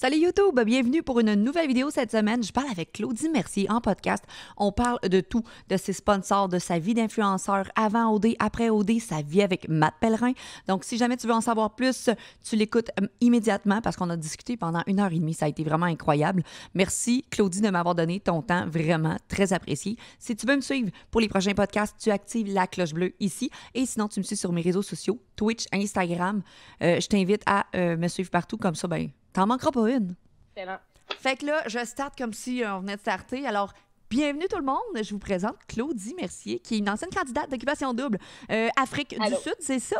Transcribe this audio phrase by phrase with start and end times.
[0.00, 2.40] Salut YouTube, bienvenue pour une nouvelle vidéo cette semaine.
[2.40, 4.22] Je parle avec Claudie Mercier en podcast.
[4.56, 9.00] On parle de tout, de ses sponsors, de sa vie d'influenceur avant OD, après OD,
[9.00, 10.34] sa vie avec Matt Pellerin.
[10.68, 12.10] Donc, si jamais tu veux en savoir plus,
[12.48, 15.34] tu l'écoutes euh, immédiatement parce qu'on a discuté pendant une heure et demie.
[15.34, 16.44] Ça a été vraiment incroyable.
[16.74, 18.68] Merci, Claudie, de m'avoir donné ton temps.
[18.68, 19.96] Vraiment très apprécié.
[20.20, 23.50] Si tu veux me suivre pour les prochains podcasts, tu actives la cloche bleue ici.
[23.74, 26.42] Et sinon, tu me suis sur mes réseaux sociaux, Twitch, Instagram.
[26.84, 28.58] Euh, je t'invite à euh, me suivre partout.
[28.58, 30.14] Comme ça, ben, T'en manqueras pas une.
[30.56, 30.78] Excellent.
[31.20, 33.46] Fait que là, je starte comme si euh, on venait de starter.
[33.46, 33.72] Alors,
[34.10, 34.76] bienvenue tout le monde.
[35.00, 38.18] Je vous présente Claudie Mercier, qui est une ancienne candidate d'occupation double.
[38.50, 39.36] Euh, Afrique Allô.
[39.36, 39.96] du Sud, c'est ça?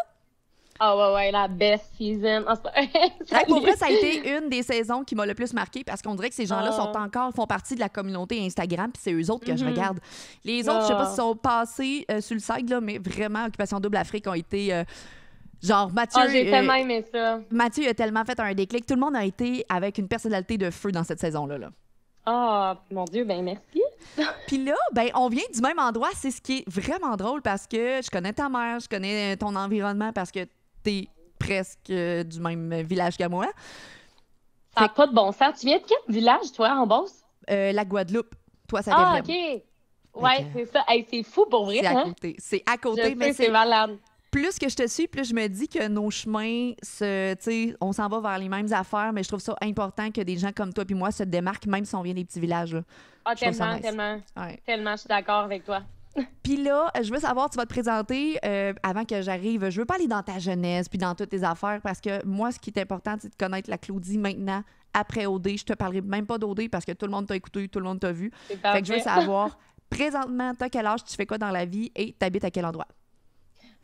[0.80, 2.45] Ah ouais, ouais, la best season.
[2.46, 2.56] Ah,
[3.42, 6.00] que pour vrai, ça a été une des saisons qui m'a le plus marqué parce
[6.02, 6.77] qu'on dirait que ces gens-là Ah.
[6.77, 9.70] sont encore, font partie de la communauté Instagram, puis c'est eux autres que je Mhm.
[9.72, 9.98] regarde.
[10.45, 11.06] Les autres, je sais pas Ah.
[11.06, 14.72] s'ils sont passés euh, sur le site, là, mais vraiment, Occupation Double Afrique ont été.
[14.72, 14.84] euh,
[15.62, 16.20] genre, Mathieu.
[16.22, 17.41] Ah, j'ai euh, tellement aimé ça.
[17.50, 18.86] Mathieu a tellement fait un déclic.
[18.86, 21.58] Tout le monde a été avec une personnalité de feu dans cette saison-là.
[21.58, 21.70] Là.
[22.27, 23.83] Ah, mon Dieu, ben merci.
[24.46, 26.10] Puis là, ben, on vient du même endroit.
[26.14, 29.56] C'est ce qui est vraiment drôle parce que je connais ta mère, je connais ton
[29.56, 30.41] environnement parce que
[30.83, 33.46] t'es presque euh, du même village que moi.
[34.77, 35.58] Ça n'a pas de bon sens.
[35.58, 37.22] Tu viens de quel village, toi, en Beauce?
[37.50, 38.34] Euh, la Guadeloupe,
[38.68, 39.20] toi, ça Ah.
[39.20, 39.28] OK.
[40.14, 40.84] Ouais, c'est ça.
[40.88, 42.05] Hey, c'est fou pour vrai, C'est à hein?
[42.05, 42.36] côté.
[42.38, 43.96] C'est à côté, mais c'est c'est malade.
[44.30, 48.08] Plus que je te suis, plus je me dis que nos chemins, se, on s'en
[48.08, 50.84] va vers les mêmes affaires, mais je trouve ça important que des gens comme toi
[50.84, 52.74] puis moi se démarquent, même si on vient des petits villages.
[52.74, 52.82] là.
[53.24, 53.82] Ah, Je tellement, nice.
[53.82, 54.60] tellement, Ouais.
[54.66, 55.82] tellement, je suis d'accord avec toi.
[56.42, 59.68] Puis là, je veux savoir, tu vas te présenter euh, avant que j'arrive.
[59.68, 62.50] Je veux pas aller dans ta jeunesse puis dans toutes tes affaires parce que moi,
[62.50, 64.62] ce qui est important, c'est de connaître la Claudie maintenant,
[64.94, 65.56] après OD.
[65.58, 67.84] Je te parlerai même pas d'OD parce que tout le monde t'a écouté, tout le
[67.84, 68.32] monde t'a vu.
[68.48, 69.58] Fait que je veux savoir,
[69.90, 72.86] présentement, t'as quel âge, tu fais quoi dans la vie et t'habites à quel endroit?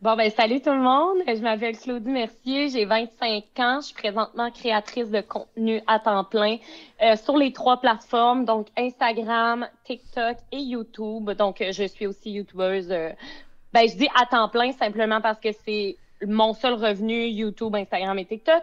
[0.04, 1.16] Bon, ben, salut tout le monde.
[1.26, 2.68] Je m'appelle Claudie Mercier.
[2.68, 3.80] J'ai 25 ans.
[3.80, 6.58] Je suis présentement créatrice de contenu à temps plein
[7.02, 11.30] euh, sur les trois plateformes, donc Instagram, TikTok et YouTube.
[11.30, 12.92] Donc, euh, je suis aussi YouTubeuse.
[12.92, 13.12] euh,
[13.72, 15.96] ben, je dis à temps plein simplement parce que c'est
[16.26, 18.62] mon seul revenu, YouTube, Instagram et TikTok.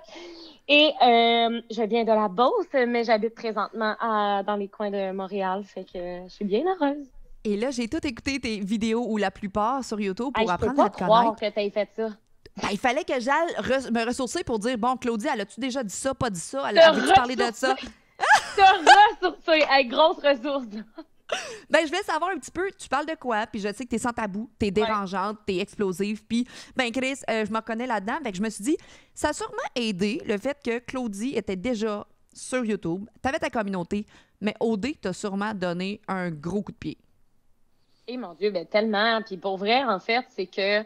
[0.67, 5.11] Et euh, je viens de la Beauce, mais j'habite présentement à- dans les coins de
[5.11, 5.63] Montréal.
[5.65, 7.09] Fait que je suis bien heureuse.
[7.43, 10.81] Et là, j'ai tout écouté tes vidéos ou la plupart sur YouTube pour Hey, apprendre
[10.83, 11.35] à te connaître.
[11.39, 12.09] que tu aies fait ça.
[12.61, 15.83] Ben, il fallait que j'aille re- me ressourcer pour dire bon, Claudie, elle a-tu déjà
[15.83, 16.65] dit ça, pas dit ça?
[16.69, 17.75] Elle a tu parler de ça?
[18.55, 19.65] Te ressourcer.
[19.69, 20.65] Hey, grosse ressource.
[21.69, 23.47] Ben, je voulais savoir un petit peu, tu parles de quoi?
[23.47, 26.21] Puis je sais que t'es sans tabou, t'es dérangeante, t'es explosive.
[26.25, 28.17] Puis, ben, Chris, euh, je me reconnais là-dedans.
[28.21, 28.77] Fait que je me suis dit,
[29.15, 33.07] ça a sûrement aidé le fait que Claudie était déjà sur YouTube.
[33.21, 34.05] T'avais ta communauté,
[34.41, 36.97] mais OD t'a sûrement donné un gros coup de pied.
[38.07, 39.21] Et mon Dieu, ben tellement.
[39.21, 40.83] Puis pour vrai, en fait, c'est que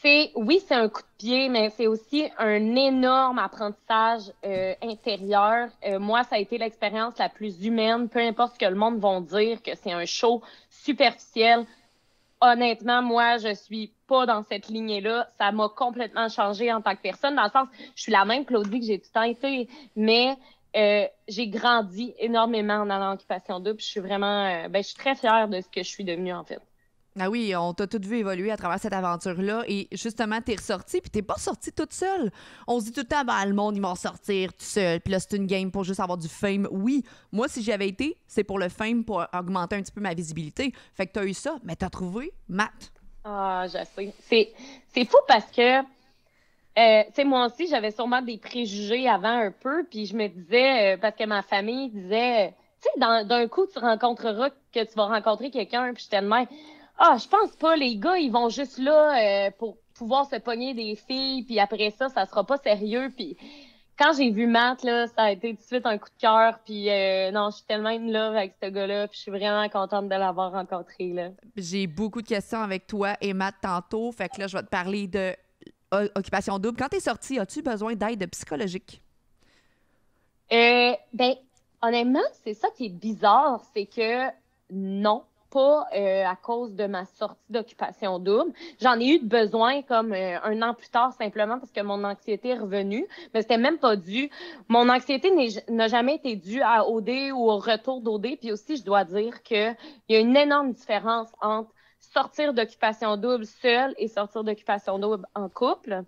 [0.00, 5.68] c'est oui, c'est un coup de pied, mais c'est aussi un énorme apprentissage euh, intérieur.
[5.84, 8.08] Euh, moi, ça a été l'expérience la plus humaine.
[8.08, 11.66] Peu importe ce que le monde va dire, que c'est un show superficiel.
[12.40, 15.28] Honnêtement, moi, je suis pas dans cette lignée-là.
[15.36, 17.34] Ça m'a complètement changé en tant que personne.
[17.34, 20.36] Dans le sens, je suis la même Claudie que j'ai tout le temps été, mais
[20.78, 23.80] euh, j'ai grandi énormément en allant en occupation double.
[23.80, 26.32] Je suis vraiment, euh, ben, je suis très fière de ce que je suis devenue
[26.32, 26.60] en fait.
[27.20, 29.64] Ah oui, on t'a tout vu évoluer à travers cette aventure-là.
[29.66, 32.30] Et justement, t'es ressortie, puis t'es pas sortie toute seule.
[32.68, 35.00] On se dit tout le temps, ben, le monde, ils vont sortir tout seul.
[35.00, 36.68] Puis là, c'est une game pour juste avoir du fame.
[36.70, 37.02] Oui,
[37.32, 40.14] moi, si j'y avais été, c'est pour le fame, pour augmenter un petit peu ma
[40.14, 40.72] visibilité.
[40.94, 42.92] Fait que t'as eu ça, mais t'as trouvé Matt.
[43.24, 44.14] Ah, je sais.
[44.28, 44.52] C'est,
[44.94, 45.82] c'est fou parce que,
[46.78, 50.28] euh, tu sais, moi aussi, j'avais sûrement des préjugés avant un peu, puis je me
[50.28, 52.50] disais, euh, parce que ma famille disait, euh,
[52.82, 56.46] tu sais, d'un coup, tu rencontreras que tu vas rencontrer quelqu'un, puis j'étais de même,
[56.98, 60.94] ah, je pense pas, les gars, ils vont juste là pour pouvoir se pogner des
[60.94, 63.36] filles, puis après ça, ça sera pas sérieux, puis
[63.98, 66.60] quand j'ai vu Matt, là, ça a été tout de suite un coup de cœur,
[66.64, 69.68] puis euh, non, je suis tellement in love avec ce gars-là, puis je suis vraiment
[69.68, 71.32] contente de l'avoir rencontré.
[71.56, 74.12] J'ai beaucoup de questions avec toi et Matt tantôt.
[74.12, 75.34] Fait que là, je vais te parler de
[75.92, 76.76] Occupation Double.
[76.76, 79.02] Quand t'es sortie, as-tu besoin d'aide psychologique?
[80.52, 81.34] Euh, ben,
[81.82, 84.28] honnêtement, c'est ça qui est bizarre, c'est que
[84.70, 88.52] non, pas euh, à cause de ma sortie d'occupation double.
[88.80, 92.04] J'en ai eu de besoin comme euh, un an plus tard simplement parce que mon
[92.04, 94.30] anxiété est revenue, mais c'était même pas dû.
[94.68, 95.32] Mon anxiété
[95.68, 98.36] n'a jamais été due à OD ou au retour d'OD.
[98.40, 99.72] Puis aussi, je dois dire que
[100.08, 105.26] il y a une énorme différence entre sortir d'occupation double seul et sortir d'occupation double
[105.34, 106.04] en couple.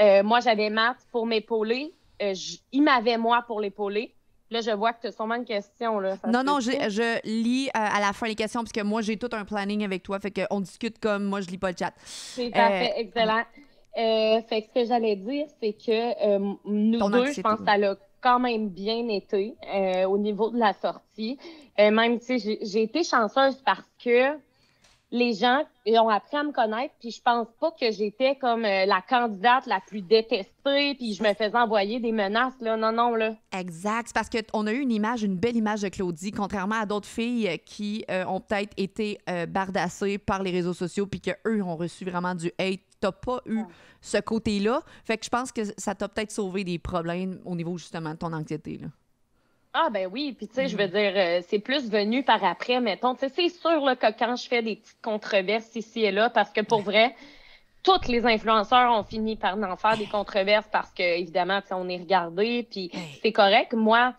[0.00, 1.94] Euh, moi, j'avais Matt pour m'épauler.
[2.22, 2.34] Euh,
[2.72, 4.14] il m'avait moi pour l'épauler.
[4.50, 5.98] Là, je vois que tu as sûrement une question.
[5.98, 6.16] Là.
[6.26, 9.30] Non, non, je lis euh, à la fin les questions parce que moi, j'ai tout
[9.32, 10.18] un planning avec toi.
[10.20, 11.92] Fait qu'on discute comme moi, je lis pas le chat.
[12.04, 13.42] C'est parfait, excellent.
[13.96, 16.38] Euh, fait que ce que j'allais dire, c'est que
[16.68, 19.54] nous Ton deux, anxiété, je pense que ça l'a quand même bien été
[20.06, 21.38] au niveau de la sortie.
[21.78, 24.36] Même, tu sais, j'ai été chanceuse parce que
[25.14, 28.84] les gens ont appris à me connaître, puis je pense pas que j'étais comme euh,
[28.84, 32.76] la candidate la plus détestée, puis je me faisais envoyer des menaces, là.
[32.76, 33.36] Non, non, là.
[33.56, 34.08] Exact.
[34.08, 37.06] C'est parce qu'on a eu une image, une belle image de Claudie, contrairement à d'autres
[37.06, 39.18] filles qui ont peut-être été
[39.48, 42.80] bardassées par les réseaux sociaux, puis qu'eux ont reçu vraiment du hate.
[43.00, 43.62] T'as pas eu
[44.00, 44.82] ce côté-là.
[45.04, 48.16] Fait que je pense que ça t'a peut-être sauvé des problèmes au niveau justement de
[48.16, 48.78] ton anxiété.
[48.78, 48.88] Là.
[49.76, 52.80] Ah ben oui, puis tu sais, je veux dire, euh, c'est plus venu par après,
[52.80, 53.16] mettons.
[53.16, 56.30] Tu sais, c'est sûr là, que quand je fais des petites controverses ici et là,
[56.30, 57.16] parce que pour vrai,
[57.82, 61.98] tous les influenceurs ont fini par en faire des controverses parce que évidemment, on est
[61.98, 63.74] regardé, puis c'est correct.
[63.74, 64.14] Moi,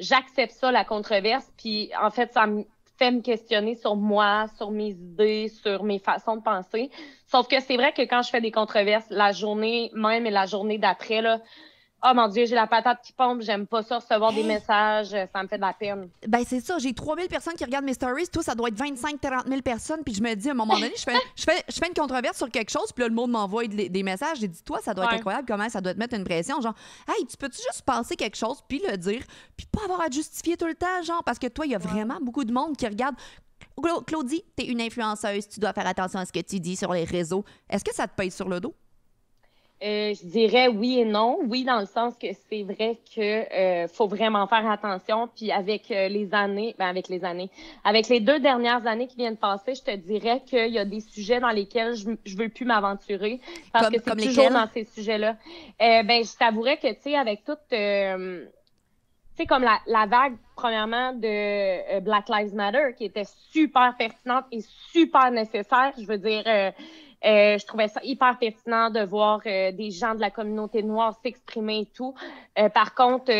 [0.00, 2.64] j'accepte ça, la controverse, puis en fait, ça me
[2.98, 6.90] fait me questionner sur moi, sur mes idées, sur mes façons de penser.
[7.26, 10.44] Sauf que c'est vrai que quand je fais des controverses, la journée même et la
[10.44, 11.40] journée d'après, là,
[12.04, 15.42] oh mon Dieu, j'ai la patate qui pompe, j'aime pas ça, recevoir des messages, ça
[15.42, 16.08] me fait de la peine.
[16.26, 19.48] Ben, c'est ça, j'ai 3000 personnes qui regardent mes stories, toi, ça doit être 25-30
[19.48, 21.78] 000 personnes, puis je me dis, à un moment donné, je fais, je fais, je
[21.78, 24.62] fais une controverse sur quelque chose, puis là, le monde m'envoie des, messages, j'ai dit,
[24.62, 26.74] toi, ça doit être incroyable, comment ça doit te mettre une pression, genre,
[27.08, 29.22] hey, tu peux-tu juste penser quelque chose, puis le dire,
[29.56, 31.78] puis pas avoir à justifier tout le temps, genre, parce que toi, il y a
[31.78, 33.14] vraiment beaucoup de monde qui regarde.
[34.06, 37.04] Claudie, t'es une influenceuse, tu dois faire attention à ce que tu dis sur les
[37.04, 37.44] réseaux.
[37.68, 38.74] Est-ce que ça te pèse sur le dos?
[39.82, 41.38] Euh, je dirais oui et non.
[41.46, 43.20] Oui, dans le sens que c'est vrai que
[43.52, 45.28] euh, faut vraiment faire attention.
[45.28, 47.50] Puis avec euh, les années, ben avec les années,
[47.82, 50.84] avec les deux dernières années qui viennent de passer, je te dirais qu'il y a
[50.84, 53.40] des sujets dans lesquels je, je veux plus m'aventurer
[53.72, 55.36] parce que c'est toujours dans ces sujets-là.
[55.78, 57.58] ben, je t'avouerais que tu sais, avec toute
[59.36, 64.44] tu sais, comme la, la, vague, premièrement, de Black Lives Matter, qui était super pertinente
[64.52, 64.60] et
[64.92, 65.92] super nécessaire.
[65.98, 66.70] Je veux dire, euh,
[67.24, 71.80] je trouvais ça hyper pertinent de voir euh, des gens de la communauté noire s'exprimer
[71.80, 72.14] et tout.
[72.58, 73.32] Euh, par contre,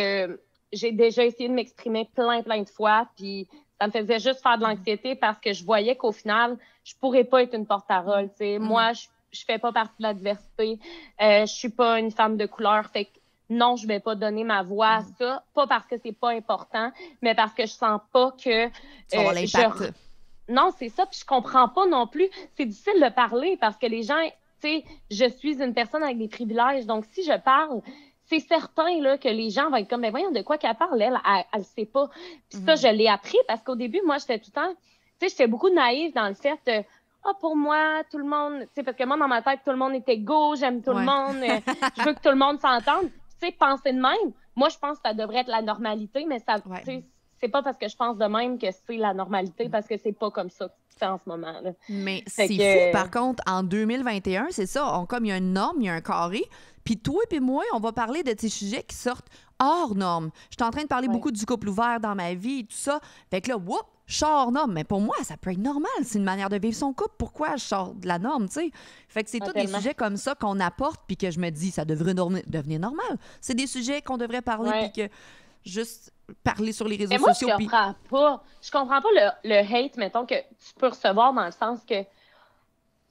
[0.72, 3.46] j'ai déjà essayé de m'exprimer plein, plein de fois, puis
[3.80, 7.24] ça me faisait juste faire de l'anxiété parce que je voyais qu'au final, je pourrais
[7.24, 8.30] pas être une porte-parole.
[8.40, 8.58] Mm.
[8.58, 10.78] Moi, je, je fais pas partie de la diversité.
[11.20, 12.86] je suis pas une femme de couleur.
[12.86, 13.18] Fait que
[13.50, 15.14] non, je vais pas donner ma voix à mm.
[15.18, 15.44] ça.
[15.54, 16.90] Pas parce que c'est pas important,
[17.22, 19.90] mais parce que je sens pas que euh,
[20.48, 21.06] non, c'est ça.
[21.06, 22.28] Puis je comprends pas non plus.
[22.56, 24.22] C'est difficile de parler parce que les gens,
[24.60, 26.86] tu sais, je suis une personne avec des privilèges.
[26.86, 27.80] Donc, si je parle,
[28.24, 31.00] c'est certain là, que les gens vont être comme, ben voyons, de quoi qu'elle parle,
[31.00, 31.18] elle,
[31.52, 32.08] elle, ne sait pas.
[32.50, 32.78] Puis ça, mhm.
[32.78, 34.74] je l'ai appris parce qu'au début, moi, j'étais tout le temps,
[35.20, 36.84] tu sais, j'étais beaucoup naïve dans le fait de,
[37.24, 39.70] ah, pour moi, tout le monde, tu sais, parce que moi, dans ma tête, tout
[39.70, 41.60] le monde est égaux, j'aime tout le monde, euh,
[41.98, 43.10] je veux que tout le monde s'entende.
[43.40, 46.38] Tu sais, penser de même, moi, je pense que ça devrait être la normalité, mais
[46.38, 46.56] ça,
[47.44, 50.12] c'est pas parce que je pense de même que c'est la normalité, parce que c'est
[50.12, 51.60] pas comme ça que en ce moment.
[51.60, 51.72] Là.
[51.90, 55.52] Mais c'est fou, par contre, en 2021, c'est ça, on, comme il y a une
[55.52, 56.42] norme, il y a un carré,
[56.84, 60.30] puis toi et puis moi, on va parler de ces sujets qui sortent hors norme.
[60.50, 62.76] Je suis en train de parler beaucoup du couple ouvert dans ma vie et tout
[62.76, 63.00] ça.
[63.30, 64.72] Fait que là, whoop, je sors hors norme.
[64.72, 65.90] Mais pour moi, ça peut être normal.
[66.02, 67.14] C'est une manière de vivre son couple.
[67.18, 68.70] Pourquoi je sors de la norme, tu sais?
[69.08, 71.70] Fait que c'est tous des sujets comme ça qu'on apporte puis que je me dis,
[71.70, 73.18] ça devrait devenir normal.
[73.40, 75.14] C'est des sujets qu'on devrait parler puis que
[75.64, 76.12] juste
[76.42, 77.48] parler sur les réseaux Mais moi, sociaux.
[77.58, 78.42] Je comprends pas.
[78.62, 82.02] Je comprends pas le, le, hate, mettons, que tu peux recevoir dans le sens que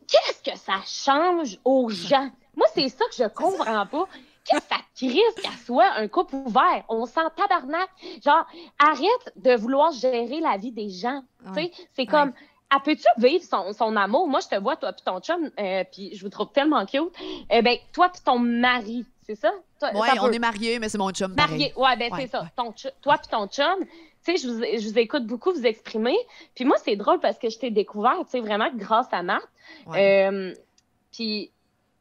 [0.08, 2.30] qu'est-ce que ça change aux gens?
[2.56, 4.08] Moi, c'est ça que je comprends pas.
[4.46, 6.84] Qu'est-ce que ça crise qu'à soit un couple ouvert?
[6.90, 7.90] On sent tabarnak.
[8.24, 8.46] Genre,
[8.78, 11.24] arrête de vouloir gérer la vie des gens.
[11.48, 12.34] Tu sais, c'est comme,
[12.70, 14.28] ah, peux-tu vivre son, son, amour?
[14.28, 17.14] Moi, je te vois, toi puis ton chum, euh, puis je vous trouve tellement cute.
[17.50, 19.52] Eh ben, toi puis ton mari, c'est ça?
[19.94, 21.34] Oui, on est mariés, mais c'est mon chum.
[21.34, 22.46] Marié, ouais, ben c'est ça.
[22.56, 23.86] Ton toi puis ton chum,
[24.26, 26.16] tu sais, je vous, je vous écoute beaucoup vous exprimer.
[26.56, 29.48] Puis moi, c'est drôle parce que je t'ai découvert, tu sais, vraiment grâce à Marthe.
[29.94, 30.54] Euh,
[31.12, 31.52] puis,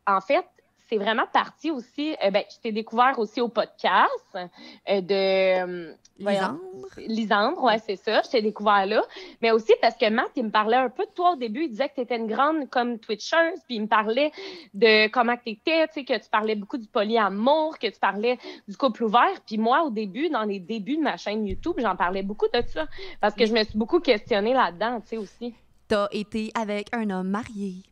[0.07, 0.45] en fait,
[0.93, 2.15] c'est vraiment parti aussi.
[2.23, 5.89] Euh, ben, je t'ai découvert aussi au podcast euh, de.
[5.89, 6.61] Euh, Lisandre.
[6.99, 8.21] Lisandre, ouais, c'est ça.
[8.23, 9.03] Je t'ai découvert là.
[9.41, 11.65] Mais aussi parce que Matt, il me parlait un peu de toi au début.
[11.65, 13.55] Il disait que tu étais une grande comme Twitcher.
[13.67, 14.33] Puis il me parlait
[14.75, 18.39] de comment tu étais, tu sais, que tu parlais beaucoup du polyamour, que tu parlais
[18.69, 19.41] du couple ouvert.
[19.47, 22.63] Puis moi, au début, dans les débuts de ma chaîne YouTube, j'en parlais beaucoup de
[22.69, 22.87] ça.
[23.21, 25.55] Parce que je me suis beaucoup questionnée là-dedans, tu sais, aussi.
[25.89, 27.83] T'as été avec un homme marié.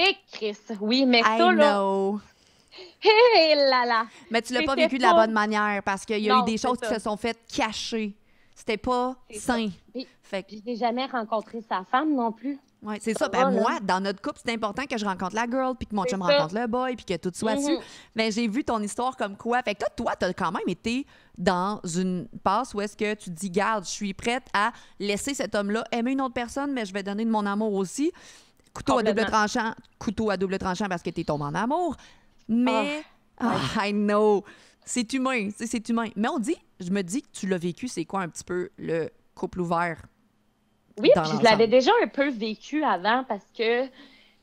[0.00, 1.74] Et Chris, oui, mais I ça, là.
[1.74, 2.20] Know.
[3.02, 4.06] Hé là là!
[4.30, 6.56] Mais tu l'as pas vécu de la bonne manière parce qu'il y a eu des
[6.56, 8.14] choses qui se sont faites cacher.
[8.54, 9.70] C'était pas sain.
[10.22, 10.54] Fait que...
[10.56, 12.58] Je n'ai jamais rencontré sa femme non plus.
[12.80, 13.28] Oui, c'est ça.
[13.28, 16.04] Ben, moi, dans notre couple, c'est important que je rencontre la girl, puis que mon
[16.04, 17.72] chum rencontre le boy, puis que tout soit dessus.
[17.72, 17.82] Mm-hmm.
[18.14, 19.60] Mais j'ai vu ton histoire comme quoi.
[19.62, 21.04] Fait que toi, toi, t'as quand même été
[21.36, 25.34] dans une passe où est-ce que tu te dis, garde, je suis prête à laisser
[25.34, 28.12] cet homme-là aimer une autre personne, mais je vais donner de mon amour aussi.
[28.78, 31.96] Couteau à double tranchant, couteau à double tranchant parce que t'es tombé en amour.
[32.48, 33.02] Mais,
[33.42, 33.46] oh,
[33.82, 34.44] I know.
[34.84, 36.08] C'est humain, c'est humain.
[36.16, 38.70] Mais on dit, je me dis que tu l'as vécu, c'est quoi un petit peu
[38.78, 40.00] le couple ouvert?
[40.98, 43.88] Oui, puis je l'avais déjà un peu vécu avant parce que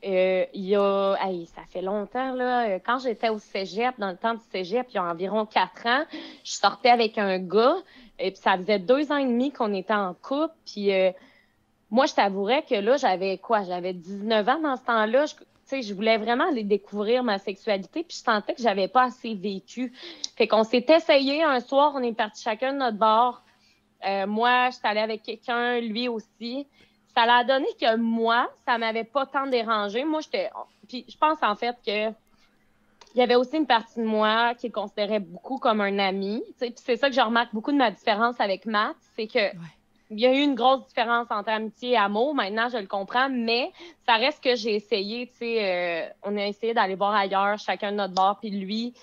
[0.06, 1.16] euh, il y a,
[1.56, 4.96] ça fait longtemps, là, euh, quand j'étais au cégep, dans le temps du cégep, il
[4.96, 6.04] y a environ quatre ans,
[6.44, 7.78] je sortais avec un gars,
[8.20, 11.12] et puis ça faisait deux ans et demi qu'on était en couple, puis euh,
[11.92, 13.64] moi, je t'avouerais que là, j'avais quoi?
[13.64, 15.26] J'avais 19 ans dans ce temps-là.
[15.26, 19.34] Je, je voulais vraiment aller découvrir ma sexualité, puis je sentais que j'avais pas assez
[19.34, 19.94] vécu.
[20.36, 23.44] Fait qu'on s'est essayé un soir, on est parti chacun de notre bord.
[24.28, 26.68] moi, j'étais allée avec quelqu'un, lui aussi
[27.16, 30.04] ça a donné que moi, ça m'avait pas tant dérangé.
[30.04, 30.50] Moi, j'étais.
[30.88, 32.10] Puis je pense en fait que
[33.14, 36.44] il y avait aussi une partie de moi qui considérait beaucoup comme un ami.
[36.60, 39.56] Puis c'est ça que je remarque beaucoup de ma différence avec Matt, c'est que
[40.12, 42.36] il y a eu une grosse différence entre amitié et amour.
[42.36, 43.72] Maintenant, je le comprends, mais
[44.06, 45.28] ça reste que j'ai essayé.
[45.28, 48.94] Tu sais, euh, on a essayé d'aller voir ailleurs, chacun de notre bord, puis lui,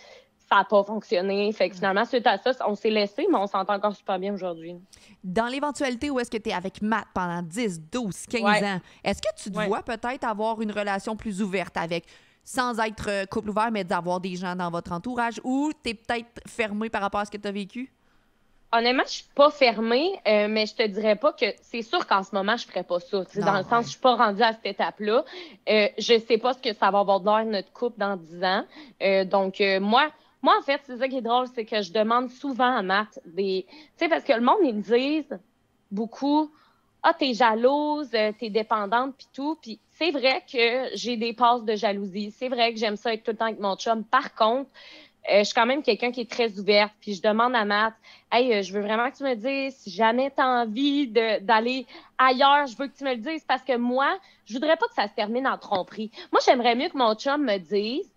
[0.48, 1.50] ça n'a pas fonctionné.
[1.52, 4.32] Fait que finalement, suite à ça, on s'est laissé, mais on s'entend encore super bien
[4.34, 4.76] aujourd'hui.
[5.24, 9.22] Dans l'éventualité où est-ce que tu es avec Matt pendant 10, 12, 15 ans, est-ce
[9.22, 12.04] que tu te vois peut-être avoir une relation plus ouverte avec,
[12.44, 15.94] sans être euh, couple ouvert, mais d'avoir des gens dans votre entourage ou tu es
[15.94, 17.90] peut-être fermé par rapport à ce que tu as vécu?
[18.72, 22.22] Honnêtement, je suis pas fermée, euh, mais je te dirais pas que c'est sûr qu'en
[22.22, 23.22] ce moment, je ferais pas ça.
[23.36, 25.24] dans le sens, je suis pas rendue à cette étape-là.
[25.68, 28.44] Euh, je sais pas ce que ça va avoir de l'air notre couple dans 10
[28.44, 28.64] ans.
[29.02, 30.10] Euh, donc, moi,
[30.42, 33.20] moi, en fait, c'est ça qui est drôle, c'est que je demande souvent à Matt
[33.24, 33.64] des.
[33.68, 35.38] Tu sais, parce que le monde, ils me disent
[35.92, 36.50] beaucoup
[37.04, 39.56] Ah, t'es jalouse, euh, t'es dépendante, puis tout.
[39.62, 42.32] Puis c'est vrai que j'ai des passes de jalousie.
[42.32, 44.02] C'est vrai que j'aime ça être tout le temps avec mon chum.
[44.02, 44.68] Par contre,
[45.30, 46.92] euh, je suis quand même quelqu'un qui est très ouverte.
[47.00, 47.94] Puis je demande à Matt,
[48.32, 51.86] hey, euh, je veux vraiment que tu me dises si jamais tu as envie d'aller
[52.18, 54.94] ailleurs, je veux que tu me le dises parce que moi, je voudrais pas que
[54.94, 56.10] ça se termine en tromperie.
[56.32, 58.10] Moi, j'aimerais mieux que mon chum me dise,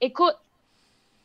[0.00, 0.36] écoute,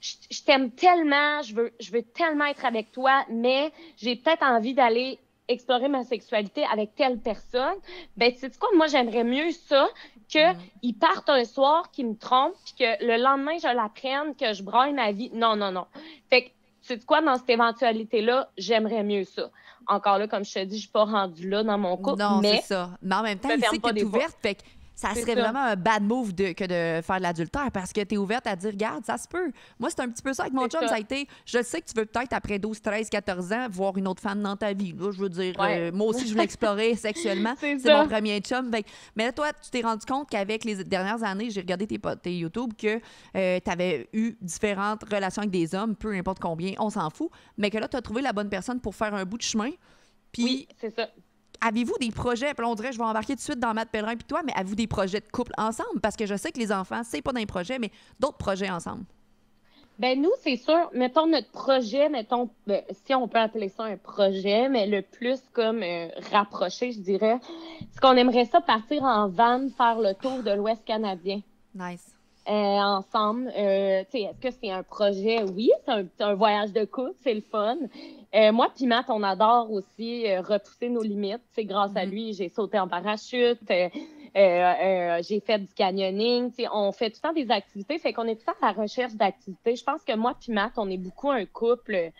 [0.01, 4.74] je, t'aime tellement, je veux, je veux tellement être avec toi, mais j'ai peut-être envie
[4.74, 7.75] d'aller explorer ma sexualité avec telle personne.
[8.17, 9.88] Ben, tu sais quoi, moi, j'aimerais mieux ça
[10.27, 10.93] qu'il mm.
[11.00, 14.93] parte un soir, qu'il me trompe, puis que le lendemain, je l'apprenne, que je braille
[14.93, 15.29] ma vie.
[15.33, 15.85] Non, non, non.
[16.29, 16.53] Fait que, tu
[16.88, 19.50] sais quoi, dans cette éventualité-là, j'aimerais mieux ça.
[19.88, 22.21] Encore là, comme je te dis, je suis pas rendue là dans mon couple.
[22.21, 22.91] Non, c'est ça.
[23.01, 24.62] Mais en même temps, il sait que ouverte, fait que
[25.03, 28.15] ça serait vraiment un bad move de, que de faire de l'adultère parce que tu
[28.15, 29.51] es ouverte à dire, regarde, ça se peut.
[29.79, 30.88] Moi, c'est un petit peu ça avec mon chum.
[30.88, 30.95] Ça.
[30.95, 34.07] a été, je sais que tu veux peut-être, après 12, 13, 14 ans, voir une
[34.07, 34.93] autre femme dans ta vie.
[34.98, 37.55] Là, je veux dire, euh, moi aussi, je voulais explorer sexuellement.
[37.60, 38.72] C'est mon premier chum.
[39.15, 42.38] mais là, toi, tu t'es rendu compte qu'avec les dernières années, j'ai regardé tes, tes
[42.38, 43.00] YouTube, que
[43.36, 47.29] euh, tu avais eu différentes relations avec des hommes, peu importe combien, on s'en fout,
[47.57, 49.72] mais que là, tu as trouvé la bonne personne pour faire un bout de chemin.
[50.31, 51.10] Puis, oui, c'est ça
[51.62, 54.15] avez-vous des projets, puis on dirait, je vais embarquer tout de suite dans Matt Pellerin
[54.15, 56.00] puis toi, mais avez-vous des projets de couple ensemble?
[56.01, 59.05] Parce que je sais que les enfants, c'est pas d'un projet, mais d'autres projets ensemble.
[60.00, 63.98] Ben nous, c'est sûr, mettons notre projet, mettons, ben, si on peut appeler ça un
[63.98, 67.39] projet, mais le plus comme euh, rapproché, je dirais,
[67.91, 71.41] c'est qu'on aimerait ça partir en van, faire le tour de l'Ouest canadien.
[71.75, 72.12] Nice.
[72.50, 73.50] Euh, ensemble.
[73.55, 75.43] Euh, est-ce que c'est un projet?
[75.43, 77.77] Oui, c'est un, voyage de couple, c'est le fun.
[78.35, 81.41] Euh, moi puis Matt, on adore aussi euh, repousser nos limites.
[81.53, 82.09] C'est grâce à mm-hmm.
[82.09, 86.51] lui, j'ai sauté en parachute, j'ai fait du canyoning.
[86.73, 88.81] On fait tout le temps des activités, fait qu'on est tout le temps à la
[88.81, 89.77] recherche d'activités.
[89.77, 92.12] Je pense que moi puis Matt, on est beaucoup un couple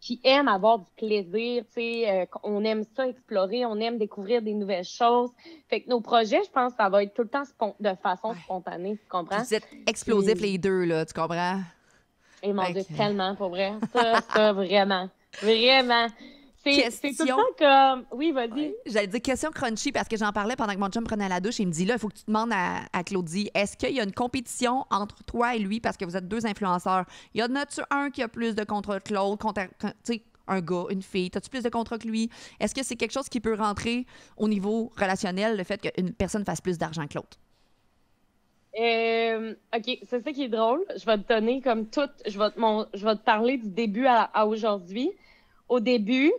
[0.00, 4.42] qui aime avoir du plaisir, tu sais, euh, on aime ça explorer, on aime découvrir
[4.42, 5.30] des nouvelles choses.
[5.68, 7.42] Fait que nos projets, je pense, ça va être tout le temps
[7.80, 9.42] de façon spontanée, tu comprends?
[9.42, 11.60] Vous êtes explosifs les deux, là, tu comprends?
[12.42, 13.72] Et mon Dieu, tellement, pour vrai.
[13.92, 15.08] Ça, ça, vraiment.
[15.42, 16.06] Vraiment.
[16.72, 18.04] C'est tout ça comme.
[18.12, 18.74] Oui, vas-y.
[18.86, 21.58] J'allais dire question crunchy parce que j'en parlais pendant que mon chum prenait la douche.
[21.58, 24.00] Il me dit là, il faut que tu demandes à, à Claudie est-ce qu'il y
[24.00, 27.04] a une compétition entre toi et lui parce que vous êtes deux influenceurs?
[27.34, 29.52] Il y en a-tu un qui a plus de contrats que l'autre?
[30.50, 32.30] Un gars, une fille As-tu plus de contrats que lui?
[32.58, 34.06] Est-ce que c'est quelque chose qui peut rentrer
[34.36, 37.38] au niveau relationnel, le fait qu'une personne fasse plus d'argent que l'autre?
[38.78, 40.84] Euh, OK, c'est ça qui est drôle.
[40.96, 42.58] Je vais te donner comme tout, je vais te,
[42.94, 45.10] je vais te parler du début à aujourd'hui.
[45.68, 46.32] Au début,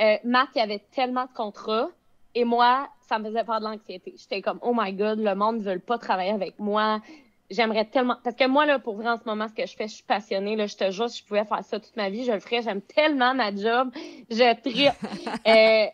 [0.00, 1.88] euh, Matt, il avait tellement de contrats
[2.34, 4.14] et moi, ça me faisait faire de l'anxiété.
[4.16, 7.00] J'étais comme, oh my God, le monde ne veut pas travailler avec moi.
[7.50, 8.16] J'aimerais tellement.
[8.24, 10.04] Parce que moi, là, pour vrai, en ce moment, ce que je fais, je suis
[10.04, 10.56] passionnée.
[10.56, 12.62] Là, je te jure, si je pouvais faire ça toute ma vie, je le ferais.
[12.62, 13.90] J'aime tellement ma job.
[14.30, 14.92] Je tripe.
[15.46, 15.86] euh,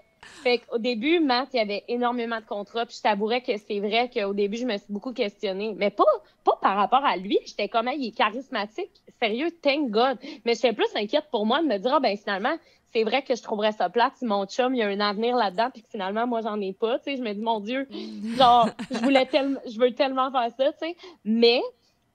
[0.42, 2.86] fait qu'au début, Matt, il y avait énormément de contrats.
[2.86, 5.74] Puis je t'avouerais que c'est vrai qu'au début, je me suis beaucoup questionnée.
[5.76, 6.04] Mais pas,
[6.44, 7.38] pas par rapport à lui.
[7.44, 8.92] J'étais comme, il est charismatique.
[9.20, 10.18] Sérieux, thank God.
[10.46, 12.56] Mais j'étais plus inquiète pour moi de me dire, ah, ben finalement,
[12.92, 15.36] c'est vrai que je trouverais ça plate si mon chum, il y a un avenir
[15.36, 16.98] là-dedans, puis que finalement, moi, j'en ai pas.
[16.98, 17.88] Tu sais, je me dis, mon Dieu,
[18.36, 20.96] genre, je voulais tellement, je veux tellement faire ça, tu sais.
[21.24, 21.62] Mais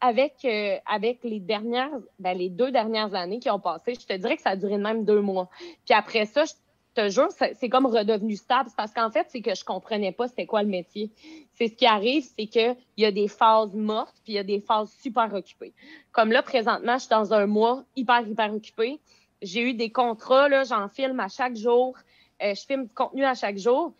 [0.01, 4.13] avec, euh, avec les dernières, ben, les deux dernières années qui ont passé, je te
[4.13, 5.50] dirais que ça a duré même deux mois.
[5.86, 6.53] Puis après ça, je
[6.96, 8.70] te jure, c'est comme redevenu stable.
[8.75, 11.12] Parce qu'en fait, c'est que je comprenais pas c'était quoi le métier.
[11.53, 14.44] C'est ce qui arrive, c'est qu'il y a des phases mortes, puis il y a
[14.44, 15.74] des phases super occupées.
[16.12, 19.00] Comme là, présentement, je suis dans un mois hyper, hyper occupé.
[19.46, 21.96] J'ai eu des contrats, là, j'en filme à chaque jour.
[22.42, 23.94] Euh, je filme du contenu à chaque jour.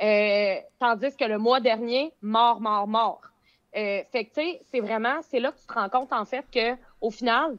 [0.00, 3.20] Euh, tandis que le mois dernier, mort, mort, mort.
[3.76, 6.24] Euh, fait que, tu sais, c'est vraiment, c'est là que tu te rends compte, en
[6.24, 7.56] fait, que au final,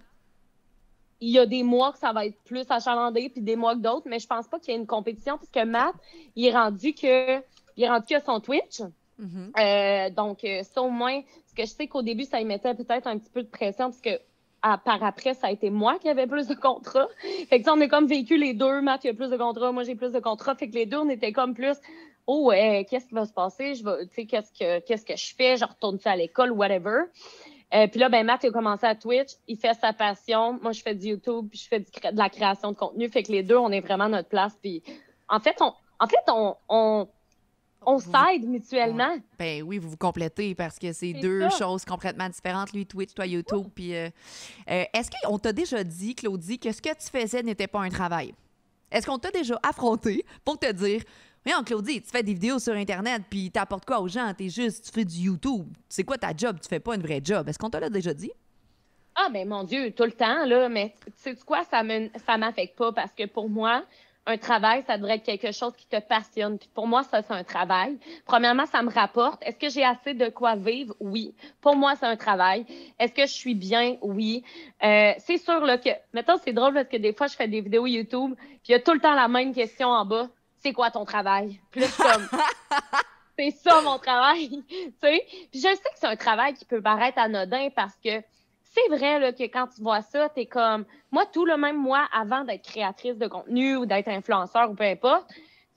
[1.19, 3.81] il y a des mois que ça va être plus achalandé, puis des mois que
[3.81, 5.95] d'autres, mais je pense pas qu'il y ait une compétition, puisque Matt,
[6.35, 7.39] il est rendu que,
[7.75, 8.81] il est rendu que son Twitch.
[9.17, 9.51] Mhm.
[9.57, 13.07] Euh, donc, ça au moins, parce que je sais qu'au début, ça y mettait peut-être
[13.07, 14.19] un petit peu de pression, parce que
[14.63, 17.07] à- par après, ça a été moi qui avais plus de contrats.
[17.49, 18.81] Fait que, on est comme vécu les deux.
[18.81, 20.55] Matt, il a plus de contrats, moi, j'ai plus de contrats.
[20.55, 21.75] Fait que les deux, on était comme plus,
[22.25, 23.75] oh, euh, qu'est-ce qui va se passer?
[23.75, 25.57] Je vais, qu'est-ce que, qu'est-ce que je fais?
[25.57, 27.03] Je retourne-tu à l'école, whatever.
[27.73, 29.31] Euh, puis là, ben, Matt, il a commencé à Twitch.
[29.47, 30.59] Il fait sa passion.
[30.61, 33.09] Moi, je fais du YouTube, puis je fais du de la création de contenu.
[33.09, 34.57] Fait que les deux, on est vraiment à notre place.
[34.61, 34.81] Puis,
[35.27, 37.07] en fait, on, en fait, on, on,
[37.85, 39.17] on s'aide mutuellement.
[39.37, 41.49] Ben oui, vous vous complétez parce que c'est deux ça.
[41.49, 42.73] choses complètement différentes.
[42.73, 43.67] Lui, Twitch, toi, YouTube.
[43.73, 44.09] Puis, euh,
[44.69, 47.89] euh, est-ce qu'on t'a déjà dit, Claudie, que ce que tu faisais n'était pas un
[47.89, 48.33] travail?
[48.91, 51.01] Est-ce qu'on t'a déjà affronté pour te dire,
[51.45, 54.33] Voyons, Claudie, tu fais des vidéos sur Internet, puis t'apportes quoi aux gens?
[54.33, 55.67] T'es juste, tu fais du YouTube.
[55.89, 56.57] C'est quoi ta job?
[56.61, 57.49] Tu fais pas une vraie job.
[57.49, 58.31] Est-ce qu'on t'a déjà dit?
[59.15, 60.69] Ah, ben mon Dieu, tout le temps, là.
[60.69, 63.83] Mais tu sais quoi, ça me, ça m'affecte pas parce que pour moi,
[64.25, 66.57] un travail, ça devrait être quelque chose qui te passionne.
[66.57, 67.97] Puis pour moi, ça, c'est un travail.
[68.25, 69.41] Premièrement, ça me rapporte.
[69.45, 70.95] Est-ce que j'ai assez de quoi vivre?
[70.99, 71.35] Oui.
[71.61, 72.65] Pour moi, c'est un travail.
[72.99, 73.97] Est-ce que je suis bien?
[74.01, 74.43] Oui.
[74.83, 77.61] Euh, c'est sûr, là, que, mettons, c'est drôle parce que des fois, je fais des
[77.61, 80.29] vidéos YouTube, puis il y a tout le temps la même question en bas.
[80.59, 81.59] C'est quoi ton travail?
[81.71, 82.29] Puis là, je comme,
[83.37, 85.25] c'est ça mon travail, tu sais?
[85.51, 88.21] Puis je sais que c'est un travail qui peut paraître anodin parce que
[88.73, 92.07] c'est vrai là, que quand tu vois ça, t'es comme moi tout le même moi
[92.11, 95.29] avant d'être créatrice de contenu ou d'être influenceur ou peu importe.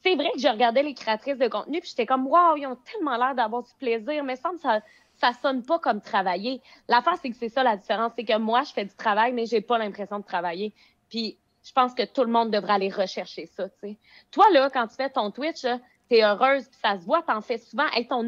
[0.02, 2.76] C'est vrai que je regardais les créatrices de contenu puis j'étais comme waouh, ils ont
[2.76, 4.80] tellement l'air d'avoir du plaisir, mais ça ça
[5.14, 6.62] ça sonne pas comme travailler.
[6.88, 9.46] L'affaire c'est que c'est ça la différence, c'est que moi je fais du travail mais
[9.46, 10.72] j'ai pas l'impression de travailler.
[11.10, 13.98] Puis je pense que tout le monde devrait aller rechercher ça, tu sais.
[14.30, 17.42] Toi là quand tu fais ton Twitch, là, t'es heureuse puis ça se voit, t'en
[17.42, 17.86] fais souvent.
[17.92, 18.22] Hey, ton...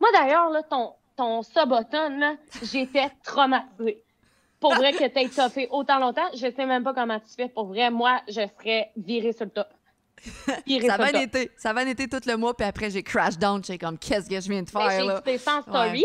[0.00, 4.02] Moi d'ailleurs là ton ton sub-button, là, j'étais traumatisée.
[4.60, 7.48] Pour vrai que t'aies toppé autant longtemps, je sais même pas comment tu fais.
[7.48, 9.68] Pour vrai, moi, je serais virée sur le top.
[10.66, 13.36] Virée Ça va le été, ça va été tout le mois, puis après, j'ai crash
[13.38, 13.62] down.
[13.62, 16.04] J'étais comme, qu'est-ce que je viens de Ben, faire, j'ai écouté en story,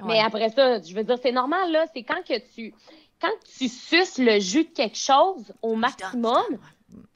[0.00, 0.06] Ouais.
[0.08, 1.84] mais après ça, je veux dire, c'est normal, là.
[1.94, 2.74] C'est quand que tu
[3.20, 6.42] quand tu suces le jus de quelque chose au maximum,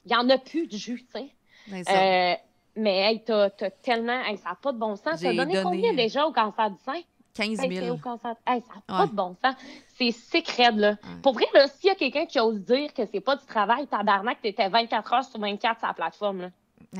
[0.05, 1.83] il y en a plus de jus, tu sais.
[1.83, 1.91] Ça.
[1.91, 2.35] Euh,
[2.77, 4.21] mais hey, t'as as tellement.
[4.23, 5.19] Hey, ça n'a pas de bon sens.
[5.19, 7.01] J'ai donné donné- combien déjà au cancer du sein?
[7.37, 7.95] 15 Hey, t'es 000.
[7.95, 8.35] au cancer.
[8.45, 9.05] Hey, ça n'a Ouais.
[9.05, 9.55] pas de bon sens.
[9.97, 10.95] C'est raide, là.
[11.23, 13.87] Pour vrai, là, s'il y a quelqu'un qui ose dire que c'est pas du travail,
[13.87, 16.49] tabarnak, t'étais 24 heures sur 24 sur la plateforme, là.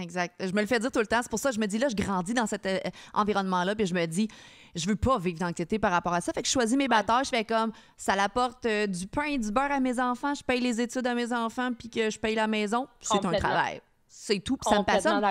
[0.02, 0.36] Exact.
[0.46, 1.20] Je me le fais dire tout le temps.
[1.22, 2.78] C'est pour ça que je me dis, là, je grandis dans cet euh,
[3.14, 4.28] environnement-là, puis je me dis,
[4.76, 6.34] je veux pas vivre d'anxiété par rapport à ça.
[6.34, 7.24] Fait que je choisis mes batailles.
[7.24, 10.44] Je fais comme, ça l'apporte euh, du pain et du beurre à mes enfants, je
[10.44, 12.88] paye les études à mes enfants, puis que je paye la maison.
[13.00, 13.82] C'est un travail.
[14.20, 15.24] C'est tout, puis ça me passionne.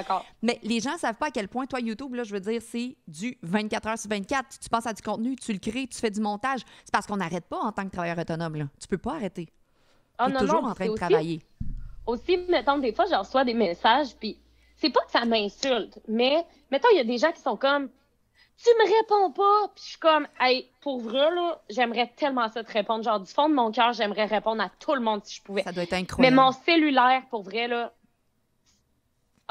[0.42, 2.96] Mais les gens savent pas à quel point, toi, YouTube, là, je veux dire, c'est
[3.08, 4.58] du 24 heures sur 24.
[4.60, 6.60] Tu, penses à du contenu, tu le crées, tu fais du montage.
[6.84, 8.54] C'est parce qu'on n'arrête pas en tant que travailleur autonome.
[8.54, 8.64] Là.
[8.80, 9.48] Tu peux pas arrêter.
[10.18, 11.42] Ah Tu non, toujours non, en train de aussi- travailler.
[12.06, 14.38] Aussi, mettons, des fois, je reçois des messages, puis
[14.76, 17.88] c'est pas que ça m'insulte, mais mettons, il y a des gens qui sont comme
[18.58, 22.62] Tu me réponds pas, puis je suis comme Hey, pour vrai, là, j'aimerais tellement ça
[22.64, 23.02] te répondre.
[23.04, 25.62] Genre, du fond de mon cœur, j'aimerais répondre à tout le monde si je pouvais.
[25.64, 26.36] Ça doit être Mais incroyable.
[26.36, 27.92] mon cellulaire, pour vrai, là,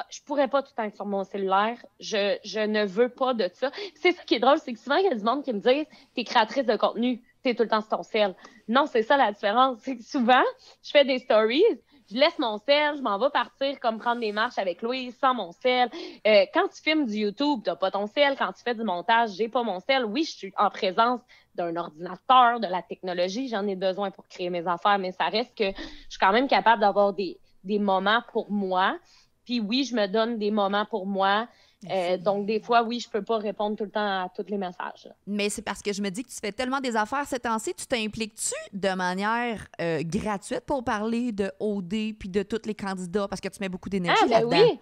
[0.09, 1.77] je pourrais pas tout le temps être sur mon cellulaire.
[1.99, 3.71] Je, je ne veux pas de ça.
[3.95, 5.59] C'est ça qui est drôle, c'est que souvent, il y a du monde qui me
[5.59, 8.35] dit T'es créatrice de contenu, t'es tout le temps sur ton cell.
[8.67, 9.79] Non, c'est ça la différence.
[9.79, 10.43] C'est que souvent,
[10.83, 11.63] je fais des stories,
[12.11, 15.33] je laisse mon sel, je m'en vais partir comme prendre des marches avec Louise sans
[15.33, 15.89] mon sel.
[16.27, 18.35] Euh, quand tu filmes du YouTube, t'as pas ton sel.
[18.37, 20.05] Quand tu fais du montage, j'ai pas mon sel.
[20.05, 21.21] Oui, je suis en présence
[21.55, 25.57] d'un ordinateur, de la technologie, j'en ai besoin pour créer mes affaires, mais ça reste
[25.57, 28.97] que je suis quand même capable d'avoir des, des moments pour moi.
[29.45, 31.47] Puis oui, je me donne des moments pour moi.
[31.91, 34.57] Euh, donc, des fois, oui, je peux pas répondre tout le temps à tous les
[34.57, 35.07] messages.
[35.27, 37.73] Mais c'est parce que je me dis que tu fais tellement des affaires ces temps-ci,
[37.75, 43.27] tu t'impliques-tu de manière euh, gratuite pour parler de OD puis de tous les candidats?
[43.27, 44.67] Parce que tu mets beaucoup d'énergie Ah, ben là-dedans?
[44.71, 44.79] oui!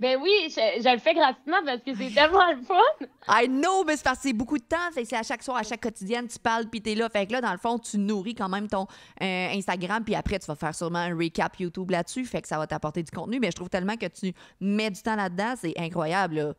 [0.00, 3.06] Ben oui, je, je le fais gratuitement parce que c'est tellement le fun!
[3.28, 4.76] I know, mais c'est parce que c'est beaucoup de temps.
[4.92, 7.08] C'est à chaque soir, à chaque quotidienne, tu parles puis t'es là.
[7.08, 8.86] Fait que là, dans le fond, tu nourris quand même ton
[9.20, 12.24] euh, Instagram puis après, tu vas faire sûrement un recap YouTube là-dessus.
[12.26, 13.40] Fait que ça va t'apporter du contenu.
[13.40, 16.34] Mais je trouve tellement que tu mets du temps là-dedans, c'est incroyable.
[16.36, 16.52] Là.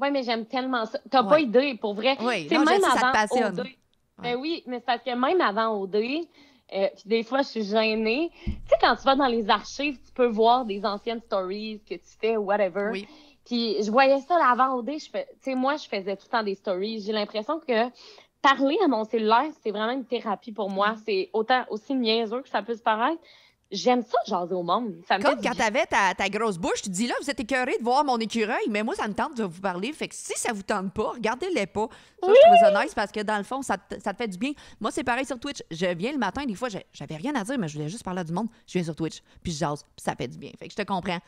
[0.00, 0.98] Oui, mais j'aime tellement ça.
[1.10, 1.28] T'as Ouais.
[1.28, 2.16] pas idée, pour vrai.
[2.20, 3.64] Oui, C'est non, je même sais, ça te avant passionne.
[4.22, 5.96] Ben oui, mais c'est parce que même avant OD,
[6.72, 8.30] euh, puis des fois, je suis gênée.
[8.44, 11.94] Tu sais, quand tu vas dans les archives, tu peux voir des anciennes stories que
[11.94, 12.90] tu fais ou whatever.
[12.92, 13.08] Oui.
[13.44, 14.92] Puis je voyais ça là, avant OD.
[14.98, 17.00] Je fais, tu sais, moi, je faisais tout le temps des stories.
[17.00, 17.90] J'ai l'impression que
[18.42, 20.94] parler à mon cellulaire, c'est vraiment une thérapie pour moi.
[21.04, 23.20] C'est autant aussi niaiseux que ça peut se paraître.
[23.70, 24.96] J'aime ça, jaser au monde.
[25.06, 27.30] Ça me fait Comme du quand t'avais ta, ta grosse bouche, tu dis là, vous
[27.30, 29.92] êtes écœuré de voir mon écureuil, mais moi, ça me tente de vous parler.
[29.92, 31.86] Fait que si ça vous tente pas, regardez-les pas.
[32.20, 34.26] Ça, je trouve ça nice parce que dans le fond, ça te, ça te fait
[34.28, 34.52] du bien.
[34.80, 35.62] Moi, c'est pareil sur Twitch.
[35.70, 38.20] Je viens le matin, des fois, j'avais rien à dire, mais je voulais juste parler
[38.20, 38.48] à du monde.
[38.66, 40.50] Je viens sur Twitch, puis je jase, puis ça fait du bien.
[40.58, 41.18] Fait que je te comprends.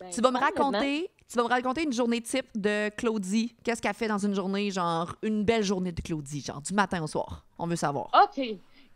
[0.00, 3.54] Ben, Tu vas me raconter, tu vas me raconter une journée type de Claudie.
[3.62, 7.00] Qu'est-ce qu'elle fait dans une journée, genre une belle journée de Claudie, genre du matin
[7.02, 7.44] au soir?
[7.58, 8.08] On veut savoir.
[8.24, 8.44] OK.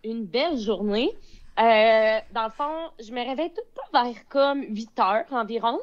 [0.02, 1.10] Une belle journée.
[1.58, 5.78] Euh, dans le fond, je me réveille tout le temps vers comme 8 heures environ.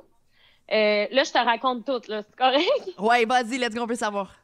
[0.72, 2.68] Euh, là, je te raconte tout, là, c'est correct?
[3.00, 4.36] Ouais, vas-y, let's go, on veut savoir.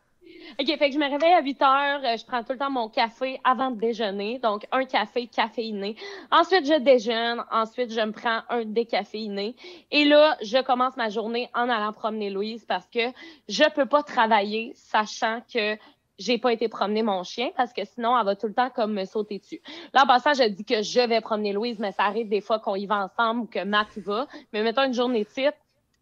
[0.60, 2.02] OK, fait que je me réveille à 8 heures.
[2.06, 4.40] euh, je prends tout le temps mon café avant de déjeuner.
[4.40, 5.96] Donc, un café caféiné.
[6.32, 7.44] Ensuite, je déjeune.
[7.52, 9.56] Ensuite, je me prends un décaféiné.
[9.92, 13.12] Et là, je commence ma journée en allant promener Louise parce que
[13.50, 15.78] je peux pas travailler sachant que
[16.20, 18.94] j'ai pas été promener mon chien parce que sinon, elle va tout le temps comme
[18.94, 19.62] me sauter dessus.
[19.94, 22.60] Là, en passant, je dis que je vais promener Louise, mais ça arrive des fois
[22.60, 24.28] qu'on y va ensemble ou que Matt y va.
[24.54, 25.56] Mais mettons une journée type,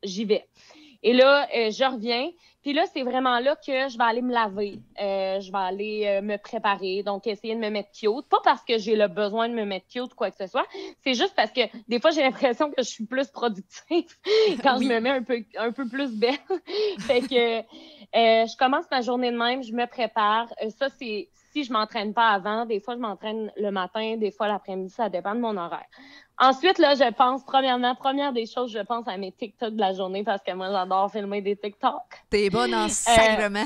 [0.04, 0.46] j'y vais.
[1.04, 2.30] Et là, euh, je reviens.
[2.66, 4.80] Puis là, c'est vraiment là que je vais aller me laver.
[5.00, 7.04] Euh, je vais aller euh, me préparer.
[7.04, 8.28] Donc, essayer de me mettre cute.
[8.28, 10.66] Pas parce que j'ai le besoin de me mettre cute ou quoi que ce soit.
[11.04, 14.08] C'est juste parce que des fois, j'ai l'impression que je suis plus productive
[14.64, 14.88] quand Oui.
[14.88, 16.40] je me mets un peu, un peu plus belle.
[17.02, 17.62] fait que euh,
[18.48, 19.62] je commence ma journée de même.
[19.62, 20.52] Je me prépare.
[20.64, 22.66] Euh, ça, c'est si je m'entraîne pas avant.
[22.66, 24.18] Des fois, je m'entraîne le matin.
[24.18, 24.90] Des fois, l'après-midi.
[24.90, 25.86] Ça dépend de mon horaire.
[26.38, 29.94] Ensuite, là, je pense, premièrement, première des choses, je pense à mes TikTok de la
[29.94, 32.02] journée parce que moi, j'adore filmer des TikTok.
[32.30, 33.64] T'es bonne en sacrement.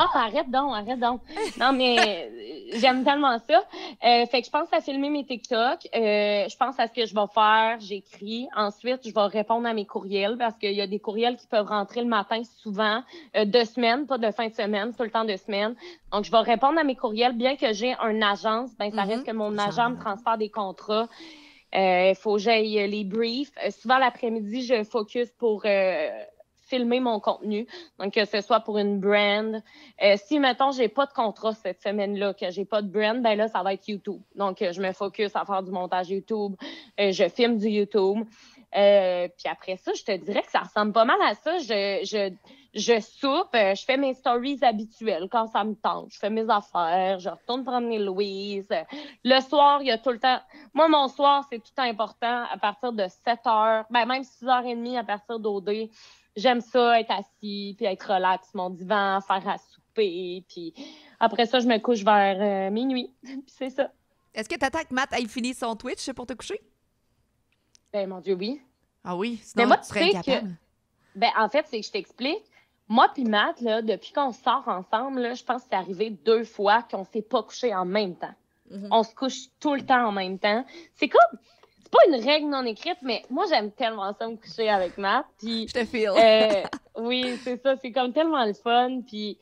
[0.00, 1.20] Ah, arrête donc, arrête donc.
[1.58, 3.64] Non, mais euh, j'aime tellement ça.
[4.04, 5.88] Euh, fait que je pense à filmer mes TikTok.
[5.92, 7.78] Euh, je pense à ce que je vais faire.
[7.80, 8.46] J'écris.
[8.54, 11.66] Ensuite, je vais répondre à mes courriels parce qu'il y a des courriels qui peuvent
[11.66, 13.02] rentrer le matin souvent,
[13.36, 15.74] euh, de semaine, pas de fin de semaine, tout le temps de semaine.
[16.12, 17.32] Donc, je vais répondre à mes courriels.
[17.36, 19.10] Bien que j'ai une agence, ben ça Mhm.
[19.10, 21.08] reste que mon agent me transfère des contrats.
[21.72, 23.52] Il faut que j'aille les briefs.
[23.64, 26.08] Euh, souvent, l'après-midi, je focus pour euh,
[26.68, 27.66] filmer mon contenu.
[27.98, 29.62] Donc, que ce soit pour une brand.
[30.02, 33.36] Euh, si, mettons, j'ai pas de contrat cette semaine-là, que j'ai pas de brand, ben
[33.36, 34.20] là, ça va être YouTube.
[34.36, 36.54] Donc, euh, je me focus à faire du montage YouTube.
[37.00, 38.24] Euh, je filme du YouTube.
[38.76, 41.56] Euh, puis après ça, je te dirais que ça ressemble pas mal à ça.
[41.58, 42.32] Je,
[42.74, 46.12] je soupe, euh, je fais mes stories habituelles quand ça me tente.
[46.12, 48.68] Je fais mes affaires, je retourne promener Louise.
[49.24, 50.40] Le soir, il y a tout le temps.
[50.74, 54.66] Moi, mon soir, c'est tout important à partir de 7 heures, ben même 6 heures
[54.66, 55.88] et demie à partir d'OD.
[56.36, 60.44] J'aime ça, être assis, puis être relax, mon divan, faire à souper.
[60.48, 60.72] Puis
[61.18, 63.10] après ça, je me couche vers euh, minuit.
[63.22, 63.90] puis c'est ça.
[64.34, 66.60] Est-ce que t'attends que Matt ait fini son Twitch pour te coucher?
[67.92, 68.60] Ben, mon Dieu, oui.
[69.02, 70.56] Ah oui, Mais sinon moi, tu tu serais sais que- incapable.
[71.14, 72.44] Ben, en fait, c'est que je t'explique.
[72.88, 76.44] Moi puis Matt, là, depuis qu'on sort ensemble, là, je pense que c'est arrivé deux
[76.44, 78.34] fois qu'on s'est pas couché en même temps.
[78.70, 78.88] Mhm.
[78.90, 80.64] On se couche tout le temps en même temps.
[80.94, 81.38] C'est comme,
[81.82, 85.26] c'est pas une règle non écrite, mais moi, j'aime tellement ça me coucher avec Matt.
[85.38, 86.10] Puis, Je te feel.
[86.16, 86.62] euh,
[86.96, 87.76] oui, c'est ça.
[87.76, 89.00] C'est comme tellement le fun.
[89.06, 89.38] Puis,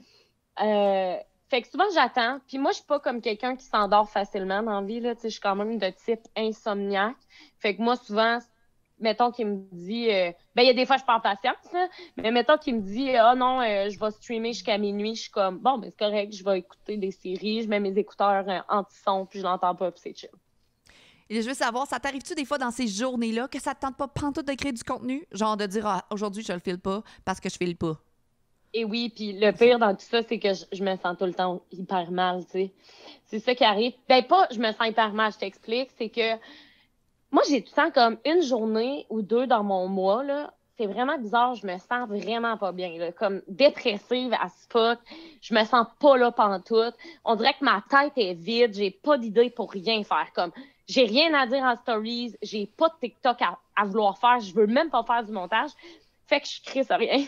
[0.62, 1.16] euh,
[1.48, 2.38] fait que souvent, j'attends.
[2.48, 5.00] Puis moi, je suis pas comme quelqu'un qui s'endort facilement dans la vie.
[5.00, 5.14] Là.
[5.14, 7.16] Tu sais, Je suis quand même de type insomniaque.
[7.58, 8.38] Fait que moi, souvent,
[8.98, 10.10] mettons qu'il me dit...
[10.10, 11.72] euh, ben, il y a des fois, je perds patience.
[11.72, 15.22] là, mais mettons qu'il me dit «Ah non, euh, je vais streamer jusqu'à minuit.» Je
[15.22, 16.32] suis comme «Bon, ben c'est correct.
[16.34, 17.62] Je vais écouter des séries.
[17.62, 20.30] Je mets mes écouteurs euh, anti-son, puis je l'entends pas, puis c'est chill.»
[21.28, 23.96] Et je veux savoir, ça t'arrive-tu des fois dans ces journées-là que ça te tente
[23.96, 25.26] pas pantoute de créer du contenu?
[25.32, 27.98] Genre de dire, ah, aujourd'hui, je le file pas parce que je file pas.
[28.72, 31.24] Et oui, puis le pire dans tout ça, c'est que je, je me sens tout
[31.24, 32.72] le temps hyper mal, tu sais.
[33.24, 33.94] C'est ça qui arrive.
[34.08, 36.34] Ben pas, je me sens hyper mal, je t'explique, c'est que
[37.30, 40.52] moi, j'ai tout le temps comme une journée ou deux dans mon mois, là.
[40.78, 43.10] C'est vraiment bizarre, je me sens vraiment pas bien, là.
[43.10, 44.98] Comme dépressive à ce fuck.
[45.40, 46.94] Je me sens pas là pantoute.
[47.24, 50.26] On dirait que ma tête est vide, j'ai pas d'idée pour rien faire.
[50.34, 50.50] Comme,
[50.86, 54.52] j'ai rien à dire en stories, j'ai pas de TikTok à, à vouloir faire, je
[54.54, 55.70] veux même pas faire du montage.
[56.26, 57.24] Fait que je crée ça rien.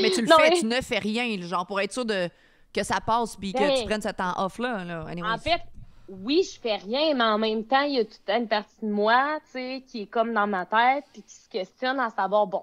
[0.00, 2.28] Mais tu le Non, fais, mais- tu ne fais rien, genre pour être sûr de
[2.74, 4.82] que ça passe puis que Ben, tu prennes ce temps off-là.
[4.84, 5.04] Là.
[5.08, 5.30] Anyways.
[5.30, 5.60] En fait,
[6.08, 8.90] oui, je fais rien, mais en même temps, il y a toute une partie de
[8.90, 12.46] moi, tu sais, qui est comme dans ma tête, puis qui se questionne à savoir,
[12.46, 12.62] bon,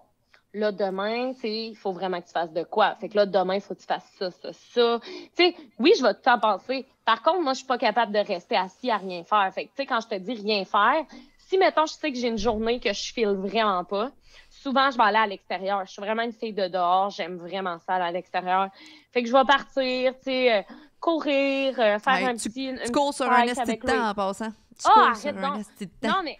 [0.53, 2.95] là, demain, tu sais, il faut vraiment que tu fasses de quoi?
[2.95, 4.99] Fait que là, demain, il faut que tu fasses ça, ça, ça.
[5.01, 6.85] Tu sais, oui, je vais tout le temps penser.
[7.05, 9.51] Par contre, moi, je suis pas capable de rester assis à rien faire.
[9.53, 11.05] Fait que, tu sais, quand je te dis rien faire,
[11.37, 14.11] si, mettons, je sais que j'ai une journée que je file vraiment pas,
[14.49, 15.85] souvent, je vais aller à l'extérieur.
[15.85, 17.09] Je suis vraiment une fille de dehors.
[17.09, 18.69] J'aime vraiment ça, aller à l'extérieur.
[19.11, 20.61] Fait que je vais partir, tu sais, euh,
[20.99, 22.73] courir, euh, faire Ouais, un tu- petit.
[22.75, 24.49] Tu une cours sur un esti de temps en passant.
[24.77, 25.59] Tu cours arrête sur un donc.
[25.59, 26.07] esti de temps.
[26.17, 26.37] Non, mais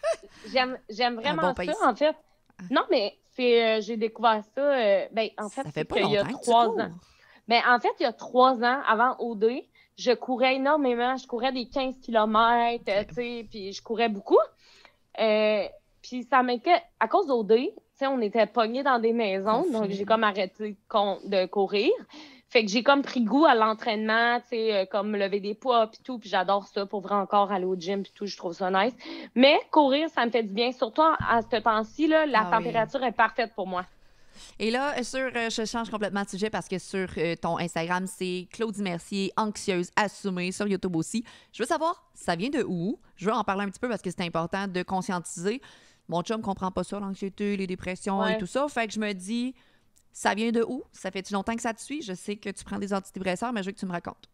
[0.52, 2.16] j'aime, j'aime vraiment bon ça, en fait.
[2.70, 6.10] Non, mais c'est, euh, j'ai découvert ça, euh, ben, en fait, ça fait pas qu'il
[6.12, 6.92] y a trois ans.
[7.48, 9.64] Ben, en fait, il y a trois ans, avant OD,
[9.98, 11.16] je courais énormément.
[11.18, 14.38] Je courais des 15 km, tu sais, puis je courais beaucoup.
[15.20, 15.66] Euh,
[16.02, 19.90] puis ça m'était, à cause d'OD, tu sais, on était pognés dans des maisons, donc
[19.90, 20.78] j'ai comme arrêté
[21.26, 21.92] de courir.
[22.50, 25.88] Fait que j'ai comme pris goût à l'entraînement, tu sais, euh, comme lever des poids
[25.88, 28.54] puis tout, puis j'adore ça pour vrai encore aller au gym puis tout, je trouve
[28.54, 28.94] ça nice.
[29.36, 32.66] Mais courir, ça me fait du bien, surtout à ce temps-ci là, la Ah oui.
[32.66, 33.86] température est parfaite pour moi.
[34.58, 38.08] Et là, sur, euh, je change complètement de sujet parce que sur euh, ton Instagram,
[38.08, 41.24] c'est Claudie Mercier, anxieuse, assumée, sur YouTube aussi.
[41.52, 43.00] Je veux savoir, ça vient de où?
[43.16, 45.62] Je veux en parler un petit peu parce que c'est important de conscientiser.
[46.08, 48.66] Mon chum comprend pas ça, l'anxiété, les dépressions et tout ça.
[48.70, 49.54] Fait que je me dis,
[50.12, 50.84] ça vient de où?
[50.92, 52.02] Ça fait-tu longtemps que ça te suit?
[52.02, 54.30] Je sais que tu prends des antidépresseurs, mais je veux que tu me racontes.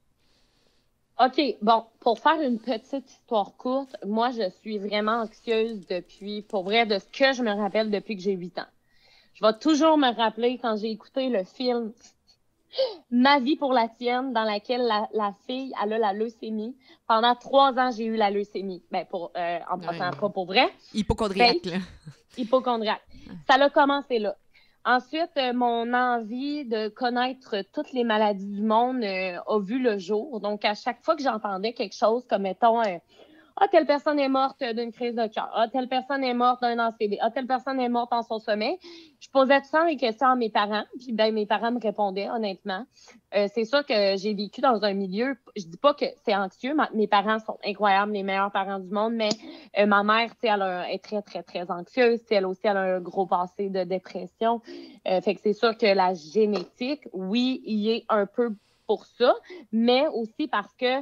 [1.23, 6.63] OK, bon, pour faire une petite histoire courte, moi, je suis vraiment anxieuse depuis, pour
[6.63, 8.65] vrai, de ce que je me rappelle depuis que j'ai 8 ans.
[9.33, 11.93] Je vais toujours me rappeler quand j'ai écouté le film
[13.09, 16.75] Ma vie pour la tienne, dans laquelle la, la fille, elle a la leucémie.
[17.07, 18.83] Pendant trois ans, j'ai eu la leucémie.
[18.91, 20.19] Ben, pour, euh, en passant Ouais.
[20.19, 20.67] pas pour vrai.
[20.93, 21.77] Hypochondriaque, là.
[22.37, 23.01] hypochondriaque.
[23.47, 24.35] Ça a commencé là.
[24.87, 29.97] Ensuite, euh, mon envie de connaître toutes les maladies du monde euh, a vu le
[29.97, 30.39] jour.
[30.39, 32.83] Donc, à chaque fois que j'entendais quelque chose comme, mettons,
[33.57, 36.77] ah, telle personne est morte d'une crise de cœur, ah, telle personne est morte d'un
[36.79, 38.77] ACV, ah, telle personne est morte en son sommeil,
[39.19, 42.29] je posais tout ça les questions à mes parents, puis ben, mes parents me répondaient,
[42.29, 42.85] honnêtement.
[43.35, 46.75] Euh, c'est sûr que j'ai vécu dans un milieu, je dis pas que c'est anxieux,
[46.93, 49.29] mes parents sont incroyables, les meilleurs parents du monde, mais
[49.77, 52.19] euh, ma mère, tu sais, elle est très, très, très anxieuse.
[52.29, 54.61] Elle aussi, elle a un gros passé de dépression.
[55.07, 58.55] Euh, fait que c'est sûr que la génétique, oui, y est un peu
[58.87, 59.33] pour ça,
[59.71, 61.01] mais aussi parce que,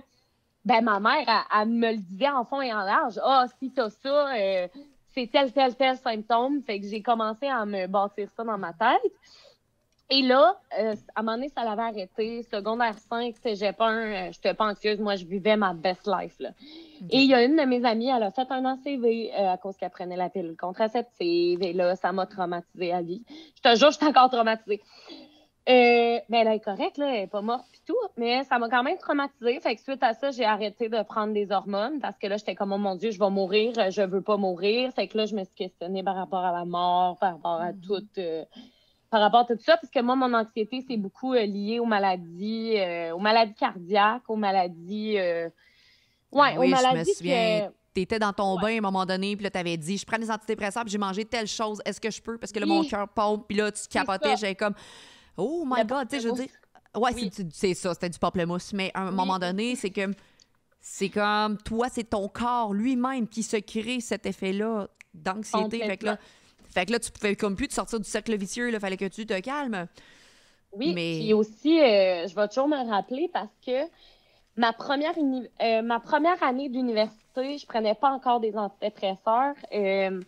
[0.65, 3.19] ben, ma mère, elle, elle me le disait en fond et en large.
[3.23, 4.67] Ah, si t'as ça, euh,
[5.13, 6.61] c'est tel, tel, tel symptôme.
[6.63, 9.11] Fait que j'ai commencé à me bâtir ça dans ma tête.
[10.09, 12.43] Et là, euh, à un moment donné, ça l'avait arrêté.
[12.43, 14.99] Secondaire 5, cégep 1, euh, j'étais pas anxieuse.
[14.99, 16.35] Moi, je vivais ma best life.
[16.39, 16.49] Là.
[17.09, 19.57] Et il y a une de mes amies, elle a fait un ACV euh, à
[19.57, 21.63] cause qu'elle prenait la pilule contraceptive.
[21.63, 23.23] Et là, ça m'a traumatisée à vie.
[23.55, 24.81] Je te jure, je suis encore traumatisée.
[25.69, 28.67] Euh, mais elle est correcte, là, elle est pas morte pis tout, mais ça m'a
[28.67, 29.61] quand même traumatisée.
[29.61, 32.53] Fait que suite à ça, j'ai arrêté de prendre des hormones parce que là, j'étais
[32.53, 34.91] comme, oh mon Dieu, je vais mourir, euh, je veux pas mourir.
[34.93, 37.71] Fait que là, je me suis questionnée par rapport à la mort, par rapport à
[37.71, 37.79] Mhm.
[37.81, 38.43] tout, euh,
[39.09, 41.85] par rapport à tout ça, parce que moi, mon anxiété, c'est beaucoup euh, lié aux
[41.85, 45.47] maladies, euh, aux maladies cardiaques, aux maladies, euh,
[46.33, 47.69] ouais, Oui, aux je me maladies souviens.
[47.69, 48.61] que- T'étais dans ton Ouais.
[48.61, 50.97] bain à un moment donné, puis là, t'avais dit, je prends des antidépresseurs, puis j'ai
[50.97, 52.39] mangé telle chose, est-ce que je peux?
[52.39, 52.75] Parce que là, Oui.
[52.75, 54.35] mon cœur pompe, puis là, tu capotais, ça.
[54.37, 54.73] j'avais comme,
[55.37, 56.47] oh my Le God, tu sais, je veux dire.
[56.95, 57.31] Ouais, Oui.
[57.51, 58.71] c'est- ça, c'était du pamplemousse.
[58.73, 59.15] Mais à un Oui.
[59.15, 60.11] moment donné, c'est que
[60.79, 65.79] c'est comme, toi, c'est ton corps lui-même qui se crée cet effet-là d'anxiété.
[65.79, 66.17] Fait que là,
[66.71, 69.05] fait que là, tu pouvais comme plus te sortir du cercle vicieux, il fallait que
[69.07, 69.87] tu te calmes.
[70.71, 73.85] Oui, Mais- puis aussi, euh, je vais toujours me rappeler parce que
[74.57, 79.55] ma première, uni- euh, ma première année d'université, je prenais pas encore des antidépresseurs.
[79.73, 80.21] euh,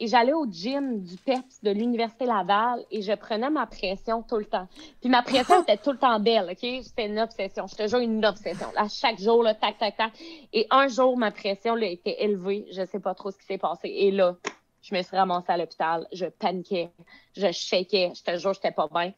[0.00, 4.36] et j'allais au gym du PEPS de l'Université Laval et je prenais ma pression tout
[4.36, 4.68] le temps.
[5.00, 6.82] Puis ma pression était tout le temps belle, OK?
[6.84, 7.66] C'était une obsession.
[7.66, 8.68] Je te jure, une obsession.
[8.76, 10.12] À chaque jour, là, tac, tac, tac.
[10.52, 12.66] Et un jour, ma pression là, était élevée.
[12.70, 13.88] Je sais pas trop ce qui s'est passé.
[13.88, 14.36] Et là,
[14.82, 16.06] je me suis ramassée à l'hôpital.
[16.12, 16.90] Je paniquais.
[17.36, 18.12] Je shakais.
[18.14, 19.12] Je te jure, j'étais pas bien.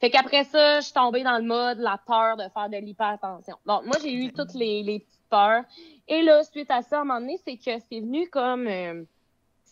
[0.00, 3.56] Fait qu'après ça, je suis tombée dans le mode la peur de faire de l'hypertension.
[3.66, 5.64] Donc, moi, j'ai eu toutes les, les petites peurs.
[6.06, 8.68] Et là, suite à ça, à un moment donné, c'est que c'est venu comme...
[8.68, 9.02] euh,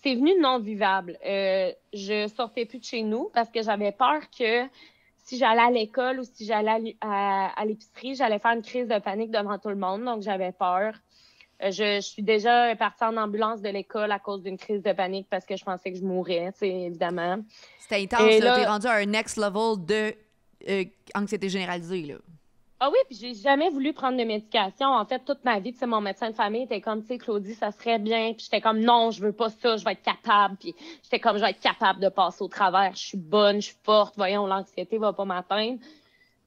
[0.03, 1.19] c'est venu non vivable.
[1.25, 4.67] Euh, je sortais plus de chez nous parce que j'avais peur que
[5.25, 8.63] si j'allais à l'école ou si j'allais à l'u- à, à l'épicerie, j'allais faire une
[8.63, 10.05] crise de panique devant tout le monde.
[10.05, 10.95] Donc, j'avais peur.
[11.63, 14.93] Euh, je, je suis déjà partie en ambulance de l'école à cause d'une crise de
[14.93, 17.39] panique parce que je pensais que je mourrais, évidemment.
[17.79, 18.47] C'était intense, Et là.
[18.47, 20.13] là- T'es rendu à un next level de
[20.69, 20.85] euh,
[21.15, 22.15] anxiété généralisée, là.
[22.85, 24.89] Ah oui, puis j'ai jamais voulu prendre de médication.
[24.89, 27.19] En fait, toute ma vie, tu sais, mon médecin de famille était comme, tu sais,
[27.19, 28.33] Claudie, ça serait bien.
[28.33, 30.57] Puis j'étais comme, non, je veux pas ça, je vais être capable.
[30.57, 32.93] Puis j'étais comme, je vais être capable de passer au travers.
[32.97, 34.15] Je suis bonne, je suis forte.
[34.17, 35.79] Voyons, l'anxiété va pas m'atteindre.
[35.79, 35.87] Tu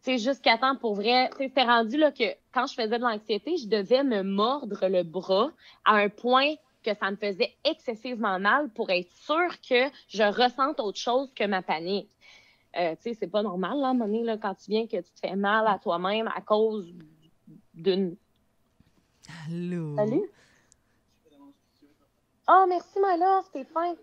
[0.01, 3.55] sais, jusqu'à temps, pour vrai, tu c'était rendu là que quand je faisais de l'anxiété,
[3.55, 5.51] je devais me mordre le bras
[5.85, 10.81] à un point que ça me faisait excessivement mal pour être sûre que je ressente
[10.81, 12.09] autre chose que ma panique.
[12.77, 14.85] Euh, tu sais, c'est pas normal, là, à un moment donné, là, quand tu viens
[14.85, 16.93] que tu te fais mal à toi-même à cause
[17.73, 18.17] d'une.
[19.47, 19.95] Allô?
[19.95, 20.29] Salut?
[22.47, 23.95] Oh, merci, my love, t'es fin.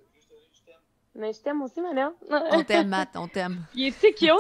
[1.14, 2.14] Mais je t'aime aussi, love.
[2.30, 3.66] On t'aime, Matt, on t'aime.
[3.74, 4.30] Il est si cute.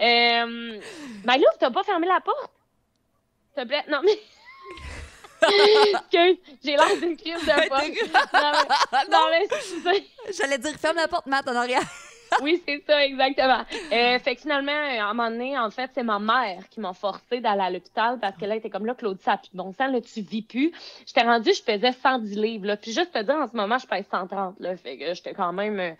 [0.00, 0.80] euh,
[1.26, 2.52] my love, t'as pas fermé la porte?
[3.52, 3.84] s'il te plaît.
[3.88, 4.18] Non, mais.
[6.62, 8.10] j'ai l'air d'une crise de poche.
[8.32, 10.04] Non, mais, non, mais.
[10.32, 11.82] J'allais dire ferme la porte, Matt, en arrière.
[12.42, 13.64] Oui, c'est ça, exactement.
[13.92, 16.92] Euh, fait que finalement, à un moment donné, en fait, c'est ma mère qui m'a
[16.92, 19.50] forcé d'aller à l'hôpital parce que là, elle était comme là, Claudie, ça a plus
[19.52, 20.72] de bon sens, là, tu vis plus.
[21.06, 22.76] J'étais rendue, je pesais 110 livres, là.
[22.76, 24.76] Puis juste te dire, en ce moment, je pèse 130, là.
[24.76, 25.92] Fait que j'étais quand même, euh,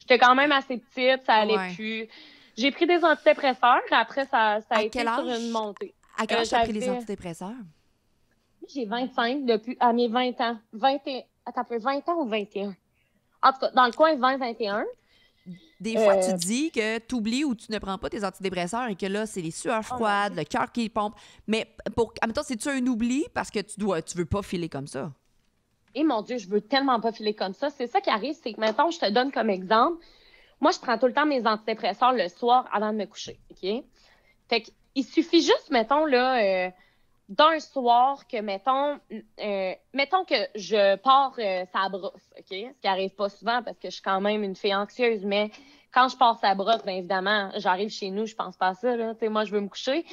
[0.00, 1.74] j'étais quand même assez petite, ça allait Ouais.
[1.74, 2.08] plus.
[2.56, 5.92] J'ai pris des antidépresseurs, après, ça, ça a À été quel sur une montée.
[6.16, 7.50] À quel Euh, âge t'as pris les j'avais- antidépresseurs?
[8.72, 10.56] J'ai 25 depuis, à mes 20 ans.
[10.72, 12.74] 20 et, attends, un peu, 20 ans ou 21?
[13.42, 14.84] En tout cas, dans le coin 20-21.
[15.80, 18.88] Des fois, Euh, tu dis que tu oublies ou tu ne prends pas tes antidépresseurs
[18.88, 21.14] et que là, c'est les sueurs Oh, froides, le cœur qui pompe.
[21.46, 24.86] Mais pour, admettons, c'est-tu un oubli parce que tu dois, tu veux pas filer comme
[24.86, 25.12] ça?
[25.94, 27.68] Et mon Dieu, je veux tellement pas filer comme ça.
[27.70, 30.04] C'est ça qui arrive, c'est que maintenant, je te donne comme exemple.
[30.60, 33.38] Moi, je prends tout le temps mes antidépresseurs le soir avant de me coucher.
[33.50, 33.84] OK?
[34.48, 36.70] Fait que, il suffit juste, mettons, là, euh,
[37.28, 38.98] d'un soir que, mettons,
[39.40, 42.44] euh, mettons que je pars euh, sa brosse, OK?
[42.50, 45.50] Ce qui arrive pas souvent parce que je suis quand même une fille anxieuse, mais
[45.92, 48.94] quand je pars sa brosse, bien évidemment, j'arrive chez nous, je pense pas à ça,
[48.96, 49.14] là.
[49.14, 50.04] Tu sais, moi, je veux me coucher.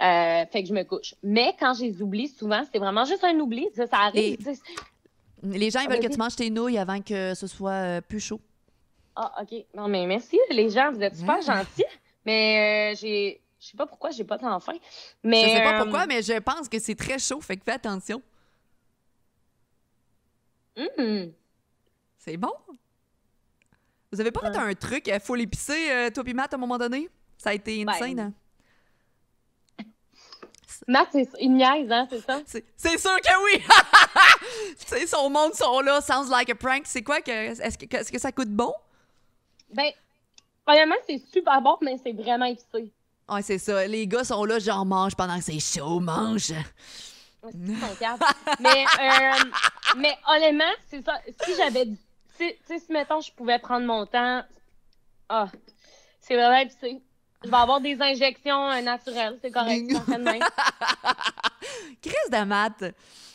[0.00, 1.14] Euh, fait que je me couche.
[1.22, 3.68] Mais quand je les oublie, souvent, c'est vraiment juste un oubli.
[3.74, 4.38] Ça, ça arrive.
[5.42, 8.00] Les gens, ils Ah, veulent que tu manges tes nouilles avant que ce soit euh,
[8.00, 8.40] plus chaud.
[9.16, 9.64] Ah, OK.
[9.74, 11.42] Non, mais merci, les gens, vous êtes super Ouais.
[11.42, 11.84] gentils.
[12.24, 13.40] Mais euh, j'ai.
[13.60, 14.72] Je sais pas pourquoi j'ai pas tant faim.
[15.22, 17.64] Mais, je sais pas euh, pourquoi, mais je pense que c'est très chaud, fait que
[17.64, 18.22] fais attention.
[20.76, 21.32] hum,
[22.16, 22.52] C'est bon?
[24.10, 26.60] Vous avez pas fait un truc, il faut l'épicer, euh, toi pis Matt, à un
[26.60, 27.08] moment donné?
[27.36, 28.32] Ça a été Ben, insane, hein?
[30.88, 32.40] Matt, c'est me niaise, hein, c'est ça?
[32.46, 33.62] C'est c'est sûr que oui!
[34.80, 36.86] tu sais, son monde sont là, sounds like a prank.
[36.86, 37.30] C'est quoi que.
[37.30, 38.72] Est-ce que, est-ce que ça coûte bon?
[39.72, 39.92] Ben,
[40.64, 42.90] premièrement, c'est super bon, mais c'est vraiment épicé.
[43.30, 43.86] Ouais, c'est ça.
[43.86, 46.52] Les gars sont là, genre, mange pendant que c'est chaud, mange.
[47.42, 47.54] C'est
[48.60, 49.44] mais, euh,
[49.96, 51.18] mais honnêtement, c'est ça.
[51.42, 51.86] Si j'avais.
[51.86, 54.42] Tu sais, si mettons, je pouvais prendre mon temps.
[55.28, 55.48] Ah,
[56.20, 57.00] c'est vraiment épicé.
[57.42, 59.86] Je vais avoir des injections euh, naturelles, c'est correct.
[62.02, 62.84] Chris de Matt.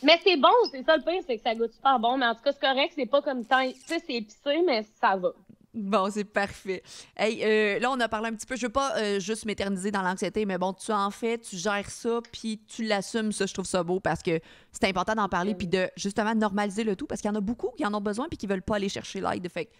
[0.02, 2.16] Mais c'est bon, c'est ça le pire, c'est que ça goûte super bon.
[2.16, 3.68] Mais en tout cas, c'est correct, c'est pas comme tant.
[3.68, 5.30] Tu sais, c'est épicé, mais ça va.
[5.76, 6.82] Bon, c'est parfait.
[7.16, 8.56] Hey, euh, là, on a parlé un petit peu.
[8.56, 11.90] Je veux pas euh, juste m'éterniser dans l'anxiété, mais bon, tu en fais, tu gères
[11.90, 13.30] ça, puis tu l'assumes.
[13.30, 14.40] Ça, je trouve ça beau parce que
[14.72, 17.40] c'est important d'en parler, puis de justement normaliser le tout parce qu'il y en a
[17.42, 19.46] beaucoup qui en ont besoin puis qui veulent pas aller chercher l'aide.
[19.50, 19.72] Fait que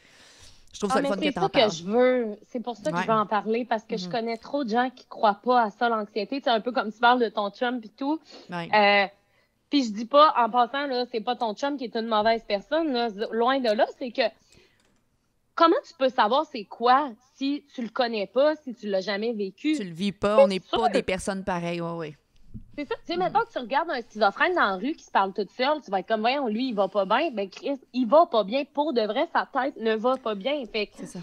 [0.75, 1.73] je trouve ça Ah, le fun c'est que ça t'en que parles.
[1.73, 2.37] je veux.
[2.47, 3.03] C'est pour ça que Ouais.
[3.03, 4.13] je veux en parler parce que je Mhm.
[4.13, 6.43] connais trop de gens qui croient pas à ça, l'anxiété.
[6.45, 8.21] C'est un peu comme tu parles de ton chum puis tout.
[8.51, 8.69] Ouais.
[8.75, 9.07] Euh,
[9.71, 12.43] puis je dis pas, en passant, là, c'est pas ton chum qui est une mauvaise
[12.47, 12.93] personne.
[12.93, 13.09] là.
[13.33, 14.23] Loin de là, c'est que
[15.57, 19.33] comment tu peux savoir c'est quoi si tu le connais pas, si tu l'as jamais
[19.33, 19.75] vécu?
[19.75, 21.81] Tu le vis pas, on n'est pas des personnes pareilles.
[21.81, 22.17] Ouais, ouais.
[22.79, 22.95] C'est ça.
[23.07, 25.51] Tu sais, maintenant que tu regardes un schizophrène dans la rue qui se parle toute
[25.51, 27.31] seule, tu vas être comme, voyons, lui, il va pas bien.
[27.33, 28.65] Ben, Chris, il va pas bien.
[28.65, 30.63] Pour de vrai, sa tête ne va pas bien.
[30.67, 31.19] Fait que C'est ça.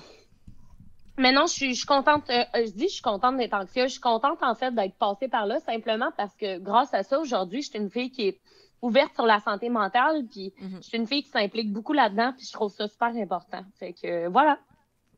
[1.15, 2.27] Maintenant, je suis, je suis contente.
[2.31, 3.85] euh, euh, je dis, je suis contente d'être anxieuse.
[3.85, 7.19] Je suis contente, en fait, d'être passée par là, simplement parce que grâce à ça,
[7.19, 8.39] aujourd'hui, je suis une fille qui est
[8.83, 10.77] ouverte sur la santé mentale, puis Mhm.
[10.81, 13.63] je suis une fille qui s'implique beaucoup là-dedans, puis je trouve ça super important.
[13.79, 14.59] Fait que, euh, voilà.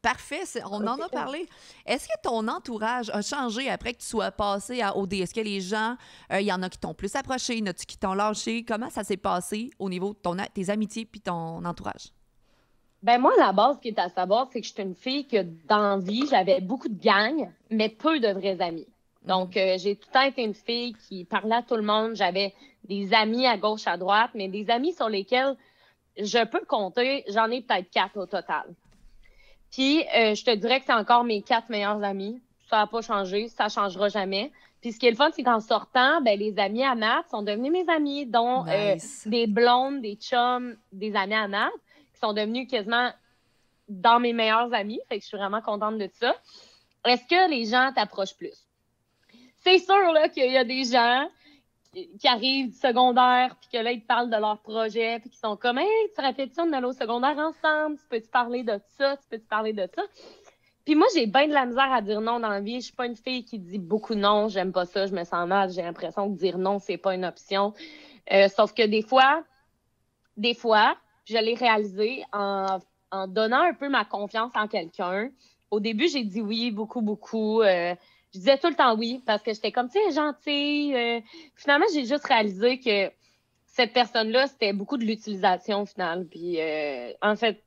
[0.02, 1.48] Parfait, on en a parlé.
[1.84, 5.14] Est-ce que ton entourage a changé après que tu sois passé à OD?
[5.14, 5.96] Est-ce que les gens,
[6.32, 8.14] euh, il y en a qui t'ont plus approché, il y en a qui t'ont
[8.14, 8.64] lâché?
[8.64, 12.12] Comment ça s'est passé au niveau de ton, tes amitiés puis ton entourage?
[13.02, 15.42] Ben moi, la base qui est à savoir, c'est que je suis une fille que,
[15.68, 18.88] dans la vie, j'avais beaucoup de gangs, mais peu de vrais amis.
[19.26, 22.16] Donc, euh, j'ai tout le temps été une fille qui parlait à tout le monde.
[22.16, 25.56] J'avais des amis à gauche, à droite, mais des amis sur lesquels
[26.18, 28.64] je peux compter, j'en ai peut-être quatre au total.
[29.72, 32.42] Puis, euh, je te dirais que c'est encore mes quatre meilleurs amis.
[32.70, 34.52] Ça n'a pas changé, ça changera jamais.
[34.82, 37.42] Puis, ce qui est le fun, c'est qu'en sortant, ben, les amis à Matt sont
[37.42, 41.72] devenus mes amis, dont euh, des blondes, des chums, des amis à Matt,
[42.14, 43.12] qui sont devenus quasiment
[43.90, 45.00] dans mes meilleurs amis.
[45.10, 46.36] Fait que je suis vraiment contente de ça.
[47.06, 48.65] Est-ce que les gens t'approchent plus?
[49.66, 51.28] C'est sûr là, qu'il y a des gens
[51.92, 55.56] qui, arrivent du secondaire, puis que là, ils parlent de leur projet, puis qui sont
[55.56, 59.24] comme Hey, tu ça, on allait au secondaire ensemble, tu peux-tu parler de ça, tu
[59.30, 60.04] peux-tu parler de ça?
[60.86, 62.80] Puis moi, j'ai bien de la misère à dire non dans la vie.
[62.80, 65.48] Je suis pas une fille qui dit beaucoup non, j'aime pas ça, je me sens
[65.48, 67.74] mal, j'ai l'impression que dire non, c'est pas une option.
[68.32, 69.44] Euh, sauf que des fois,
[70.38, 70.96] des fois,
[71.26, 72.78] je l'ai réalisé en,
[73.12, 75.32] en donnant un peu ma confiance en quelqu'un.
[75.72, 77.64] Au début, j'ai dit oui, beaucoup, beaucoup.
[77.64, 77.96] Euh,
[78.36, 80.94] je disais tout le temps oui parce que j'étais comme, tu sais, gentille.
[80.94, 81.22] Euh,
[81.56, 83.10] finalement, j'ai juste réalisé que
[83.66, 86.28] cette personne-là, c'était beaucoup de l'utilisation au final.
[86.30, 87.64] Puis, euh, en fait,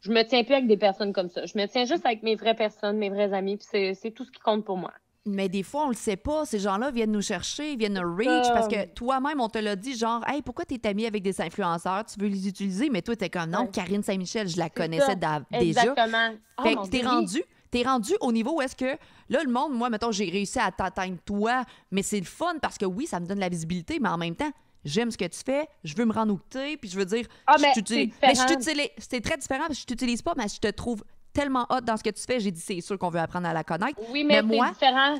[0.00, 1.44] je me tiens plus avec des personnes comme ça.
[1.44, 4.30] Je me tiens juste avec mes vraies personnes, mes vrais amis, puis c'est tout ce
[4.30, 4.92] qui compte pour moi.
[5.26, 6.46] Mais des fois, on le sait pas.
[6.46, 9.96] Ces gens-là viennent nous chercher, viennent nous reach parce que toi-même, on te l'a dit,
[9.96, 12.04] genre, hey, pourquoi tu es ami avec des influenceurs?
[12.06, 12.88] Tu veux les utiliser?
[12.90, 15.42] Mais toi, t'es comme, non, Karine Saint-Michel, je la connaissais déjà.
[15.52, 16.30] Exactement.
[16.62, 17.42] Fait que t'es rendu.
[17.70, 18.96] T'es rendu au niveau où est-ce que
[19.28, 22.78] là, le monde, moi, mettons, j'ai réussi à t'atteindre toi, mais c'est le fun parce
[22.78, 24.50] que oui, ça me donne la visibilité, mais en même temps,
[24.84, 27.56] j'aime ce que tu fais, je veux me rendre où puis je veux dire, ah,
[27.60, 28.90] mais je t'utilise.
[28.98, 31.96] C'est très différent parce que je t'utilise pas, mais je te trouve tellement hot dans
[31.96, 34.00] ce que tu fais, j'ai dit, c'est sûr qu'on veut apprendre à la connaître.
[34.10, 35.16] Oui, mais, c'est différent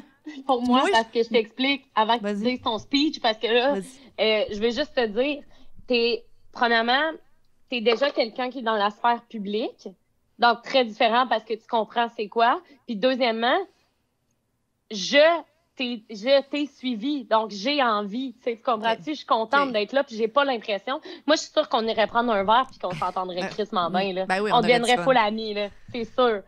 [0.47, 3.75] pour moi, parce que je t'explique avant que tu dises ton speech, parce que là,
[3.75, 5.43] euh, je vais juste te dire,
[5.91, 7.13] es, premièrement,
[7.71, 9.89] tu es déjà quelqu'un qui est dans la sphère publique,
[10.39, 12.61] donc très différent parce que tu comprends c'est quoi.
[12.87, 13.59] Puis deuxièmement,
[14.91, 15.43] je
[15.78, 18.34] je t'ai suivi, donc j'ai envie.
[18.43, 19.11] Tu comprends-tu?
[19.11, 21.01] Je suis contente d'être là, puis j'ai pas l'impression.
[21.26, 24.12] Moi, je suis sûre qu'on irait prendre un verre puis qu'on s'entendrait euh, crissement bien.
[24.12, 24.26] Là.
[24.26, 25.68] Ben on, deviendrait full amis, là.
[25.93, 26.41] C'est sûr.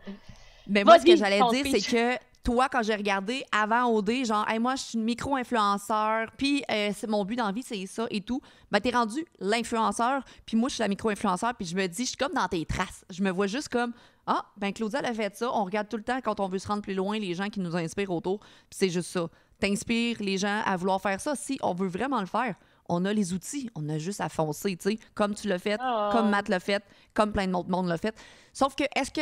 [0.67, 4.45] Mais moi, ce que j'allais dire, c'est que toi, quand j'ai regardé avant OD, genre,
[4.59, 8.07] moi, je suis une micro-influenceur, puis euh, c'est mon but dans la vie, c'est ça
[8.09, 8.41] et tout.
[8.71, 12.09] Ben, t'es rendu l'influenceur, puis moi, je suis la micro-influenceur, puis je me dis, je
[12.09, 13.03] suis comme dans tes traces.
[13.09, 13.93] Je me vois juste comme,
[14.25, 15.51] ah, ben Claudia, elle a fait ça.
[15.51, 17.59] On regarde tout le temps quand on veut se rendre plus loin les gens qui
[17.59, 18.39] nous inspirent autour.
[18.39, 19.27] Puis c'est juste ça.
[19.59, 21.35] T'inspires les gens à vouloir faire ça.
[21.35, 22.55] Si on veut vraiment le faire,
[22.87, 23.69] on a les outils.
[23.73, 26.09] On a juste à foncer, tu sais, comme tu l'as fait, ah.
[26.11, 26.83] comme Matt l'a fait,
[27.13, 28.15] comme plein d'autres monde l'a fait.
[28.53, 29.21] Sauf que, est-ce que,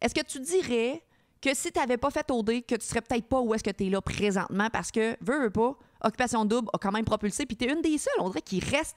[0.00, 1.02] est-ce que tu dirais
[1.40, 3.70] que si tu n'avais pas fait OD, que tu serais peut-être pas où est-ce que
[3.70, 7.46] tu es là présentement parce que, veux, veux pas, Occupation Double a quand même propulsé,
[7.46, 8.96] puis tu es une des seules, on dirait, qui reste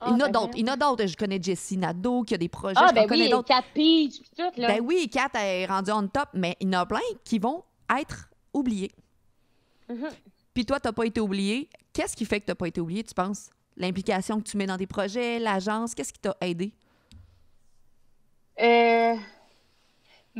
[0.00, 0.52] ah, il y en a ben d'autres.
[0.56, 1.06] Il y en a d'autres.
[1.06, 2.76] Je connais Jessie Nadeau qui a des projets.
[2.78, 4.68] Ah, je ben oui, Kat Peach, tout, là.
[4.68, 7.62] Ben oui, Kat est rendue en top, mais il y en a plein qui vont
[8.00, 8.92] être oubliés.
[9.90, 10.10] Mm-hmm.
[10.54, 11.68] Puis toi, tu n'as pas été oublié.
[11.92, 13.50] Qu'est-ce qui fait que tu n'as pas été oublié, tu penses?
[13.76, 16.72] L'implication que tu mets dans tes projets, l'agence, qu'est-ce qui t'a aidé?
[18.58, 19.16] Euh...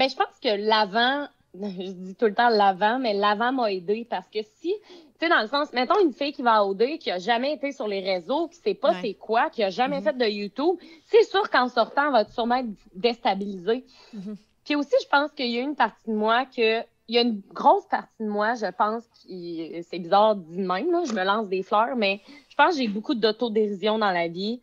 [0.01, 4.07] Ben, je pense que l'avant, je dis tout le temps l'avant, mais l'avant m'a aidé
[4.09, 7.11] parce que si tu sais, dans le sens, mettons une fille qui va OD, qui
[7.11, 10.05] a jamais été sur les réseaux, qui sait pas c'est quoi, qui a jamais mm-hmm.
[10.05, 13.85] fait de YouTube, c'est sûr qu'en sortant, elle va sûrement être déstabilisée.
[14.17, 14.37] Mm-hmm.
[14.65, 17.21] Puis aussi, je pense qu'il y a une partie de moi que il y a
[17.21, 21.25] une grosse partie de moi, je pense, qui c'est bizarre dit même, là, je me
[21.25, 24.63] lance des fleurs, mais je pense que j'ai beaucoup d'autodérision dans la vie.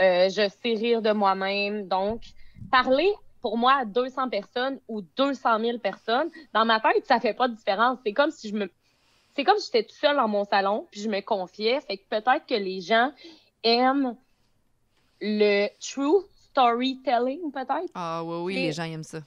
[0.00, 1.86] Euh, je sais rire de moi-même.
[1.86, 2.22] Donc,
[2.72, 3.12] parler
[3.42, 7.48] pour moi à 200 personnes ou 200 000 personnes, dans ma tête, ça fait pas
[7.48, 7.98] de différence.
[8.04, 8.70] C'est comme si je me
[9.34, 11.80] c'est comme si j'étais tout seule dans mon salon, puis je me confiais.
[11.80, 13.12] Fait que peut-être que les gens
[13.64, 14.14] aiment
[15.20, 17.90] le true storytelling, peut-être.
[17.94, 19.20] Ah oui, oui, les gens aiment ça.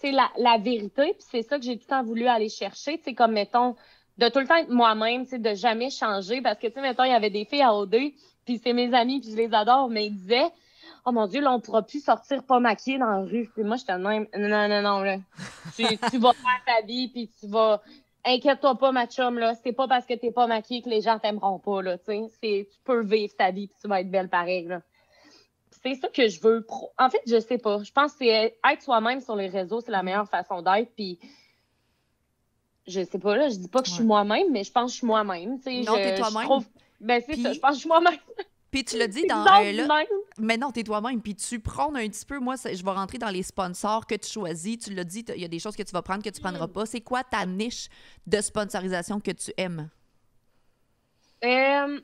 [0.00, 3.00] C'est la, la vérité, puis c'est ça que j'ai tout le temps voulu aller chercher.
[3.02, 3.74] C'est comme, mettons,
[4.18, 6.40] de tout le temps être moi-même, de jamais changer.
[6.40, 7.96] Parce que, tu sais, mettons, il y avait des filles à OD,
[8.44, 10.50] puis c'est mes amis, puis je les adore, mais ils disaient
[11.04, 13.50] Oh mon Dieu, là, on pourra plus sortir pas maquillée dans la rue.
[13.54, 15.18] Puis moi, j'étais même Non, non, non, là.
[15.76, 17.80] tu, tu vas faire ta vie, puis tu vas
[18.24, 19.54] inquiète-toi pas, ma chum, là.
[19.62, 21.98] C'est pas parce que t'es pas maquillée que les gens t'aimeront pas, là.
[21.98, 24.82] Tu peux vivre ta vie puis tu vas être belle pareil, là.
[25.82, 26.66] C'est ça que je veux.
[26.98, 27.82] En fait, je sais pas.
[27.82, 30.92] Je pense que être soi-même sur les réseaux, c'est la meilleure façon d'être.
[30.94, 31.18] Puis
[32.86, 33.48] je sais pas, là.
[33.48, 35.50] Je dis pas que je suis moi-même, mais je pense que je suis moi-même.
[35.50, 36.64] Non, t'es toi-même.
[37.00, 37.52] Ben, c'est ça.
[37.52, 38.18] Je pense que je suis moi-même.
[38.70, 40.04] Puis tu l'as dit dans euh, là,
[40.38, 41.22] mais non, t'es toi-même.
[41.22, 42.38] Puis tu prends un petit peu.
[42.38, 44.78] Moi, je vais rentrer dans les sponsors que tu choisis.
[44.78, 46.68] Tu l'as dit, il y a des choses que tu vas prendre que tu prendras
[46.68, 46.84] pas.
[46.84, 47.88] C'est quoi ta niche
[48.26, 49.88] de sponsorisation que tu aimes?
[51.44, 52.00] Euh,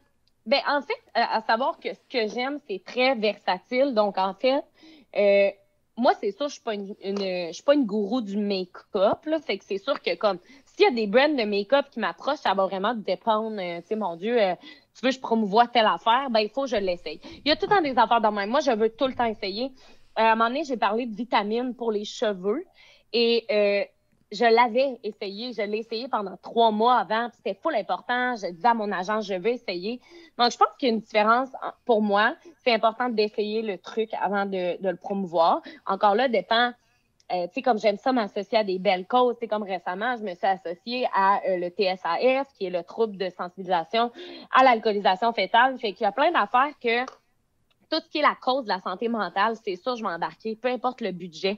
[0.46, 3.92] ben, en fait, à, savoir que ce que j'aime, c'est très versatile.
[3.94, 4.64] Donc, en fait,
[5.16, 5.50] euh,
[5.96, 9.24] moi, c'est sûr, je suis pas une, je suis pas une gourou du make-up.
[9.26, 12.00] Là, fait que c'est sûr que comme s'il y a des brands de make-up qui
[12.00, 13.60] m'approchent, ça va vraiment dépendre.
[13.60, 14.36] Euh, tu sais, mon Dieu,
[14.94, 17.20] tu veux je promouvoie telle affaire, ben il faut je l'essaye.
[17.44, 18.50] Il y a tout le temps des affaires dans même.
[18.50, 19.72] Moi, je veux tout le temps essayer.
[20.18, 22.64] Euh, à un moment donné, j'ai parlé de vitamines pour les cheveux
[23.12, 23.44] et
[24.34, 25.52] je l'avais essayé.
[25.52, 27.28] Je l'ai essayé pendant trois mois avant.
[27.36, 28.36] C'était full important.
[28.36, 30.00] Je disais à mon agent, je vais essayer.
[30.38, 31.50] Donc, je pense qu'il y a une différence
[31.84, 32.34] pour moi.
[32.64, 35.62] C'est important d'essayer le truc avant de le promouvoir.
[35.86, 36.72] Encore là, dépend
[37.32, 40.22] euh, tu sais, comme j'aime ça m'associer à des belles causes, c'est comme récemment, je
[40.22, 44.12] me suis associée à euh, le TSAF, qui est le trouble de sensibilisation
[44.52, 45.78] à l'alcoolisation fétale.
[45.78, 47.06] Fait qu'il y a plein d'affaires que
[47.90, 50.54] tout ce qui est la cause de la santé mentale, c'est sûr, je vais embarquer,
[50.54, 51.56] peu importe le budget.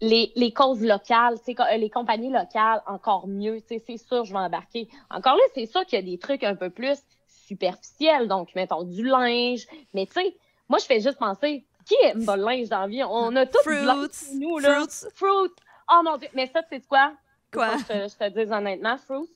[0.00, 4.88] Les, les causes locales, euh, les compagnies locales, encore mieux, c'est sûr, je vais embarquer.
[5.10, 8.84] Encore là, c'est sûr qu'il y a des trucs un peu plus superficiels, donc mettons
[8.84, 10.36] du linge, mais tu sais,
[10.68, 13.02] moi, je fais juste penser, qui aime pas le linge dans la vie?
[13.04, 14.74] On a tous du linge nous, là.
[14.80, 15.10] Fruits.
[15.14, 15.52] Fruits.
[15.90, 16.28] Oh mon Dieu.
[16.34, 17.12] Mais ça, c'est quoi?
[17.52, 17.76] Quoi?
[17.88, 19.30] Je, je, te dis honnêtement, fruits.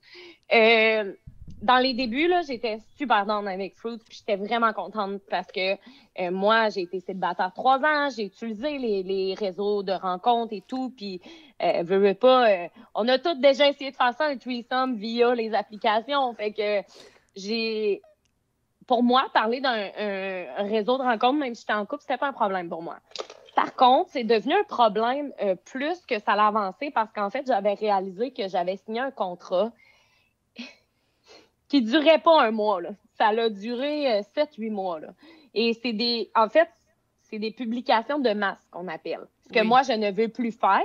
[0.52, 1.12] Euh,
[1.62, 5.74] dans les débuts, là, j'étais super dans avec Fruits, puis j'étais vraiment contente parce que
[5.74, 10.62] euh, moi, j'ai été célibataire trois ans, j'ai utilisé les, les, réseaux de rencontres et
[10.66, 11.20] tout, puis
[11.62, 15.34] euh, veux, pas, euh, on a tous déjà essayé de faire ça, un threesome via
[15.34, 16.88] les applications, fait que
[17.36, 18.00] j'ai,
[18.90, 22.32] pour moi, parler d'un réseau de rencontres, même si j'étais en couple, c'était pas un
[22.32, 22.96] problème pour moi.
[23.54, 27.46] Par contre, c'est devenu un problème euh, plus que ça l'a avancé parce qu'en fait,
[27.46, 29.70] j'avais réalisé que j'avais signé un contrat
[31.68, 32.80] qui durait pas un mois.
[32.80, 32.90] Là.
[33.16, 34.98] Ça a duré 7-8 euh, mois.
[34.98, 35.08] Là.
[35.54, 36.28] Et c'est des.
[36.34, 36.68] En fait,
[37.22, 39.28] c'est des publications de masse qu'on appelle.
[39.46, 40.82] Ce que moi, je ne veux plus faire.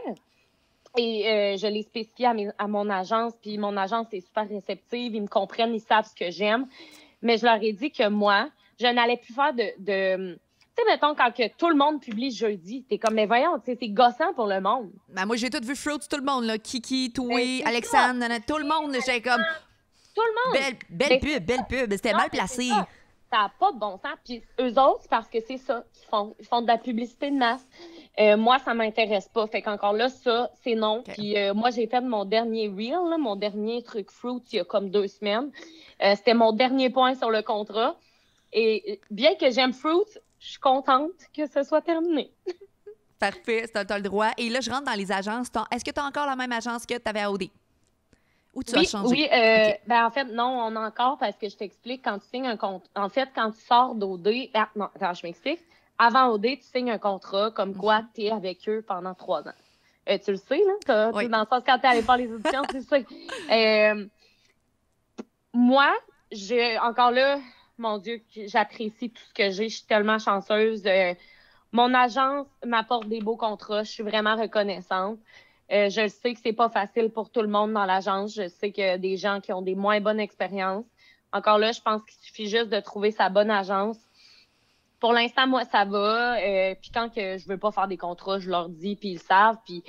[0.95, 2.27] Et euh, je l'ai spécifié
[2.57, 6.15] à, mon agence, puis mon agence est super réceptive, ils me comprennent, ils savent ce
[6.15, 6.67] que j'aime.
[7.25, 8.49] Mais je leur ai dit que moi,
[8.79, 9.63] je n'allais plus faire de.
[9.79, 13.59] de tu sais, mettons, quand que tout le monde publie jeudi, t'es comme, mais voyons,
[13.65, 14.91] c'est gossant pour le monde.
[15.09, 16.57] Ben, moi, j'ai tout vu Fruits, tout le monde, là.
[16.59, 19.41] Kiki, Toué, ben, Alexandre, tout le monde, j'ai comme,
[20.13, 20.77] tout le monde.
[20.89, 21.91] Belle, belle pub, belle pub.
[21.93, 22.69] C'était mal placé.
[23.31, 24.17] Ça n'a pas de bon sens.
[24.23, 26.35] Puis eux autres, parce que c'est ça qu'ils font.
[26.39, 27.65] Ils font de la publicité de masse.
[28.19, 29.45] Euh, moi, ça m'intéresse pas.
[29.47, 31.03] Fait qu'encore là, ça, c'est non.
[31.03, 34.63] Puis euh, moi, j'ai fait mon dernier reel, mon dernier truc fruit il y a
[34.63, 35.51] comme deux semaines.
[36.01, 37.97] Euh, c'était mon dernier point sur le contrat.
[38.53, 40.05] Et bien que j'aime fruit,
[40.39, 42.31] je suis contente que ce soit terminé.
[43.19, 44.31] Parfait, tu as le droit.
[44.37, 45.47] Et là, je rentre dans les agences.
[45.71, 47.49] Est-ce que tu as encore la même agence que tu avais à OD?
[48.53, 49.09] Ou tu oui, as changé?
[49.09, 52.27] Oui, euh, ben, en fait, non, on a encore parce que je t'explique, quand tu
[52.27, 55.59] signes un contrat, en fait, quand tu sors d'OD, ah, non, attends, je m'explique.
[55.97, 58.07] Avant OD, tu signes un contrat comme quoi mhm.
[58.13, 59.53] tu es avec eux pendant trois ans.
[60.09, 61.11] Euh, tu le sais, là?
[61.11, 63.05] Dans le sens, quand tu es allé faire les auditions, tu sais.
[63.51, 64.05] Euh,
[65.53, 65.91] moi,
[66.31, 67.39] j'ai encore là,
[67.77, 69.69] mon Dieu, j'apprécie tout ce que j'ai.
[69.69, 70.83] Je suis tellement chanceuse.
[71.71, 73.83] mon agence m'apporte des beaux contrats.
[73.83, 75.17] Je suis vraiment reconnaissante.
[75.71, 78.35] Euh, je sais que c'est pas facile pour tout le monde dans l'agence.
[78.35, 80.85] Je sais qu'il y a des gens qui ont des moins bonnes expériences.
[81.33, 83.97] Encore là, je pense qu'il suffit juste de trouver sa bonne agence.
[85.05, 86.39] Pour l'instant, moi, ça va.
[86.39, 89.19] Euh, puis quand que je veux pas faire des contrats, je leur dis, puis ils
[89.19, 89.57] savent.
[89.63, 89.83] Puis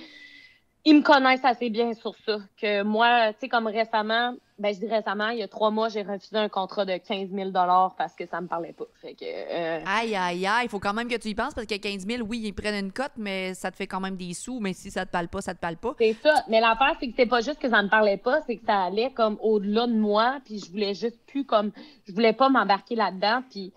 [0.85, 2.37] ils me connaissent assez bien sur ça.
[2.61, 5.89] Que moi, tu sais, comme récemment, ben, je dis récemment, il y a trois mois,
[5.89, 7.51] j'ai refusé un contrat de 15 000
[7.97, 8.85] parce que ça me parlait pas.
[9.01, 11.67] Fait que, euh, Aïe, aïe, aïe, il faut quand même que tu y penses parce
[11.67, 14.35] que 15 000, oui, ils prennent une cote, mais ça te fait quand même des
[14.35, 14.61] sous.
[14.61, 15.95] Mais si ça te parle pas, ça te parle pas.
[15.99, 16.45] C'est ça.
[16.51, 18.83] Mais l'affaire, c'est que c'est pas juste que ça me parlait pas, c'est que ça
[18.83, 21.73] allait comme au-delà de moi, puis je voulais juste plus comme.
[22.07, 23.43] Je voulais pas m'embarquer là-dedans.
[23.51, 23.73] Puis.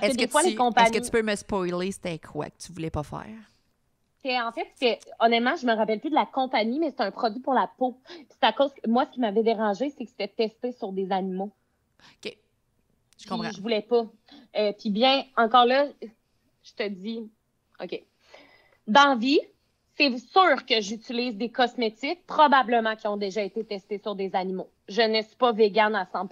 [0.00, 0.88] Parce que des fois, les compagnies.
[0.88, 3.28] Est-ce que tu peux me spoiler c'était quoi que tu voulais pas faire?
[4.24, 7.54] en fait, honnêtement, je me rappelle plus de la compagnie, mais c'est un produit pour
[7.54, 7.98] la peau.
[8.28, 11.10] C'est à cause que moi, ce qui m'avait dérangé, c'est que c'était testé sur des
[11.10, 11.50] animaux.
[12.24, 12.36] OK.
[13.18, 13.50] Je comprends.
[13.50, 14.06] je voulais pas.
[14.56, 17.28] Euh, puis bien, encore là, je te dis,
[17.82, 18.02] OK.
[18.86, 19.40] Dans vie,
[19.96, 24.68] c'est sûr que j'utilise des cosmétiques, probablement qui ont déjà été testés sur des animaux.
[24.88, 26.28] Je ne suis pas végane à 100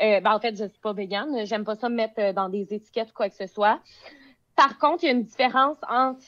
[0.00, 1.44] euh, ben, en fait, je ne suis pas végane.
[1.46, 3.80] J'aime pas ça me mettre euh, dans des étiquettes ou quoi que ce soit.
[4.56, 6.24] Par contre, il y a une différence entre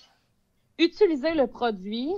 [0.79, 2.13] utiliser le produit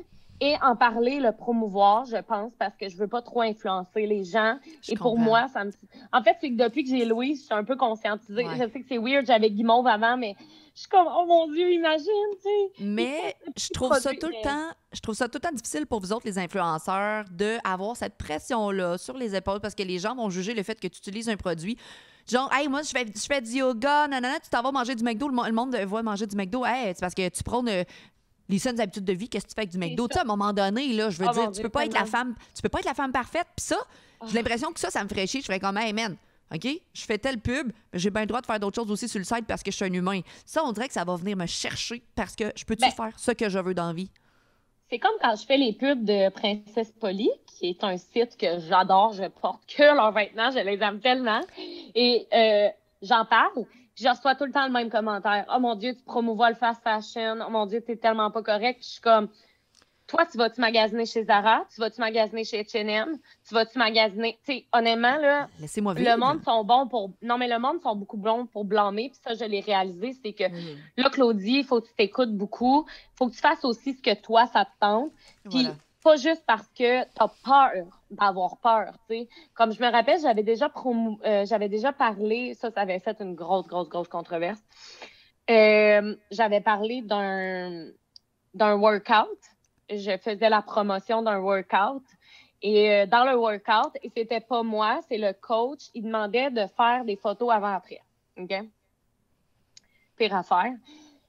[0.44, 4.24] et en parler, le promouvoir, je pense, parce que je veux pas trop influencer les
[4.24, 4.58] gens.
[4.88, 5.70] et pour moi, ça me.
[6.12, 8.44] En fait, c'est que depuis que j'ai Louise, je suis un peu conscientisée.
[8.54, 10.34] Je sais que c'est weird, j'avais Guimauve avant, mais
[10.74, 12.84] je suis comme, oh mon Dieu, imagine, tu sais.
[12.84, 16.00] Mais je trouve ça tout le temps, je trouve ça tout le temps difficile pour
[16.00, 20.28] vous autres, les influenceurs, d'avoir cette pression-là sur les épaules parce que les gens vont
[20.28, 21.78] juger le fait que tu utilises un produit.
[22.28, 25.04] Genre, hey, moi, je fais, je fais du yoga, nanana, tu t'en vas manger du
[25.04, 27.84] McDo, le, monde voit manger du McDo, hey, c'est parce que tu prônes euh,
[28.48, 30.08] les saines habitudes de vie, qu'est-ce que tu fais avec du McDo?
[30.08, 31.94] Tu sais, à un moment donné, là, je veux oh dire, tu peux pas être
[31.94, 33.46] la femme, tu peux pas être la femme parfaite.
[33.56, 33.78] Puis ça,
[34.22, 34.34] j'ai ah.
[34.34, 35.40] l'impression que ça, ça me ferait chier.
[35.40, 36.16] Je ferais comme, hey, man,
[36.54, 36.68] OK?
[36.92, 39.24] Je fais telle pub, j'ai bien le droit de faire d'autres choses aussi sur le
[39.24, 40.20] site parce que je suis un humain.
[40.44, 43.18] Ça, on dirait que ça va venir me chercher parce que je peux-tu ben faire
[43.18, 44.10] ce que je veux dans la vie?
[44.90, 48.60] C'est comme quand je fais les pubs de Princesse Polly, qui est un site que
[48.68, 51.40] j'adore, je porte que leurs vêtements, je les aime tellement.
[51.94, 52.68] Et euh,
[53.00, 53.64] j'en parle
[53.94, 55.44] je reçois tout le temps le même commentaire.
[55.54, 57.38] Oh mon Dieu, tu promouvois le fast fashion.
[57.46, 58.82] Oh mon Dieu, t'es tellement pas correct.
[58.82, 59.28] Je suis comme,
[60.06, 61.64] toi, tu vas-tu magasiner chez Zara?
[61.74, 63.16] Tu vas-tu magasiner chez H&M?
[63.46, 64.38] Tu vas-tu magasiner?
[64.44, 67.12] Tu sais, honnêtement, là, Laissez-moi le monde sont bons pour...
[67.22, 69.10] Non, mais le monde sont beaucoup bons pour blâmer.
[69.10, 70.14] Puis ça, je l'ai réalisé.
[70.22, 70.44] C'est que
[70.96, 72.86] là, Claudie, il faut que tu t'écoutes beaucoup.
[72.88, 75.12] Il faut que tu fasses aussi ce que toi, ça te tente.
[75.48, 75.66] Puis
[76.02, 79.28] pas juste parce que tu as peur d'avoir peur, tu sais.
[79.54, 83.34] Comme je me rappelle, j'avais déjà euh, j'avais déjà parlé, ça, ça avait fait une
[83.34, 84.60] grosse, grosse, grosse controverse.
[85.50, 87.88] Euh, j'avais parlé d'un
[88.54, 89.38] d'un workout.
[89.90, 92.04] Je faisais la promotion d'un workout.
[92.62, 96.66] Et euh, dans le workout, et c'était pas moi, c'est le coach, il demandait de
[96.76, 98.00] faire des photos avant-après.
[98.38, 98.54] OK?
[100.16, 100.72] Pire affaire.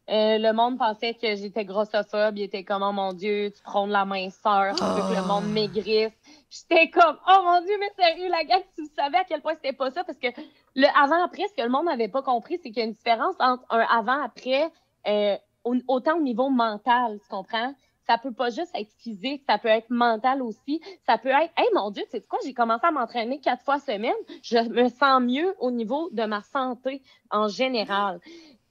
[0.09, 2.37] Euh, le monde pensait que j'étais grossophobe.
[2.37, 5.25] Il était comme, oh mon Dieu, tu prends de la minceur, tu veux que le
[5.27, 5.53] monde ah.
[5.53, 6.11] maigrisse.
[6.49, 9.73] j'étais comme, oh mon Dieu, mais sérieux, la gang, tu savais à quel point c'était
[9.73, 10.27] pas ça, parce que
[10.75, 13.35] le avant-après, ce que le monde n'avait pas compris, c'est qu'il y a une différence
[13.39, 14.69] entre un avant-après,
[15.07, 15.37] euh,
[15.87, 17.73] autant au niveau mental, tu comprends?
[18.05, 20.81] Ça peut pas juste être physique, ça peut être mental aussi.
[21.05, 23.79] Ça peut être, hey mon Dieu, tu sais quoi, j'ai commencé à m'entraîner quatre fois
[23.79, 24.11] semaine.
[24.43, 27.01] Je me sens mieux au niveau de ma santé
[27.31, 28.19] en général.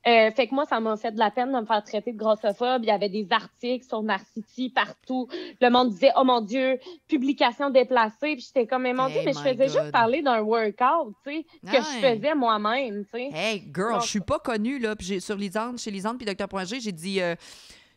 [0.07, 2.19] Euh, fait que moi, ça m'a fait de la peine de me faire traiter de
[2.19, 2.83] grossophobe.
[2.83, 5.29] Il y avait des articles sur Narcity partout.
[5.61, 6.79] Le monde disait, oh mon Dieu,
[7.09, 8.35] publication déplacée.
[8.35, 11.47] Puis j'étais comme, mais mon Dieu, mais je faisais juste parler d'un workout, tu sais,
[11.65, 13.31] que je faisais moi-même, tu sais.
[13.33, 14.97] Hey, girl, je suis pas connue, là.
[14.97, 16.65] Puis sur Lisande, chez Lisande, puis Dr.
[16.65, 17.37] G, j'ai dit, euh,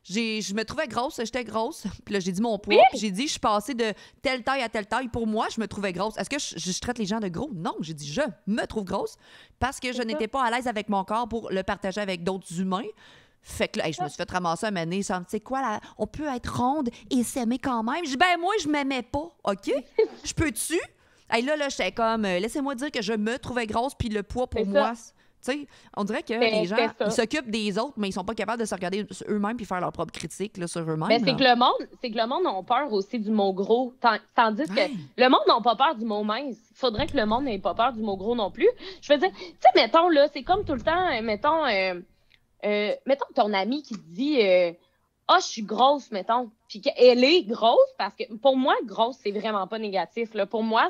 [0.07, 1.85] je me trouvais grosse, j'étais grosse.
[2.05, 2.81] Puis là, j'ai dit mon poids.
[2.91, 5.07] Puis j'ai dit, je suis passée de telle taille à telle taille.
[5.07, 6.17] Pour moi, je me trouvais grosse.
[6.17, 7.49] Est-ce que je, traite les gens de gros?
[7.53, 9.17] Non, j'ai dit, je me trouve grosse
[9.59, 12.59] parce que je n'étais pas à l'aise avec mon corps pour le partager avec d'autres
[12.59, 12.83] humains.
[13.41, 15.79] Fait que là, je me suis fait ramasser un année sans, tu sais quoi, là,
[15.99, 18.03] on peut être ronde et s'aimer quand même?
[18.03, 19.71] Je ben moi, je m'aimais pas, OK?
[20.23, 20.79] Je peux-tu?
[21.35, 24.23] Et là, là, j'étais comme, euh, laissez-moi dire que je me trouvais grosse, puis le
[24.23, 24.93] poids pour moi,
[25.95, 28.59] on dirait que ben, les gens, ils s'occupent des autres, mais ils sont pas capables
[28.59, 31.07] de se regarder eux-mêmes puis faire leur propre critique là, sur eux-mêmes.
[31.07, 33.53] Mais ben, c'est que le monde, c'est que le monde a peur aussi du mot
[33.53, 33.93] gros,
[34.35, 36.57] tandis que le monde n'a pas peur du mot mince.
[36.71, 38.69] Il faudrait que le monde n'ait pas peur du mot gros non plus.
[39.01, 41.99] Je veux dire, tu sais, mettons là, c'est comme tout le temps, euh, mettons, euh,
[42.65, 44.39] euh, mettons ton ami qui te dit.
[45.27, 46.51] ah, je suis grosse, mettons.
[46.67, 50.33] Puis qu'elle est grosse parce que pour moi, grosse, c'est vraiment pas négatif.
[50.33, 50.45] Là.
[50.45, 50.89] Pour moi,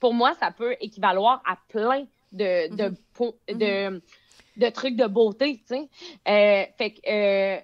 [0.00, 2.04] pour moi, ça peut équivaloir à plein
[2.34, 3.56] de, de, mm-hmm.
[3.56, 4.02] de,
[4.56, 5.88] de, trucs de beauté, tu sais.
[6.28, 7.60] Euh, fait que euh,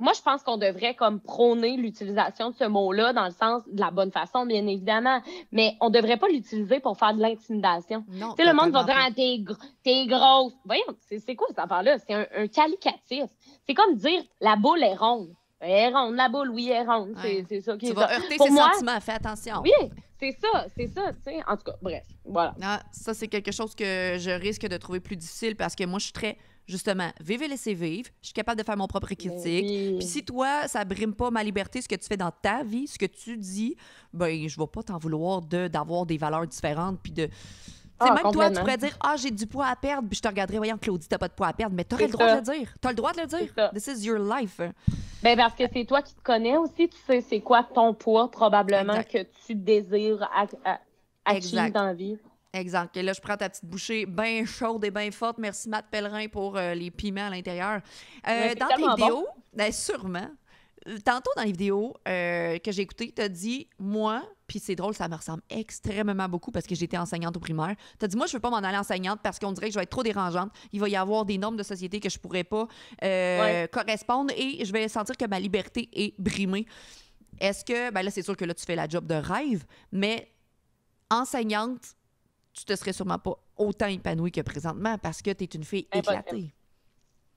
[0.00, 3.80] moi, je pense qu'on devrait comme prôner l'utilisation de ce mot-là dans le sens de
[3.80, 5.20] la bonne façon, bien évidemment,
[5.52, 8.04] mais on devrait pas l'utiliser pour faire de l'intimidation.
[8.10, 10.52] Tu sais, le monde va dire ah, t'es, grosse.
[10.64, 11.98] Voyons, c'est, quoi cette affaire-là?
[11.98, 13.24] C'est un, un qualificatif.
[13.66, 15.32] C'est comme dire la boule est ronde.
[15.60, 17.14] Elle est ronde, la boule, oui, elle est ronde.
[17.48, 19.62] C'est, ça qui Tu vas heurter ses sentiments, fais attention.
[19.62, 19.72] Oui,
[20.20, 21.42] c'est ça, c'est ça, tu sais.
[21.46, 22.54] En tout cas, bref, voilà.
[22.62, 25.98] Ah, ça, c'est quelque chose que je risque de trouver plus difficile parce que moi,
[25.98, 28.08] je suis très, justement, vivre et laisser vivre.
[28.22, 29.66] Je suis capable de faire mon propre critique.
[29.98, 32.86] Puis si toi, ça brime pas ma liberté, ce que tu fais dans ta vie,
[32.86, 33.76] ce que tu dis,
[34.12, 37.28] ben, je vais pas t'en vouloir de, d'avoir des valeurs différentes puis de
[38.00, 40.28] ah, même toi, tu pourrais dire Ah, j'ai du poids à perdre, puis je te
[40.28, 41.74] regarderais, voyons, Claudie, t'as pas de poids à perdre.
[41.76, 42.74] Mais t'aurais le droit de le dire.
[42.80, 43.70] T'as le droit de le dire.
[43.72, 44.60] This is your life.
[45.22, 46.88] Ben, parce que c'est toi qui te connais aussi.
[46.88, 50.28] Tu sais, c'est quoi ton poids, probablement, que tu désires
[51.24, 52.18] acquérir dans la vie.
[52.52, 52.96] Exact.
[52.96, 55.38] Et là, je prends ta petite bouchée bien chaude et bien forte.
[55.38, 57.80] Merci, Matt Pellerin, pour euh, les piments à l'intérieur.
[58.28, 60.28] Euh, dans tes vidéos, ben, sûrement,
[61.04, 64.94] tantôt dans les vidéos euh, que j'ai écoutées, tu as dit Moi, puis c'est drôle,
[64.94, 67.74] ça me ressemble extrêmement beaucoup parce que j'étais enseignante au primaire.
[67.98, 69.78] Tu as dit Moi, je veux pas m'en aller enseignante parce qu'on dirait que je
[69.78, 70.50] vais être trop dérangeante.
[70.72, 72.66] Il va y avoir des normes de société que je pourrais pas
[73.02, 76.66] euh, correspondre et je vais sentir que ma liberté est brimée.
[77.40, 80.30] Est-ce que, ben là, c'est sûr que là, tu fais la job de rêve, mais
[81.10, 81.94] enseignante,
[82.52, 85.88] tu te serais sûrement pas autant épanouie que présentement parce que tu es une fille
[85.92, 86.54] éclatée.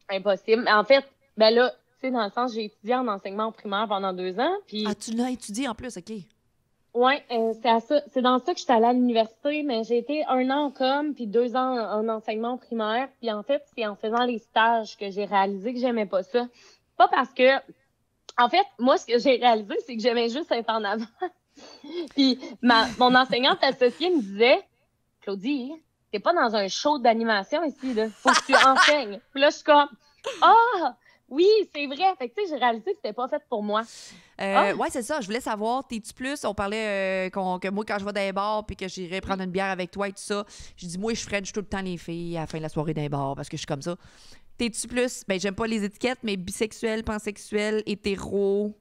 [0.09, 0.67] Impossible.
[0.69, 4.39] En fait, ben là, sais, dans le sens, j'ai étudié en enseignement primaire pendant deux
[4.39, 4.53] ans.
[4.67, 4.85] Puis...
[4.87, 6.11] Ah, tu l'as étudié en plus, OK.
[6.93, 7.53] Oui, euh,
[8.11, 11.13] c'est dans ça que j'étais allée à l'université, mais j'ai été un an en com,
[11.13, 13.07] puis deux ans en, enseignement primaire.
[13.19, 16.47] Puis en fait, c'est en faisant les stages que j'ai réalisé que j'aimais pas ça.
[16.97, 17.57] Pas parce que,
[18.39, 21.05] en fait, moi, ce que j'ai réalisé, c'est que j'aimais juste être en avant.
[22.15, 24.63] puis ma, mon enseignante associée me disait,
[25.21, 25.73] Claudie,
[26.11, 28.09] t'es pas dans un show d'animation ici, là.
[28.09, 29.19] Faut que tu enseignes.
[29.31, 29.89] Puis là, je suis comme,
[30.41, 30.95] ah!
[31.29, 32.15] Oui, c'est vrai.
[32.17, 33.81] Fait que, tu sais, j'ai réalisé que c'était pas fait pour moi.
[34.39, 34.75] Euh, ah!
[34.75, 35.19] Ouais, c'est ça.
[35.19, 36.45] Je voulais savoir, t'es-tu plus?
[36.45, 39.43] On parlait euh, que moi, quand je vais dans les bars puis que j'irai prendre
[39.43, 40.45] une bière avec toi et tout ça,
[40.77, 42.69] je dis, moi, je french tout le temps les filles à la fin de la
[42.69, 43.97] soirée dans les bars parce que je suis comme ça.
[44.57, 45.23] T'es-tu plus?
[45.27, 48.73] Ben, j'aime pas les étiquettes, mais bisexuel, pansexuel, hétéro?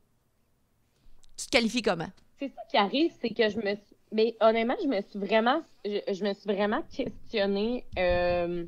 [1.36, 2.08] Tu te qualifies comment?
[2.38, 3.96] C'est ça qui arrive, c'est que je me suis.
[4.12, 5.62] Mais honnêtement, je me suis vraiment.
[5.84, 7.84] Je, me suis vraiment questionnée.
[7.98, 8.64] Euh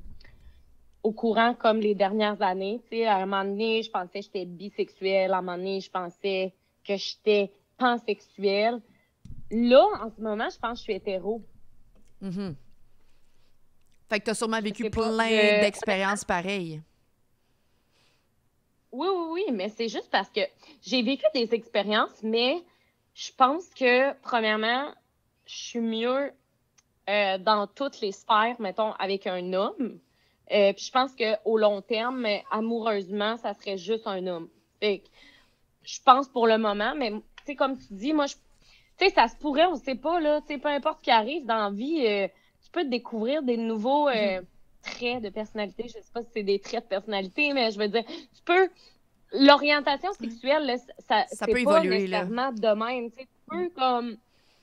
[1.03, 2.81] au courant comme les dernières années.
[2.85, 5.33] Tu sais, à un moment donné, je pensais que j'étais bisexuelle.
[5.33, 6.55] À un moment donné, je pensais
[6.87, 8.81] que j'étais pansexuelle.
[9.51, 11.43] Là, en ce moment, je pense que je suis hétéro.
[12.21, 12.51] Mm
[14.09, 15.17] Fait que tu as sûrement vécu plein
[15.61, 16.83] d'expériences pareilles.
[18.91, 20.41] Oui, oui, oui, mais c'est juste parce que
[20.81, 22.63] j'ai vécu des expériences, mais
[23.15, 24.95] je pense que, premièrement,
[25.45, 26.33] je suis mieux
[27.09, 29.99] euh, dans toutes les sphères, mettons, avec un homme.
[30.51, 34.49] Euh, puis je pense qu'au long terme, amoureusement, ça serait juste un homme.
[34.81, 35.03] Fait
[35.83, 39.11] je pense pour le moment, mais tu sais, comme tu dis, moi, je, tu sais,
[39.11, 41.57] ça se pourrait, on sait pas, là, tu sais, peu importe ce qui arrive dans
[41.57, 42.29] la vie, euh,
[42.63, 44.45] tu peux découvrir des nouveaux euh, mm-hmm.
[44.83, 45.85] traits de personnalité.
[45.87, 48.69] Je sais pas si c'est des traits de personnalité, mais je veux dire, tu peux,
[49.33, 50.79] l'orientation sexuelle,
[51.09, 54.19] ça, ça peut pas évoluer, nécessairement de même, tu sais, tu peux comme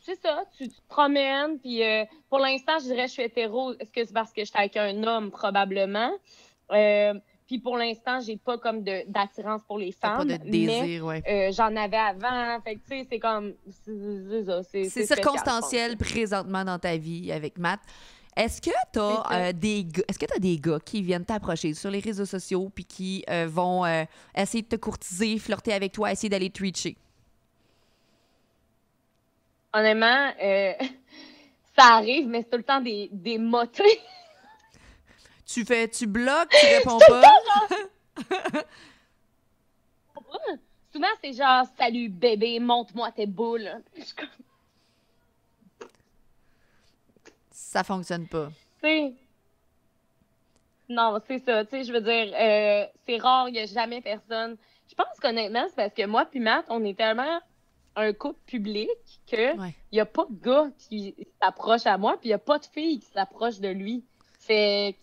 [0.06, 3.74] c'est ça, tu, te promènes, puis euh, pour l'instant, je dirais que je suis hétéro.
[3.80, 6.12] Est-ce que c'est parce que j'étais avec un homme, probablement?
[6.72, 7.14] Euh,
[7.47, 10.28] puis pour l'instant, j'ai pas comme d'attirance pour les femmes.
[10.28, 12.62] Pas de désir, mais, euh, J'en avais avant.
[12.62, 13.53] Fait que, tu sais, c'est comme.
[14.72, 17.80] C'est circonstanciel présentement dans ta vie avec Matt.
[18.36, 21.99] Est-ce que tu as, des, est-ce que as des gars qui viennent t'approcher sur les
[21.99, 23.86] réseaux sociaux puis qui vont
[24.36, 26.97] essayer de te courtiser, flirter avec toi, essayer d'aller te reacher?
[29.76, 30.74] Honnêtement, euh,
[31.78, 34.02] ça arrive, mais c'est tout le temps des, des motés.
[35.46, 37.24] tu fais, tu bloques, tu réponds pas.
[40.92, 43.70] Souvent, c'est genre, salut bébé, montre-moi tes boules.
[47.52, 48.50] Ça fonctionne pas.
[50.88, 51.66] Non, c'est ça.
[51.66, 54.56] Tu sais, je veux dire, euh, c'est rare, il n'y a jamais personne.
[54.88, 57.40] Je pense qu'honnêtement, c'est parce que moi puis Matt, on est tellement
[57.96, 58.89] un couple public
[59.26, 59.56] qu'il
[59.91, 62.66] n'y a pas de gars qui s'approche à moi, puis il n'y a pas de
[62.66, 64.04] fille qui s'approche de lui.
[64.39, 64.96] C'est.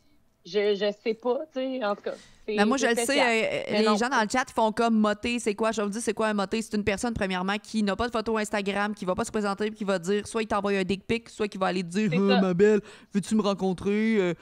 [0.45, 2.15] Je, je sais pas, tu sais, en tout cas.
[2.49, 5.39] Mais moi, je le sais, euh, les gens dans le chat font comme moté.
[5.39, 5.71] C'est quoi?
[5.71, 6.61] Je vais vous dire, c'est quoi un moté?
[6.61, 9.71] C'est une personne, premièrement, qui n'a pas de photo Instagram, qui va pas se présenter,
[9.71, 12.11] qui va dire soit il t'envoie un dick pic, soit qui va aller te dire
[12.15, 12.81] oh, ma belle,
[13.15, 14.17] veux-tu me rencontrer?
[14.17, 14.35] Euh,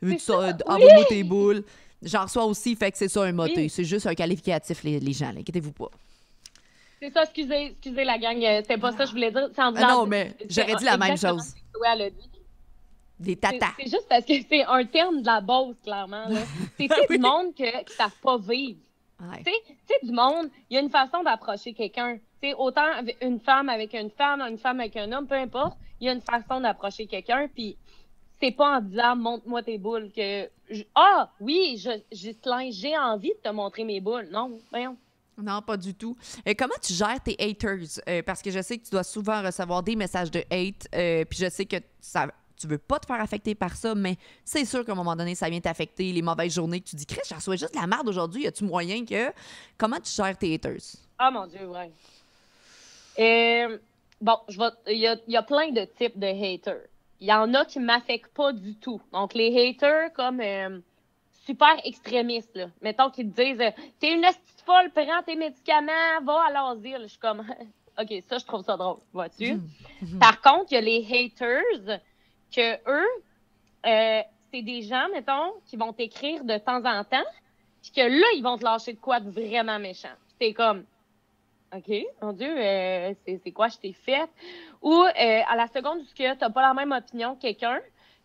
[0.00, 0.30] veux-tu
[0.66, 1.64] envoyer tes boules?
[2.02, 3.68] J'en reçois aussi, fait que c'est ça un moté.
[3.68, 5.90] C'est juste un qualificatif, les, les gens, inquiétez-vous pas.
[7.00, 9.48] C'est ça, excusez, excusez la gang, euh, c'est pas ça que je voulais dire.
[9.56, 11.54] ah non, mais j'aurais dit la même chose.
[13.18, 13.72] Des tatas.
[13.78, 16.26] C'est juste parce que c'est un terme de la base, clairement.
[16.76, 18.78] C'est du monde que, qui ne savent pas vivre.
[19.44, 19.50] Tu
[19.86, 22.18] sais, du monde, il y a une façon d'approcher quelqu'un.
[22.56, 22.86] autant
[23.20, 26.12] une femme avec une femme, une femme avec un homme, peu importe, il y a
[26.12, 27.48] une façon d'approcher quelqu'un.
[27.52, 27.76] Puis
[28.40, 30.48] c'est pas en disant montre-moi tes boules que
[30.94, 34.28] ah oui, je, j'ai envie de te montrer mes boules.
[34.30, 34.96] Non, voyons.
[35.38, 36.16] Non, pas du tout.
[36.46, 38.00] Euh, comment tu gères tes haters?
[38.08, 41.24] Euh, parce que je sais que tu dois souvent recevoir des messages de hate, euh,
[41.24, 42.26] puis je sais que ça,
[42.56, 45.36] tu veux pas te faire affecter par ça, mais c'est sûr qu'à un moment donné,
[45.36, 47.86] ça vient t'affecter, les mauvaises journées que tu dis, Chris, j'en reçois juste de la
[47.86, 49.32] merde aujourd'hui, y a-tu moyen que.
[49.76, 50.96] Comment tu gères tes haters?
[51.18, 51.92] Ah, mon Dieu, ouais.
[54.20, 54.36] bon,
[54.88, 56.82] il, y a, y a plein de types de haters.
[57.20, 59.00] Il y en a qui m'affectent pas du tout.
[59.12, 60.40] Donc, les haters, comme
[61.48, 62.66] super extrémistes, là.
[62.82, 67.02] Mettons qu'ils te disent T'es une petite folle, prends tes médicaments, va à l'asile.
[67.02, 67.40] Je suis comme
[67.98, 69.54] OK, ça, je trouve ça drôle, vois-tu?
[69.54, 69.68] Mhm.
[70.02, 70.18] Mhm.
[70.18, 72.00] Par contre, il y a les haters
[72.54, 73.08] que eux,
[73.86, 74.22] euh,
[74.52, 77.28] c'est des gens, mettons, qui vont t'écrire de temps en temps,
[77.82, 80.14] puis que là, ils vont te lâcher de quoi de vraiment méchant.
[80.38, 80.84] T'es comme
[81.74, 81.92] OK,
[82.22, 84.30] mon Dieu, euh, c'est quoi je t'ai fait?
[84.80, 87.80] Ou euh, à la seconde où tu n'as pas la même opinion que quelqu'un,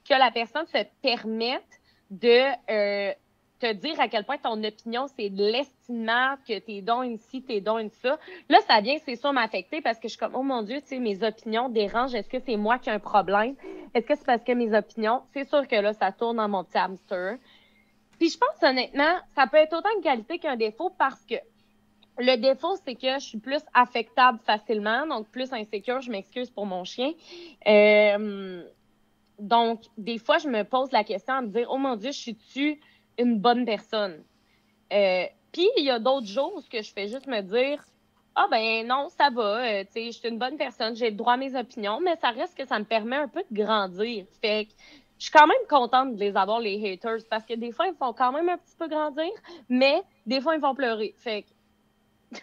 [0.07, 1.81] que la personne se permette
[2.13, 3.13] de euh,
[3.59, 7.61] te dire à quel point ton opinion, c'est de l'estimation, que t'es donc ici, t'es
[7.61, 8.19] donc ça.
[8.49, 10.87] Là, ça vient, c'est ça, m'affecter parce que je suis comme, oh mon Dieu, tu
[10.87, 12.13] sais, mes opinions dérangent.
[12.13, 13.55] Est-ce que c'est moi qui ai un problème?
[13.93, 16.63] Est-ce que c'est parce que mes opinions, c'est sûr que là, ça tourne dans mon
[16.63, 17.37] petit hamster.
[18.19, 21.35] Puis je pense honnêtement, ça peut être autant une qualité qu'un défaut parce que
[22.19, 26.01] le défaut, c'est que je suis plus affectable facilement, donc plus insécure.
[26.01, 27.11] Je m'excuse pour mon chien.
[27.65, 28.63] Euh,
[29.43, 32.79] donc, des fois, je me pose la question à me dire, oh mon Dieu, suis-tu
[33.17, 34.23] une bonne personne?
[34.93, 37.83] Euh, puis, il y a d'autres jours que je fais juste me dire,
[38.35, 41.17] ah ben non, ça va, euh, tu sais, je suis une bonne personne, j'ai le
[41.17, 44.25] droit à mes opinions, mais ça reste que ça me permet un peu de grandir.
[44.41, 44.71] Fait que
[45.19, 47.95] je suis quand même contente de les avoir, les haters, parce que des fois, ils
[47.95, 49.29] font quand même un petit peu grandir,
[49.67, 51.13] mais des fois, ils vont pleurer.
[51.17, 52.39] Fait que...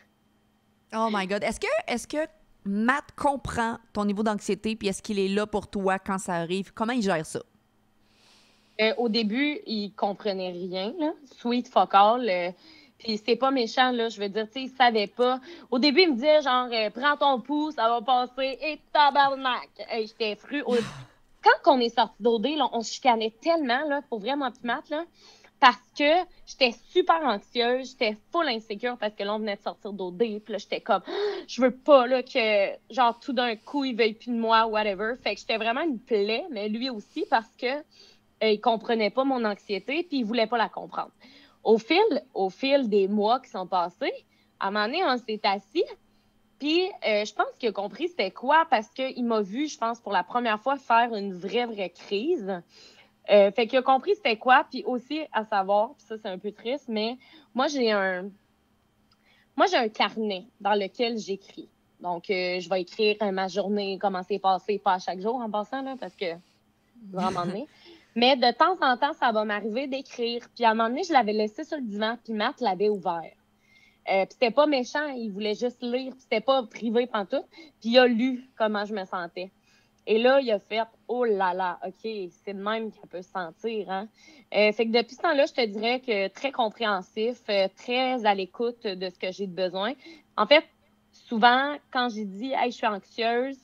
[0.93, 1.43] Oh my God.
[1.45, 2.29] Est-ce que, est-ce que
[2.65, 6.73] Matt comprend ton niveau d'anxiété, puis est-ce qu'il est là pour toi quand ça arrive?
[6.75, 7.41] Comment il gère ça?
[8.81, 11.13] Euh, au début, il comprenait rien, là.
[11.39, 12.29] Sweet fuck all.
[12.29, 12.51] Euh,
[12.99, 14.09] puis c'est pas méchant, là.
[14.09, 15.41] Je veux dire, tu sais, il savait pas.
[15.71, 19.69] Au début, il me disait, genre, euh, prends ton pouce, ça va passer, et tabarnak!
[20.01, 20.63] J'étais fru.
[21.43, 25.05] Quand on est sorti d'OD, on se chicanait tellement, là, pour vraiment petit Matt, là
[25.61, 30.19] parce que j'étais super anxieuse, j'étais full insécure parce que l'on venait de sortir d'OD,
[30.19, 31.03] puis là, j'étais comme,
[31.49, 35.15] je veux pas, là, que, genre, tout d'un coup, il veuille plus de moi, whatever.
[35.23, 37.67] Fait que j'étais vraiment une plaie, mais lui aussi, parce que
[38.43, 41.13] euh, il comprenait pas mon anxiété, puis il voulait pas la comprendre.
[41.63, 44.13] Au fil, au fil des mois qui sont passés,
[44.59, 45.85] à un moment donné, on s'est assis,
[46.59, 50.01] puis euh, je pense qu'il a compris c'était quoi, parce qu'il m'a vu, je pense,
[50.01, 52.63] pour la première fois faire une vraie, vraie crise.
[53.31, 56.39] Euh, fait qu'il a compris c'était quoi, puis aussi à savoir, puis ça c'est un
[56.39, 57.17] peu triste, mais
[57.55, 58.29] moi j'ai un
[59.57, 61.69] moi j'ai un carnet dans lequel j'écris.
[62.01, 65.51] Donc euh, je vais écrire ma journée, comment c'est passé, pas à chaque jour en
[65.51, 66.35] passant là, parce que
[67.11, 67.45] vraiment
[68.17, 70.49] Mais de temps en temps, ça va m'arriver d'écrire.
[70.55, 73.33] Puis à un moment donné, je l'avais laissé sur le divan, puis Matt l'avait ouvert.
[74.11, 77.47] Euh, puis c'était pas méchant, il voulait juste lire, puis c'était pas privé pantoute.
[77.81, 79.53] Puis il a lu comment je me sentais.
[80.11, 83.31] Et là, il a fait Oh là là, OK, c'est le même qu'elle peut se
[83.31, 83.89] sentir.
[83.89, 84.09] Hein?
[84.53, 88.35] Euh, fait que depuis ce temps-là, je te dirais que très compréhensif, euh, très à
[88.35, 89.93] l'écoute de ce que j'ai de besoin.
[90.37, 90.65] En fait,
[91.13, 93.57] souvent, quand j'ai dit Hey, je suis anxieuse,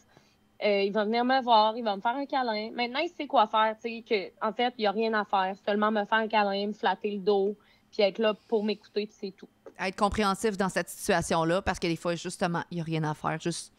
[0.65, 2.71] euh, il va venir me voir, il va me faire un câlin.
[2.71, 5.25] Maintenant, il sait quoi faire, tu sais, que, en fait, il n'y a rien à
[5.25, 5.53] faire.
[5.67, 7.57] Seulement me faire un câlin, me flatter le dos,
[7.91, 9.49] puis être là pour m'écouter, puis c'est tout.
[9.81, 13.15] Être compréhensif dans cette situation-là, parce que des fois, justement, il n'y a rien à
[13.15, 13.73] faire, juste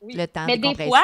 [0.00, 1.02] le temps Mais des fois,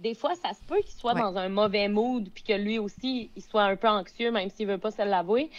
[0.00, 3.30] des fois, ça se peut qu'il soit dans un mauvais mood, puis que lui aussi,
[3.36, 5.50] il soit un peu anxieux, même s'il veut pas se l'avouer.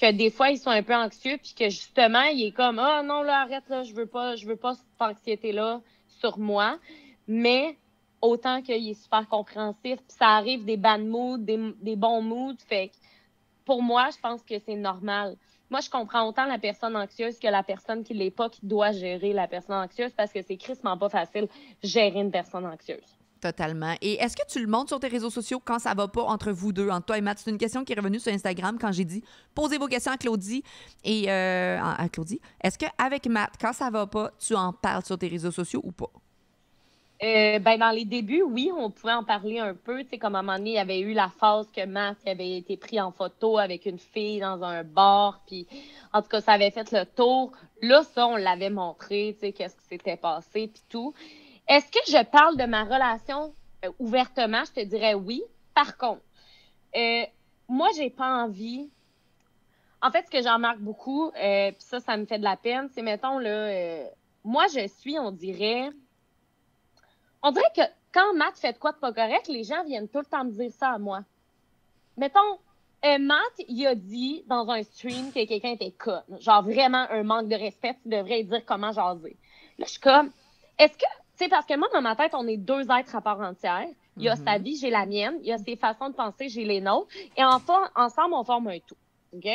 [0.00, 3.02] Que des fois, il soit un peu anxieux, puis que justement, il est comme Ah
[3.02, 5.80] non, là, arrête, là, je veux pas, je veux pas cette anxiété-là
[6.20, 6.78] sur moi.
[7.26, 7.76] Mais
[8.20, 12.56] autant qu'il est super compréhensif, puis ça arrive des bad moods, des, des bons moods.
[12.66, 12.94] Fait que
[13.64, 15.36] pour moi, je pense que c'est normal.
[15.68, 18.92] Moi, je comprends autant la personne anxieuse que la personne qui l'est pas, qui doit
[18.92, 21.48] gérer la personne anxieuse, parce que c'est crissement pas facile
[21.82, 23.19] gérer une personne anxieuse.
[23.40, 23.94] Totalement.
[24.02, 26.52] Et est-ce que tu le montres sur tes réseaux sociaux quand ça va pas entre
[26.52, 27.38] vous deux, entre toi et Matt?
[27.38, 29.24] C'est une question qui est revenue sur Instagram quand j'ai dit
[29.54, 30.62] posez vos questions à Claudie
[31.04, 32.40] et euh, à Claudie.
[32.62, 35.90] Est-ce qu'avec Matt, quand ça va pas, tu en parles sur tes réseaux sociaux ou
[35.90, 36.10] pas?
[37.22, 40.02] Euh, ben, dans les débuts, oui, on pouvait en parler un peu.
[40.02, 42.16] Tu sais, comme à un moment donné, il y avait eu la phase que Matt
[42.26, 45.42] avait été pris en photo avec une fille dans un bar.
[45.46, 45.66] Puis,
[46.14, 47.52] en tout cas, ça avait fait le tour.
[47.82, 51.12] Là, ça, on l'avait montré, tu sais, qu'est-ce qui s'était passé, puis tout.
[51.70, 53.54] Est-ce que je parle de ma relation
[53.84, 54.64] euh, ouvertement?
[54.64, 55.40] Je te dirais oui.
[55.72, 56.20] Par contre,
[56.96, 57.22] euh,
[57.68, 58.90] moi, j'ai pas envie.
[60.02, 62.56] En fait, ce que j'en marque beaucoup, euh, puis ça, ça me fait de la
[62.56, 64.02] peine, c'est, mettons, là,
[64.42, 65.90] moi, je suis, on dirait.
[67.40, 70.24] On dirait que quand Matt fait quoi de pas correct, les gens viennent tout le
[70.24, 71.20] temps me dire ça à moi.
[72.16, 72.58] Mettons,
[73.04, 76.20] Matt, il a dit dans un stream que quelqu'un était con.
[76.40, 79.36] Genre vraiment un manque de respect, tu devrais dire comment jaser.
[79.78, 80.32] Là, je suis comme,
[80.78, 83.40] est-ce que c'est parce que moi, dans ma tête, on est deux êtres à part
[83.40, 83.86] entière.
[84.18, 84.64] Il y a sa mhm.
[84.64, 85.38] vie, j'ai la mienne.
[85.40, 87.08] Il y a ses façons de penser, j'ai les nôtres.
[87.34, 88.96] Et enfin, ensemble, on forme un tout.
[89.34, 89.48] OK?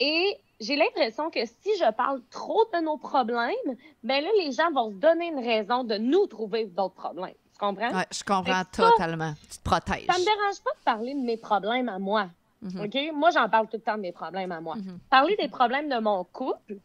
[0.00, 4.72] Et j'ai l'impression que si je parle trop de nos problèmes, ben là, les gens
[4.72, 7.34] vont se donner une raison de nous trouver d'autres problèmes.
[7.52, 7.92] Tu comprends?
[7.94, 9.34] Oui, je comprends totalement.
[9.48, 10.06] tu te protèges.
[10.06, 12.26] Ça me dérange pas de parler de mes problèmes à moi.
[12.62, 12.84] Mhm.
[12.84, 13.14] OK?
[13.14, 14.74] Moi, j'en parle tout le temps de mes problèmes à moi.
[14.74, 14.98] Mhm.
[15.08, 16.78] Parler des problèmes de mon couple,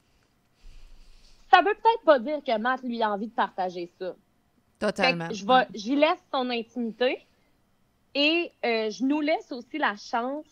[1.52, 4.16] ça veut peut-être pas dire que Matt lui a envie de partager ça.
[4.80, 5.30] Totalement.
[5.32, 7.26] je vais, j'y laisse son intimité
[8.14, 10.45] et euh, je nous laisse aussi la chance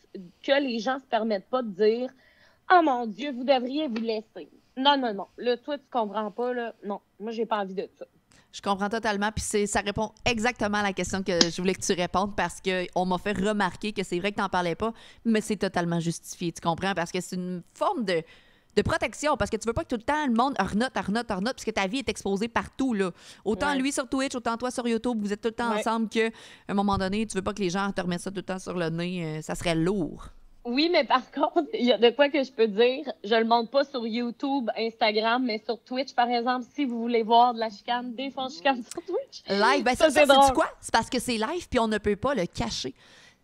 [0.43, 2.09] que les gens se permettent pas de dire
[2.71, 4.49] Oh mon Dieu, vous devriez vous laisser.
[4.77, 5.27] Non, non, non.
[5.37, 6.73] Là, toi, tu comprends pas, là.
[6.83, 8.05] Non, moi, j'ai pas envie de ça.
[8.51, 9.31] Je comprends totalement.
[9.31, 13.05] Puis ça répond exactement à la question que je voulais que tu répondes parce qu'on
[13.05, 14.93] m'a fait remarquer que c'est vrai que tu n'en parlais pas,
[15.25, 16.53] mais c'est totalement justifié.
[16.53, 16.93] Tu comprends?
[16.93, 18.23] Parce que c'est une forme de
[18.75, 21.31] de protection parce que tu veux pas que tout le temps le monde renote, renote,
[21.31, 22.93] renote, parce que ta vie est exposée partout.
[22.93, 23.11] Là.
[23.43, 26.29] Autant lui sur Twitch, autant toi sur YouTube, vous êtes tout le temps ensemble qu'à
[26.67, 28.59] un moment donné, tu veux pas que les gens te remettent ça tout le temps
[28.59, 29.25] sur le nez.
[29.25, 30.29] Euh, ça serait lourd.
[30.65, 33.11] Oui, mais par contre, il y a de quoi que je peux dire.
[33.23, 37.23] Je le montre pas sur YouTube, Instagram, mais sur Twitch, par exemple, si vous voulez
[37.23, 39.43] voir de la chicane, des fois, chicane sur Twitch.
[39.47, 40.67] Live, ben ça, c'est quoi?
[40.81, 42.95] C'est parce que c'est live, puis on ne peut pas le cacher.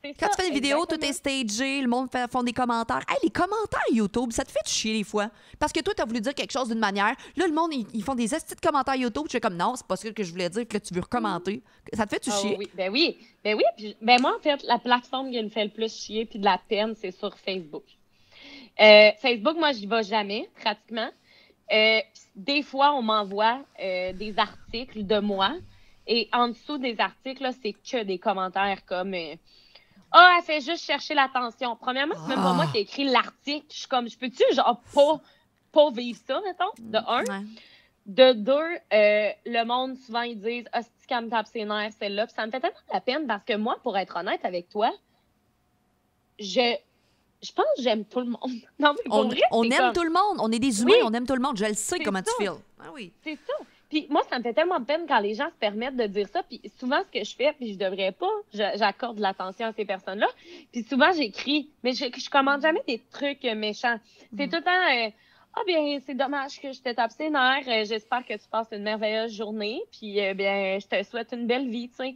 [0.04, 3.04] Quand tu fais des vidéos, tout est stagé, le monde fait, font des commentaires.
[3.08, 5.30] Hey, les commentaires YouTube, ça te fait chier des fois.
[5.60, 7.16] Parce que toi, tu as voulu dire quelque chose d'une manière.
[7.36, 9.28] Là, le monde, ils, font des estis de commentaires YouTube.
[9.30, 11.02] Tu es comme, non, c'est pas ce que je voulais dire, que là, tu veux
[11.02, 11.62] recommenter.
[11.93, 12.56] Ça te fait tu ah chier?
[12.58, 12.68] Oui.
[12.74, 13.18] Ben oui.
[13.43, 13.95] Ben oui.
[14.02, 16.60] ben moi, en fait, la plateforme qui me fait le plus chier puis de la
[16.68, 17.84] peine, c'est sur Facebook.
[18.80, 21.10] Euh, Facebook, moi, j'y vais jamais, pratiquement.
[21.72, 21.99] Euh,
[22.36, 25.54] des fois, on m'envoie euh, des articles de moi.
[26.08, 29.14] Et en dessous des articles, c'est que des commentaires comme
[30.12, 31.76] ah, elle fait juste chercher l'attention.
[31.76, 33.66] Premièrement, c'est même pas moi qui ai écrit l'article.
[33.72, 35.22] Je suis comme, je peux-tu, genre, pas,
[35.72, 37.45] pas vivre ça, mettons, de un.
[38.05, 38.53] De deux,
[38.93, 42.26] euh, le monde, souvent, ils disent, ah, c'est qu'elle me tape ses nerfs, celle-là.
[42.26, 44.70] Puis ça me fait tellement de la peine parce que moi, pour être honnête avec
[44.70, 44.91] toi,
[46.39, 46.76] je,
[47.43, 48.39] je pense que j'aime tout le monde.
[48.80, 50.38] Non, mais on, on aime tout le monde.
[50.39, 51.57] On est des humains, on aime tout le monde.
[51.57, 52.59] Je le sais comment tu feels.
[52.80, 53.14] Ah oui.
[53.24, 53.53] C'est ça.
[53.91, 56.27] Puis moi, ça me fait tellement de peine quand les gens se permettent de dire
[56.29, 56.43] ça.
[56.43, 59.83] Puis souvent, ce que je fais, puis je devrais pas, j'accorde de l'attention à ces
[59.83, 60.27] personnes-là.
[60.71, 63.97] Puis souvent, j'écris, mais je, je commande jamais des trucs méchants.
[64.37, 64.49] C'est mm.
[64.49, 65.09] tout le temps, euh,
[65.53, 67.67] ah bien, c'est dommage que je tape ses nerfs.
[67.67, 69.81] Euh, j'espère que tu passes une merveilleuse journée.
[69.91, 72.15] Puis euh, bien, je te souhaite une belle vie, tu sais.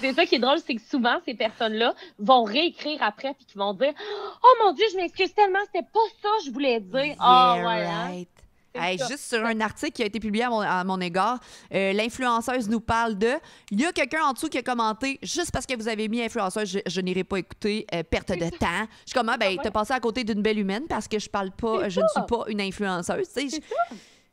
[0.00, 3.58] c'est ça qui est drôle, c'est que souvent ces personnes-là vont réécrire après puis qui
[3.58, 3.92] vont dire,
[4.44, 7.16] oh mon Dieu, je m'excuse tellement, c'était pas ça que je voulais dire.
[7.18, 8.28] Ah ouais.
[9.08, 11.38] Juste sur un article qui a été publié à mon, égard,
[11.74, 13.32] euh, l'influenceuse nous parle de.
[13.70, 16.22] Il y a quelqu'un en dessous qui a commenté juste parce que vous avez mis
[16.22, 18.86] influenceuse, je, n'irai pas écouter, euh, perte de temps.
[19.04, 21.18] Je suis comme, ah, ben, ah t'as passé à côté d'une belle humaine parce que
[21.18, 23.28] je parle pas, je ne suis pas une influenceuse.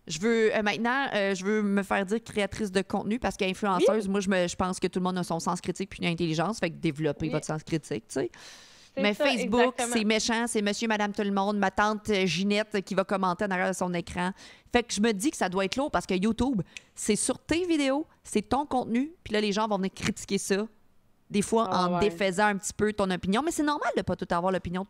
[0.05, 4.29] Je, veux maintenant, je veux me faire dire créatrice de contenu parce qu'influenceuse, moi, je,
[4.29, 6.59] me, je pense que tout le monde a son sens critique puis une intelligence.
[6.59, 8.31] Fait que développer votre sens critique, tu sais.
[8.97, 12.93] Mais Facebook, c'est méchant, c'est monsieur, madame, tout le monde, ma tante euh, Ginette qui
[12.93, 14.31] va commenter en arrière de son écran.
[14.71, 16.61] Fait que je me dis que ça doit être lourd parce que YouTube,
[16.95, 20.67] c'est sur tes vidéos, c'est ton contenu, puis là, les gens vont venir critiquer ça,
[21.29, 23.41] des fois ah en défaisant un petit peu ton opinion.
[23.43, 24.85] Mais c'est normal de pas tout avoir l'opinion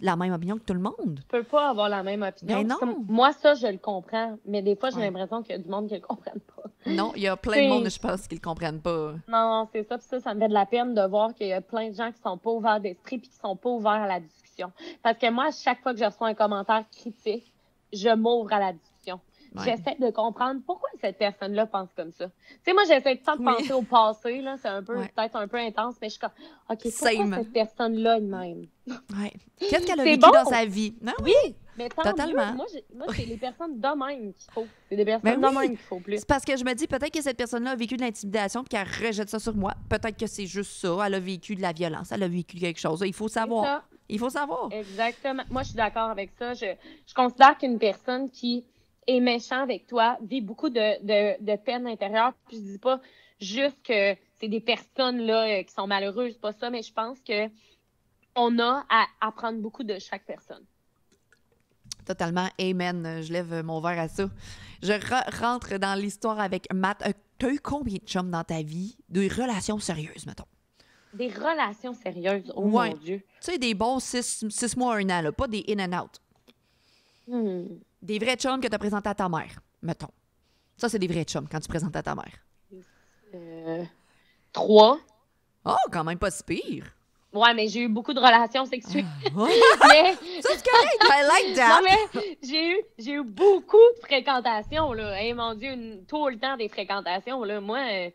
[0.00, 1.20] la même opinion que tout le monde.
[1.20, 2.62] Tu peux pas avoir la même opinion.
[2.62, 3.04] Ben non.
[3.08, 5.88] moi, ça, je le comprends, mais des fois, j'ai l'impression qu'il y a du monde
[5.88, 6.64] qui le comprenne pas.
[6.86, 9.14] Non, il y a plein de monde, je pense, qui le comprennent pas.
[9.28, 9.98] Non, c'est ça.
[9.98, 11.94] Puis ça, ça me fait de la peine de voir qu'il y a plein de
[11.94, 14.72] gens qui sont pas ouverts d'esprit puis qui sont pas ouverts à la discussion.
[15.02, 17.52] Parce que moi, chaque fois que je reçois un commentaire critique,
[17.92, 18.93] je m'ouvre à la discussion.
[19.62, 22.26] J'essaie de comprendre pourquoi cette personne-là pense comme ça.
[22.26, 22.32] Tu
[22.64, 24.56] sais, moi, j'essaie de penser au passé, là.
[24.60, 26.30] C'est un peu, peut-être un peu intense, mais je suis comme,
[26.68, 28.66] OK, pourquoi cette personne-là de même?
[28.86, 29.32] Ouais.
[29.58, 30.96] Qu'est-ce qu'elle a vécu dans sa vie?
[31.00, 31.56] Non, oui.
[31.76, 32.54] Mais Totalement.
[32.54, 34.66] Moi, moi c'est les personnes de même qu'il faut.
[34.88, 36.18] C'est des personnes ben de même qu'il faut plus.
[36.18, 38.68] C'est parce que je me dis, peut-être que cette personne-là a vécu de l'intimidation puis
[38.68, 39.74] qu'elle rejette ça sur moi.
[39.88, 40.96] Peut-être que c'est juste ça.
[41.04, 42.12] Elle a vécu de la violence.
[42.12, 43.02] Elle a vécu quelque chose.
[43.04, 43.82] Il faut savoir.
[44.08, 44.68] Il faut savoir.
[44.70, 45.42] Exactement.
[45.50, 46.54] Moi, je suis d'accord avec ça.
[46.54, 46.66] Je,
[47.06, 48.64] je considère qu'une personne qui
[49.06, 52.32] est méchant avec toi, vit beaucoup de, de, de peine intérieure.
[52.48, 53.00] Puis je dis pas
[53.40, 57.20] juste que c'est des personnes là euh, qui sont malheureuses, pas ça, mais je pense
[57.20, 57.48] que
[58.36, 60.64] on a à apprendre beaucoup de chaque personne.
[62.04, 62.48] Totalement.
[62.60, 63.22] Amen.
[63.22, 64.28] Je lève mon verre à ça.
[64.82, 64.92] Je
[65.40, 67.02] rentre dans l'histoire avec Matt.
[67.06, 68.96] Euh, tu as eu combien de chums dans ta vie?
[69.08, 70.44] Des relations sérieuses, mettons.
[71.14, 73.20] Des relations sérieuses, oh mon Dieu.
[73.40, 76.20] Tu sais, des bons six, six mois, un an, là, pas des in and out.
[77.28, 77.78] Hmm.
[78.04, 80.10] Des vrais chums que tu as présentés à ta mère, mettons.
[80.76, 82.34] Ça, c'est des vrais chums quand tu présentes à ta mère.
[83.34, 83.82] Euh,
[84.52, 84.98] trois.
[85.64, 86.84] Oh, quand même pas si pire.
[87.32, 89.06] Ouais, mais j'ai eu beaucoup de relations sexuelles.
[89.24, 89.30] Ah,
[89.88, 90.12] mais...
[90.42, 91.02] Ça, c'est correct.
[91.02, 91.80] I like that.
[91.80, 95.18] Non, mais j'ai eu, j'ai eu beaucoup de fréquentations, là.
[95.18, 97.58] Hey, mon Dieu, tout le temps des fréquentations, là.
[97.62, 98.10] Moi, euh,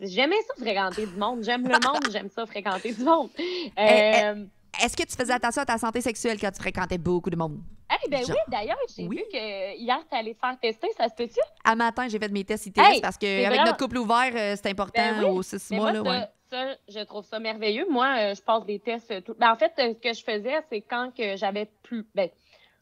[0.00, 1.42] j'aimais ça fréquenter du monde.
[1.44, 3.30] J'aime le monde, j'aime ça fréquenter du monde.
[3.38, 4.44] Eh, eh, euh,
[4.82, 7.58] est-ce que tu faisais attention à ta santé sexuelle quand tu fréquentais beaucoup de monde?
[8.04, 11.14] Eh ben oui, d'ailleurs, j'ai vu que hier, tu allais te faire tester, ça se
[11.14, 11.40] peut-tu?
[11.64, 15.20] À matin, j'ai fait mes tests ITS parce qu'avec notre couple ouvert, euh, c'est important
[15.20, 15.92] ben aux six mois.
[15.92, 16.28] là, ouais.
[16.50, 17.86] ça, je trouve ça merveilleux.
[17.90, 19.10] Moi, euh, je passe des tests.
[19.10, 19.34] Euh, tout...
[19.38, 22.06] Ben, en fait, ce que je faisais, c'est quand que j'avais plus.
[22.14, 22.28] Ben,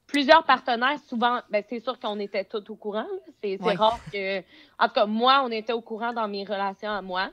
[0.09, 3.07] plusieurs partenaires, souvent, ben, c'est sûr qu'on était tous au courant.
[3.42, 4.40] C'est rare que.
[4.78, 7.30] En tout cas, moi, on était au courant dans mes relations à moi.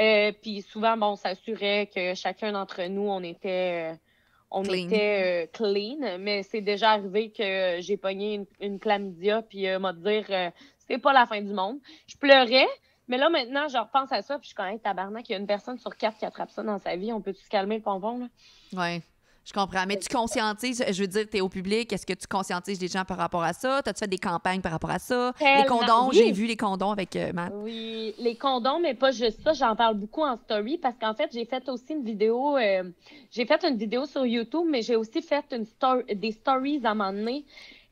[0.00, 3.96] Euh, puis souvent, bon, on s'assurait que chacun d'entre nous, on était, euh,
[4.50, 4.86] on clean.
[4.86, 6.18] était euh, clean.
[6.18, 11.12] Mais c'est déjà arrivé que j'ai pogné une, une chlamydia, puis m'a dire, c'est pas
[11.12, 11.78] la fin du monde.
[12.06, 12.68] Je pleurais,
[13.08, 15.46] mais là, maintenant, je repense à ça, puis je connais tabarnak, il y a une
[15.46, 17.12] personne sur quatre qui attrape ça dans sa vie.
[17.12, 18.26] On peut se calmer le pompon, là?
[18.72, 19.02] Ouais.
[19.44, 19.84] Je comprends.
[19.86, 22.88] Mais tu conscientises, je veux dire, tu es au public, est-ce que tu conscientises les
[22.88, 23.78] gens par rapport à ça?
[23.78, 25.32] As-tu fait des campagnes par rapport à ça?
[25.40, 27.52] les condoms, j'ai vu les condoms avec euh, Matt.
[27.56, 29.52] Oui, les condoms, mais pas juste ça.
[29.52, 32.84] J'en parle beaucoup en story parce qu'en fait, j'ai fait aussi une vidéo, euh,
[33.32, 35.66] j'ai fait une vidéo sur YouTube, mais j'ai aussi fait une
[36.14, 37.44] des stories à un moment donné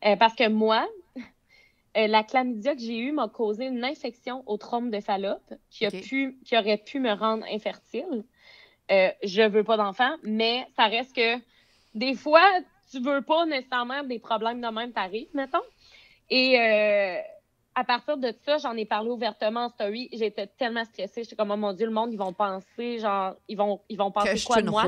[0.07, 0.87] euh, parce que moi,
[1.97, 5.91] la chlamydia que j'ai eue m'a causé une infection au trompe de Fallope qui, a
[5.91, 8.25] pu, qui aurait pu me rendre infertile.
[8.91, 11.39] Euh, je veux pas d'enfant, mais ça reste que
[11.95, 12.43] des fois,
[12.91, 15.59] tu veux pas nécessairement des problèmes de même t'arrivent, mettons.
[16.29, 17.21] Et euh,
[17.75, 20.09] à partir de ça, j'en ai parlé ouvertement en story.
[20.13, 21.23] J'étais tellement stressée.
[21.23, 24.11] J'étais comme, oh mon Dieu, le monde, ils vont penser, genre, ils vont, ils vont
[24.11, 24.85] penser quoi de moi?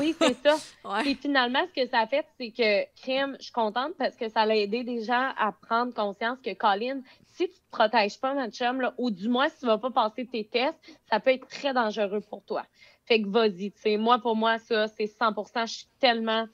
[0.00, 0.56] Oui, c'est ça.
[1.06, 4.28] Et finalement, ce que ça a fait, c'est que, crème, je suis contente parce que
[4.28, 8.34] ça a aidé des gens à prendre conscience que, Colin, si tu te protèges pas,
[8.34, 10.78] ma chum, là, ou du moins si tu vas pas passer tes tests,
[11.08, 12.64] ça peut être très dangereux pour toi.
[13.08, 16.46] Fait que vas-y, tu sais, moi, pour moi, ça, c'est 100% Je suis tellement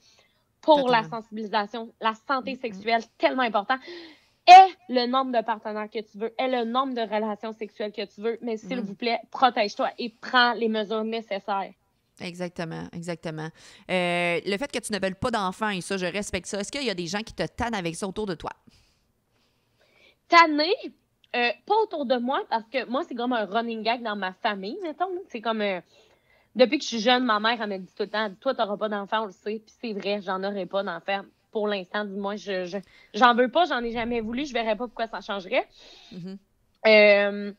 [0.61, 2.61] pour la sensibilisation, la santé mm-hmm.
[2.61, 3.75] sexuelle, tellement important.
[4.47, 8.05] Et le nombre de partenaires que tu veux, et le nombre de relations sexuelles que
[8.05, 8.79] tu veux, mais s'il mm-hmm.
[8.79, 11.73] vous plaît, protège-toi et prends les mesures nécessaires.
[12.21, 13.49] Exactement, exactement.
[13.91, 16.61] Euh, le fait que tu ne veuilles pas d'enfants, et ça, je respecte ça.
[16.61, 18.51] Est-ce qu'il y a des gens qui te tannent avec ça autour de toi?
[20.29, 20.73] Tanner,
[21.35, 24.31] euh, pas autour de moi, parce que moi, c'est comme un running gag dans ma
[24.31, 25.09] famille, mettons.
[25.27, 25.61] C'est comme.
[25.61, 25.81] Euh,
[26.55, 28.61] depuis que je suis jeune, ma mère, elle m'a dit tout le temps Toi, tu
[28.61, 29.61] n'auras pas d'enfant, on le sait.
[29.65, 31.21] Puis c'est vrai, j'en aurai pas d'enfant.
[31.51, 32.79] Pour l'instant, du moins, je,
[33.13, 35.67] j'en veux pas, j'en ai jamais voulu, je verrais pas pourquoi ça changerait.
[36.13, 36.37] Mm-hmm.
[36.87, 37.53] Euh,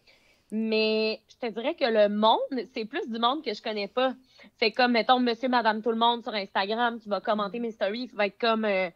[0.53, 2.39] mais je te dirais que le monde,
[2.75, 4.15] c'est plus du monde que je connais pas.
[4.61, 8.09] C'est comme, mettons, monsieur, madame, tout le monde sur Instagram qui va commenter mes stories,
[8.09, 8.89] qui va être comme euh,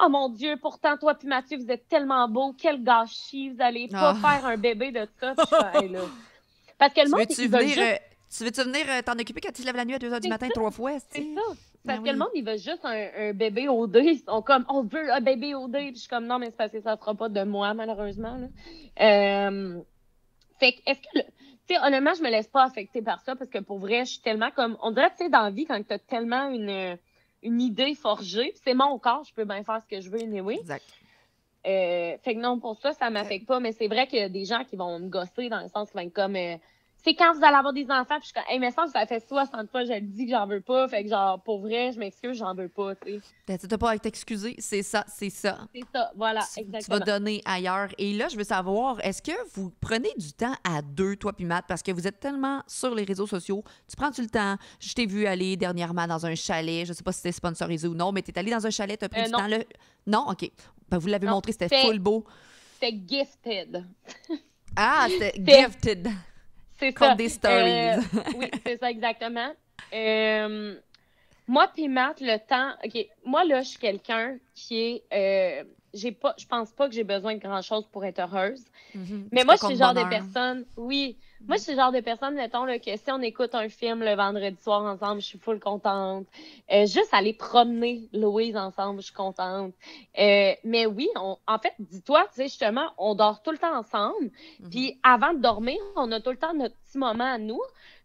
[0.00, 3.88] Oh mon Dieu, pourtant, toi puis Mathieu, vous êtes tellement beaux, quel gâchis, vous allez
[3.88, 4.38] pas Ah.
[4.38, 5.34] faire un bébé de ça.
[5.36, 6.00] Puis je suis, Hey, là.
[6.78, 7.96] Parce que le Tu monde, veux-tu venir, juste- euh,
[8.36, 10.22] tu veux-tu venir euh, t'en occuper quand tu te lèves la nuit à 2h du
[10.22, 10.92] C'est matin ça, trois fois?
[11.10, 11.40] C'est ça.
[11.86, 14.00] Parce Ben que le monde, il veut juste un, un bébé au dé.
[14.00, 15.86] Ils sont comme, on veut un bébé au dé.
[15.88, 17.74] Puis je suis comme, non, mais c'est parce que ça ne fera pas de moi,
[17.74, 18.36] malheureusement.
[18.38, 18.46] là.
[19.00, 19.80] Euh,
[20.58, 21.22] Fait que, est-ce que, le-
[21.66, 24.12] tu sais, honnêtement, je me laisse pas affecter par ça parce que pour vrai, je
[24.12, 26.98] suis tellement comme, on dirait, tu sais, dans la vie, quand tu as tellement une,
[27.42, 30.56] une idée forgée, c'est mon corps, je peux bien faire ce que je veux, anyway.
[30.60, 30.84] Exact.
[31.66, 34.28] Euh, fait que non, pour ça, ça m'affecte pas, mais c'est vrai qu'il y a
[34.28, 36.56] des gens qui vont me gosser dans le sens qui vont être comme euh,
[37.04, 39.04] c'est quand vous allez avoir des enfants, puis je suis comme, hey, mais ça, ça
[39.06, 41.92] fait 60 fois, je le dis que j'en veux pas, fait que genre, pour vrai,
[41.92, 43.20] je m'excuse, j'en veux pas, tu sais.
[43.46, 45.58] T'as t'as pas à t'excuser, c'est ça, c'est ça.
[45.74, 46.98] C'est ça, voilà, tu, tu exactement.
[46.98, 47.88] vas donner ailleurs.
[47.98, 51.44] Et là, je veux savoir, est-ce que vous prenez du temps à deux, toi puis
[51.44, 54.56] Matt, parce que vous êtes tellement sur les réseaux sociaux, tu prends-tu le temps?
[54.80, 57.94] Je t'ai vu aller dernièrement dans un chalet, je sais pas si c'était sponsorisé ou
[57.94, 59.38] non, mais t'es allé dans un chalet, t'as pris Euh, du non.
[59.40, 59.58] temps là?
[60.06, 60.26] Non?
[60.30, 60.50] OK.
[60.88, 62.24] Ben, vous l'avez montré, c'était full beau.
[62.80, 63.84] C'était gifted.
[64.76, 66.08] Ah, C'était- gifted.
[66.92, 67.14] C'est ça.
[67.14, 67.88] des stories.
[67.88, 67.96] Euh,
[68.36, 69.52] oui, c'est ça, exactement.
[69.92, 70.74] Euh,
[71.46, 72.72] moi puis Matt, le temps.
[72.84, 75.02] OK, moi, là, je suis quelqu'un qui est.
[75.12, 78.64] euh, j'ai pas, je pense pas que j'ai besoin de grand-chose pour être heureuse.
[78.94, 79.28] Mhm.
[79.30, 80.10] Mais moi, je suis le genre de bonheur.
[80.10, 80.64] personne.
[80.76, 81.16] Oui.
[81.46, 84.02] Moi, je suis le genre de personne, mettons, là, que si on écoute un film
[84.02, 86.26] le vendredi soir ensemble, je suis full contente.
[86.72, 89.74] Euh, juste aller promener Louise ensemble, je suis contente.
[90.18, 93.76] Euh, mais oui, on, en fait, dis-toi, tu sais, justement, on dort tout le temps
[93.76, 94.30] ensemble.
[94.60, 94.70] Mhm.
[94.70, 97.60] Puis avant de dormir, on a tout le temps notre petit moment à nous.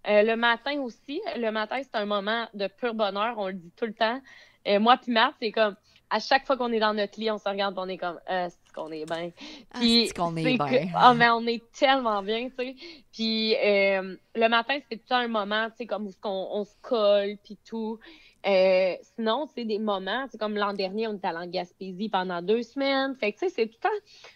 [0.08, 1.22] Euh, le matin aussi.
[1.36, 3.36] Le matin, c'est un moment de pur bonheur.
[3.38, 4.20] On le dit tout le temps.
[4.68, 5.76] Euh, moi puis Matt, c'est comme
[6.10, 8.48] à chaque fois qu'on est dans notre lit, on se regarde, on est comme, euh,
[8.50, 9.32] c'est qu'on est bien?
[9.74, 10.58] Ah, Puis c'est qu'on est bien?
[10.58, 12.76] que- Ah, mais on est tellement bien, tu sais.
[13.14, 16.74] Puis euh, le matin, c'est tout un moment, tu sais, comme où on, on se
[16.82, 18.00] colle, puis tout.
[18.48, 22.42] Euh, sinon, c'est des moments, c'est comme l'an dernier, on était allé en Gaspésie pendant
[22.42, 23.14] deux semaines.
[23.16, 23.96] Fait que, tu sais, c'est tout le temps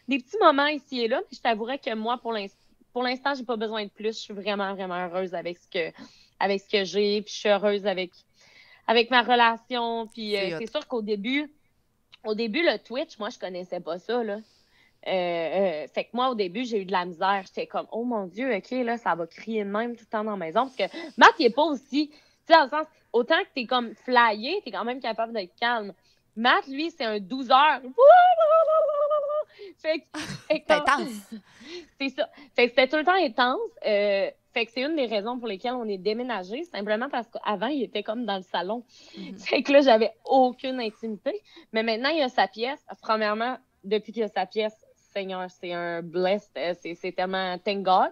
[0.09, 1.21] des petits moments ici et là.
[1.21, 2.57] Mais je t'avouerais que moi, pour l'instant,
[2.91, 4.09] pour l'instant, j'ai pas besoin de plus.
[4.17, 5.91] Je suis vraiment, vraiment heureuse avec ce que,
[6.39, 7.21] avec ce que j'ai.
[7.23, 8.11] Puis je suis heureuse avec,
[8.87, 10.05] avec ma relation.
[10.13, 11.49] Puis euh, c'est sûr qu'au début,
[12.23, 14.39] au début, le Twitch, moi, je connaissais pas ça, là.
[15.05, 17.43] Euh, euh, fait que moi, au début, j'ai eu de la misère.
[17.45, 20.23] J'étais comme, oh mon Dieu, OK, là, ça va crier de même tout le temps
[20.23, 20.61] dans la maison.
[20.61, 22.15] Parce que Matt, il est pas aussi, tu
[22.47, 25.93] sais, dans le sens, autant que t'es comme flyé, t'es quand même capable d'être calme.
[26.35, 27.81] Matt, lui, c'est un 12 heures.
[29.77, 30.05] Fait que,
[30.49, 31.29] C'est intense.
[31.99, 32.29] c'est ça.
[32.55, 33.59] Fait que c'était tout le temps intense.
[33.85, 37.67] Euh, fait que c'est une des raisons pour lesquelles on est déménagé, simplement parce qu'avant,
[37.67, 38.83] il était comme dans le salon.
[39.17, 39.37] Mhm.
[39.39, 41.41] Fait que là, j'avais aucune intimité.
[41.71, 42.85] Mais maintenant, il a sa pièce.
[43.01, 44.75] Premièrement, depuis qu'il a sa pièce,
[45.13, 46.51] Seigneur, c'est un blessed.
[46.57, 48.11] euh, C'est c'est tellement thank God.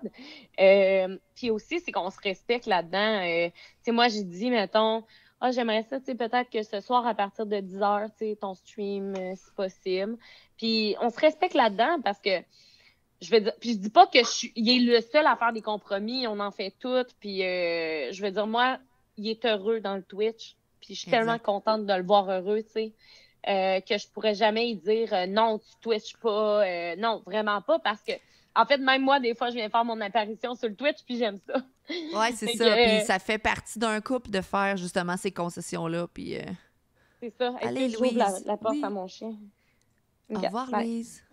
[0.60, 3.22] Euh, puis aussi, c'est qu'on se respecte là-dedans.
[3.24, 5.04] Euh, tu sais, moi, j'ai dit, mettons,
[5.40, 8.30] ah, j'aimerais ça, tu sais, peut-être que ce soir, à partir de 10 heures, tu
[8.30, 10.18] sais, ton stream, euh, c'est possible.
[10.58, 12.44] Puis on se respecte là-dedans parce que
[13.22, 15.36] je veux dire, puis je dis pas que je suis, il est le seul à
[15.36, 18.80] faire des compromis, on en fait toutes, puis euh, je veux dire, moi,
[19.18, 22.64] il est heureux dans le Twitch, puis je suis tellement contente de le voir heureux,
[22.64, 22.94] tu sais,
[23.48, 27.78] euh, que je pourrais jamais y dire euh, non, tu Twitch pas, non, vraiment pas,
[27.78, 28.14] parce que,
[28.56, 31.18] en fait, même moi, des fois, je viens faire mon apparition sur le Twitch, puis
[31.18, 31.62] j'aime ça.
[32.18, 32.66] Ouais, c'est ça.
[32.66, 36.08] que, Puis ça fait partie d'un couple de faire justement ces concessions-là.
[36.14, 36.38] Puis
[37.20, 37.54] C'est ça.
[37.62, 38.84] Allez, j'ouvre la, Louise, la porte oui.
[38.84, 39.36] à mon chien?
[40.30, 40.86] au revoir, bye.
[40.86, 41.24] Louise.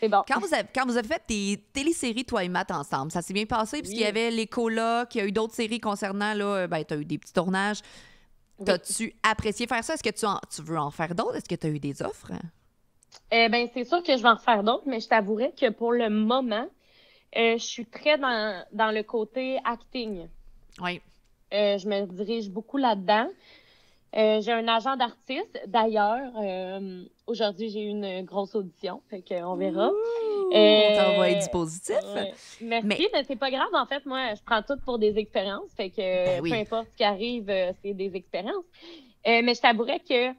[0.00, 0.22] C'est bon.
[0.26, 3.32] Quand vous, avez, quand vous avez fait tes téléséries, toi et Matt, ensemble, ça s'est
[3.34, 6.44] bien passé, puisqu'il y avait les colocs, il y a eu d'autres séries concernant, là,
[6.44, 7.80] euh, ben, tu as eu des petits tournages.
[8.58, 8.66] Oui.
[8.66, 9.94] T'as-tu apprécié faire ça?
[9.94, 11.36] Est-ce que tu, en- tu veux en faire d'autres?
[11.36, 12.32] Est-ce que tu as eu des offres?
[13.30, 15.92] Eh ben, c'est sûr que je vais en refaire d'autres, mais je t'avouerais que pour
[15.92, 16.68] le moment,
[17.36, 20.28] euh, je suis très dans, dans le côté acting.
[20.80, 21.00] Oui.
[21.52, 23.28] Euh, je me dirige beaucoup là-dedans.
[24.16, 25.60] Euh, j'ai un agent d'artiste.
[25.66, 29.90] D'ailleurs, euh, aujourd'hui, j'ai eu une grosse audition, fait qu'on verra.
[30.52, 31.96] On Euh, t'envoie du positif.
[32.14, 33.68] Merci, Mais- mais, c'est pas grave.
[33.72, 35.72] En fait, moi, je prends tout pour des expériences.
[35.76, 36.50] Fait que Ben oui.
[36.50, 38.64] peu importe ce qui arrive, euh, c'est des expériences.
[39.26, 40.32] Mais je t'avouerais que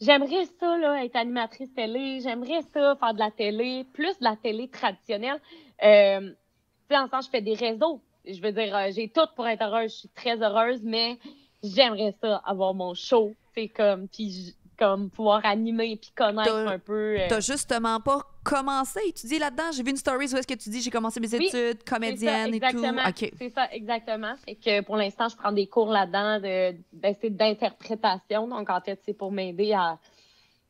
[0.00, 2.20] j'aimerais ça, là, être animatrice télé.
[2.20, 5.40] J'aimerais ça, faire de la télé, plus de la télé traditionnelle.
[5.82, 8.00] Euh, tu sais, en sens, je fais des réseaux.
[8.26, 9.92] Je veux dire, j'ai tout pour être heureuse.
[9.92, 11.16] Je suis très heureuse, mais
[11.62, 13.34] j'aimerais ça, avoir mon show.
[13.54, 17.18] C'est comme, puis comme pouvoir animer puis connaître T'as- un peu.
[17.18, 19.64] euh, T'as justement pas commencé à étudier là-dedans?
[19.74, 21.72] J'ai vu une story où est-ce que tu dis j'ai commencé mes Oui, études, C'est
[21.78, 22.66] ça, comédienne et tout.
[22.66, 23.02] exactement.
[23.08, 23.30] OK.
[23.36, 24.34] C'est ça, exactement.
[24.44, 28.46] Fait que pour l'instant, je prends des cours là-dedans de, ben, c'est d'interprétation.
[28.46, 29.98] Donc, en fait, c'est pour m'aider à,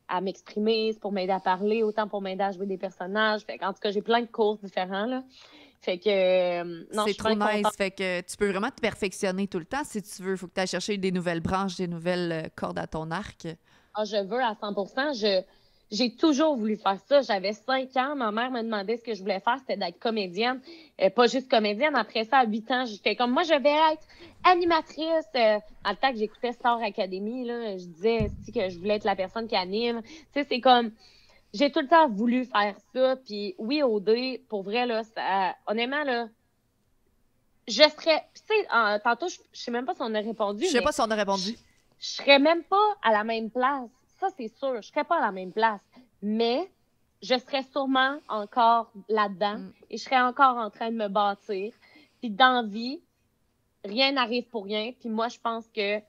[0.07, 3.41] à m'exprimer, c'est pour m'aider à parler, autant pour m'aider à jouer des personnages.
[3.41, 5.21] Fait en tout cas, j'ai plein de cours différents, là.
[5.81, 7.55] Fait que, euh, non, C'est trop bien nice.
[7.57, 7.75] contente.
[7.77, 10.35] Fait que tu peux vraiment te perfectionner tout le temps si tu veux.
[10.35, 13.47] Faut que tu ailles chercher des nouvelles branches, des nouvelles euh, cordes à ton arc.
[13.95, 15.41] Ah, je veux à 100 Je,
[15.91, 17.21] j'ai toujours voulu faire ça.
[17.21, 18.15] J'avais cinq ans.
[18.15, 19.57] Ma mère me demandait ce que je voulais faire.
[19.59, 20.59] C'était d'être comédienne.
[21.01, 21.95] Euh, pas juste comédienne.
[21.95, 24.03] Après ça, à 8 ans, j'étais comme, moi, je vais être
[24.43, 25.25] animatrice.
[25.35, 29.05] Euh, dans le temps que j'écoutais Star Academy, là, je disais que je voulais être
[29.05, 30.01] la personne qui anime?
[30.03, 30.91] Tu sais, c'est comme,
[31.53, 33.15] j'ai tout le temps voulu faire ça.
[33.17, 36.27] Puis oui, OD, pour vrai, là, ça, honnêtement, là,
[37.67, 40.65] je serais, tu sais, tantôt, je, je sais même pas si on a répondu.
[40.65, 41.55] Je sais pas si on a répondu.
[41.99, 43.89] je serais même pas à la même place.
[44.19, 44.81] Ça, c'est sûr.
[44.81, 45.81] Je serais pas à la même place.
[46.21, 46.69] Mais
[47.21, 49.73] je serais sûrement encore là-dedans Mm.
[49.89, 51.73] et je serais encore en train de me bâtir.
[52.19, 53.01] Puis dans la vie,
[53.85, 54.91] rien n'arrive pour rien.
[54.99, 55.99] Puis moi, je pense que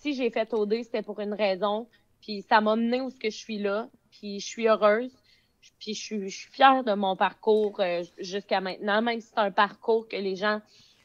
[0.00, 1.88] si j'ai fait OD, c'était pour une raison.
[2.20, 3.88] Puis ça m'a mené où ce que je suis là.
[4.24, 5.12] Puis je suis heureuse.
[5.78, 9.38] Puis je suis, je suis fière de mon parcours euh, jusqu'à maintenant, même si c'est
[9.38, 10.62] un parcours que les gens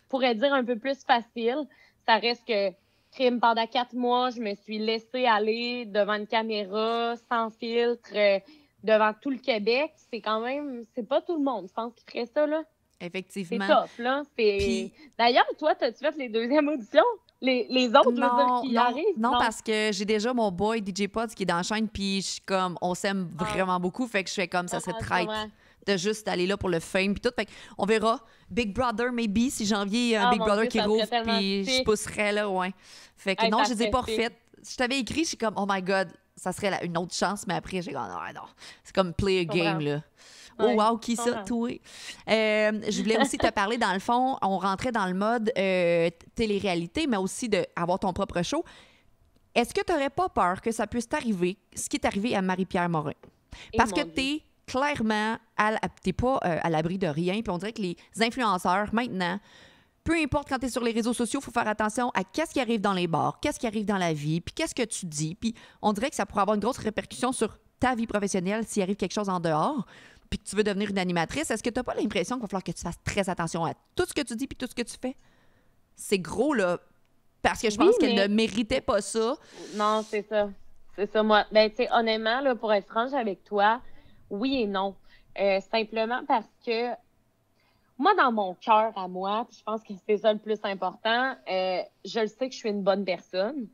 [0.08, 1.68] pourraient dire un peu plus facile.
[2.06, 2.70] Ça reste que
[3.12, 8.40] crime pendant quatre mois, je me suis laissée aller devant une caméra, sans filtre, euh,
[8.86, 9.92] devant tout le Québec.
[10.10, 12.64] C'est quand même, c'est pas tout le monde, je pense, qui ferait ça, là.
[13.02, 13.68] C'est Effectivement.
[13.68, 14.24] tough, là.
[14.38, 14.58] C'est...
[14.60, 17.04] Puis- D'ailleurs, toi, t'as-tu fait les deuxièmes auditions?
[17.42, 19.18] Les, les autres, je veux dire, Non, qui non, arrivent?
[19.18, 22.22] non, parce que j'ai déjà mon boy DJ Pods qui est dans la chaîne, puis
[22.22, 23.44] je suis comme, on s'aime Ah.
[23.46, 25.48] vraiment beaucoup, fait que je fais comme, ça serait Ah, traite comment?
[25.88, 27.32] de juste aller là pour le fame, puis tout.
[27.38, 27.48] Fait
[27.78, 28.20] on verra.
[28.50, 31.70] Big Brother, maybe, si janvier, un Ah, Big Brother Dieu, qui serait rouvre, puis je
[31.72, 31.86] sick.
[31.86, 32.74] pousserais là, ouais.
[33.16, 34.36] Fait que Hey, non, je les ai serait pas refaites.
[34.70, 37.46] Je t'avais écrit, je suis comme, oh my god, ça serait la- une autre chance,
[37.48, 38.42] mais après, j'ai dit, non, non,
[38.84, 40.02] c'est comme play a game, là.
[40.60, 41.70] Oh wow, qui ça, toi?
[41.70, 46.10] Euh, je voulais aussi te parler, dans le fond, on rentrait dans le mode euh,
[46.36, 48.64] télé-réalité, mais aussi d'avoir ton propre show.
[49.56, 52.42] Est-ce que tu n'aurais pas peur que ça puisse t'arriver, ce qui est arrivé à
[52.42, 53.14] Marie-Pierre Morin?
[53.76, 55.38] Parce que tu es clairement,
[56.04, 59.40] t'es pas euh, à l'abri de rien, puis on dirait que les influenceurs, maintenant,
[60.04, 62.54] peu importe quand tu es sur les réseaux sociaux, il faut faire attention à qu'est-ce
[62.54, 65.06] qui arrive dans les bars, qu'est-ce qui arrive dans la vie, puis qu'est-ce que tu
[65.06, 65.36] dis.
[65.36, 68.84] Puis on dirait que ça pourrait avoir une grosse répercussion sur ta vie professionnelle s'il
[68.84, 69.86] arrive quelque chose en dehors,
[70.30, 71.50] puis que tu veux devenir une animatrice.
[71.50, 73.74] Est-ce que tu n'as pas l'impression qu'il va falloir que tu fasses très attention à
[73.96, 75.16] tout ce que tu dis puis tout ce que tu fais?
[75.96, 76.80] C'est gros, là,
[77.42, 79.36] parce que je Oui, pense qu'elle ne méritait pas ça.
[79.76, 80.50] Non, c'est ça.
[80.96, 81.46] C'est ça, moi.
[81.52, 83.82] Ben, tu sais, honnêtement, là, pour être franche avec toi,
[84.30, 84.96] oui et non.
[85.40, 86.90] Euh, simplement parce que
[87.98, 91.36] moi, dans mon cœur à moi, puis je pense que c'est ça le plus important,
[91.50, 93.68] euh, je le sais que je suis une bonne personne.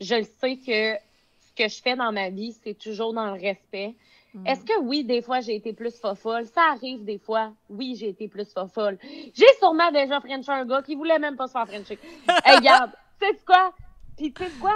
[0.00, 0.94] Je le sais que
[1.40, 3.94] ce que je fais dans ma vie, c'est toujours dans le respect.
[4.34, 4.46] Mm.
[4.46, 6.46] Est-ce que oui, des fois, j'ai été plus fofolle?
[6.46, 7.52] Ça arrive des fois.
[7.68, 8.98] Oui, j'ai été plus fofolle.
[9.34, 11.98] J'ai sûrement déjà frenché un gars qui voulait même pas se faire frencher.
[12.44, 13.72] hey, regarde, tu sais quoi?
[14.16, 14.74] Puis tu sais quoi?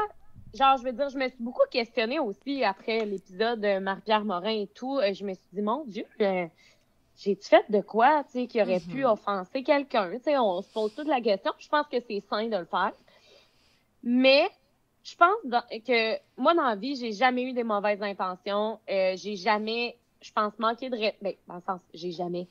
[0.54, 4.50] Genre, je veux dire, je me suis beaucoup questionnée aussi après l'épisode de Marie-Pierre Morin
[4.62, 4.98] et tout.
[4.98, 6.46] Euh, Je me suis dit, mon Dieu, euh,
[7.16, 9.10] j'ai-tu fait de quoi, tu sais, qui aurait pu Mhm.
[9.10, 10.10] offenser quelqu'un?
[10.12, 11.52] Tu sais, on se pose toute la question.
[11.58, 12.92] Je pense que c'est sain de le faire.
[14.02, 14.48] Mais
[15.08, 18.80] je pense dans- que moi, dans la vie, j'ai jamais eu des mauvaises intentions.
[18.90, 21.16] Euh, j'ai jamais, je pense, manqué de respect.
[21.22, 22.48] Ben, dans le sens, j'ai jamais.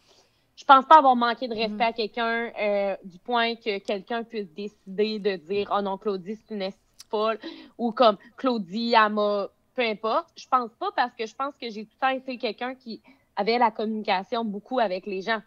[0.55, 4.47] Je pense pas avoir manqué de respect à quelqu'un euh, du point que quelqu'un puisse
[4.53, 6.71] décider de dire Oh non, Claudie, c'est une
[7.09, 7.37] folle
[7.77, 9.49] ou comme Claudie, elle m'a.
[9.75, 10.29] Peu importe.
[10.37, 13.01] Je pense pas parce que je pense que j'ai tout le temps été quelqu'un qui
[13.35, 15.41] avait la communication beaucoup avec les gens.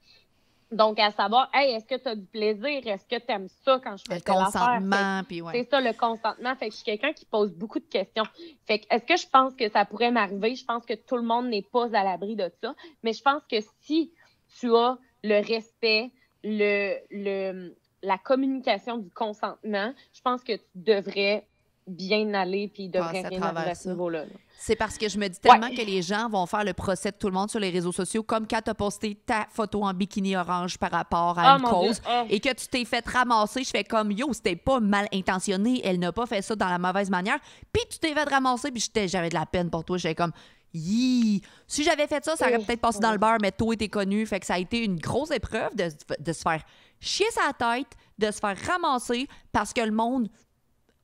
[0.71, 2.87] Donc, à savoir, hey, est-ce que tu as du plaisir?
[2.87, 5.53] Est-ce que tu aimes ça quand je fais Le consentement, puis ouais.
[5.55, 6.55] c'est ça, le consentement.
[6.57, 8.25] Fait que je suis quelqu'un qui pose beaucoup de questions.
[8.67, 10.55] Fait que, est-ce que je pense que ça pourrait m'arriver?
[10.55, 12.75] Je pense que tout le monde n'est pas à l'abri de ça.
[13.03, 14.13] Mais je pense que si
[14.59, 16.11] tu as le respect,
[16.45, 21.48] le, le, la communication du consentement, je pense que tu devrais
[21.89, 24.25] bien aller puis il devrait rien arriver à ce niveau-là.
[24.25, 24.31] là.
[24.61, 27.17] C'est parce que je me dis tellement que les gens vont faire le procès de
[27.17, 29.95] tout le monde sur les réseaux sociaux, comme quand tu as posté ta photo en
[29.95, 33.63] bikini orange par rapport à Ah, une cause et que tu t'es fait ramasser.
[33.63, 36.79] Je fais comme yo, c'était pas mal intentionné, elle n'a pas fait ça dans la
[36.79, 37.39] mauvaise manière.
[37.73, 39.97] Puis tu t'es fait ramasser, puis j'étais- j'avais de la peine pour toi.
[39.97, 40.33] J'étais comme
[40.75, 41.41] Yee!
[41.67, 44.27] Si j'avais fait ça, ça aurait peut-être passé dans le beurre, mais toi, t'es connu.
[44.27, 45.89] Fait que ça a été une grosse épreuve de,
[46.19, 46.63] de se faire
[47.01, 47.89] chier sa tête,
[48.19, 50.29] de se faire ramasser parce que le monde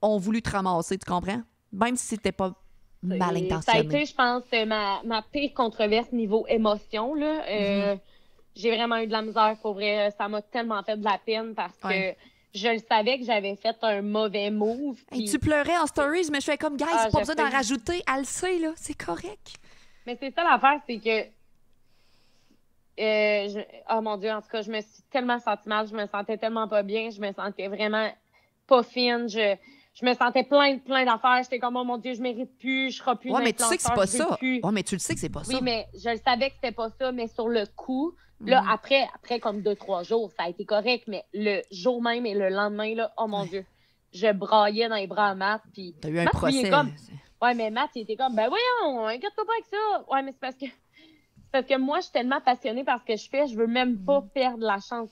[0.05, 1.43] ont voulu te ramasser, tu comprends?
[1.73, 2.53] Même si c'était pas
[3.03, 3.81] mal Et Ça a intentionné.
[4.01, 7.15] été, je pense, euh, ma, ma pire controverse niveau émotion.
[7.15, 7.43] Là.
[7.49, 7.97] Euh,
[8.57, 10.11] J'ai vraiment eu de la misère pour vrai.
[10.17, 12.17] Ça m'a tellement fait de la peine parce Ouais.
[12.53, 14.97] que je le savais que j'avais fait un mauvais move.
[15.11, 17.51] Puis- tu pleurais en stories, mais je fais comme, guys, Ah, c'est pas besoin d'en
[17.51, 18.01] rajouter.
[18.13, 18.71] Elle le sait, là.
[18.77, 19.55] C'est correct.
[20.07, 21.27] Mais c'est ça l'affaire, c'est que.
[23.01, 25.95] euh, je- Oh mon Dieu, en tout cas, je me suis tellement sentie mal, je
[25.95, 28.09] me sentais tellement pas bien, je me sentais vraiment
[28.69, 29.57] pas fine, je,
[29.95, 31.43] je me sentais plein, plein d'affaires.
[31.43, 33.77] J'étais comme, oh mon Dieu, je mérite plus, je serai plus Ouais, mais tu sais
[33.77, 34.37] que c'est pas ça.
[34.39, 34.61] plus.
[34.63, 35.61] Ouais, mais tu le sais que c'est pas Oui, ça.
[35.63, 38.69] mais je le savais que c'était pas ça, mais sur le coup, Là, Mhm.
[38.73, 42.35] après, après comme deux, trois jours, ça a été correct, mais le jour même et
[42.35, 43.49] le lendemain, là, oh mon Ouais.
[43.49, 43.67] Dieu,
[44.13, 46.69] je braillais dans les bras à Matt, puis T'as eu un Matt, procès.
[46.69, 46.91] comme,
[47.41, 50.05] Ouais, mais Matt, il était comme, ben voyons, inquiète-toi pas avec ça.
[50.13, 50.67] Ouais, mais c'est parce que
[51.53, 54.05] parce que moi, je suis tellement passionnée par ce que je fais, je veux même
[54.05, 55.11] pas perdre la chance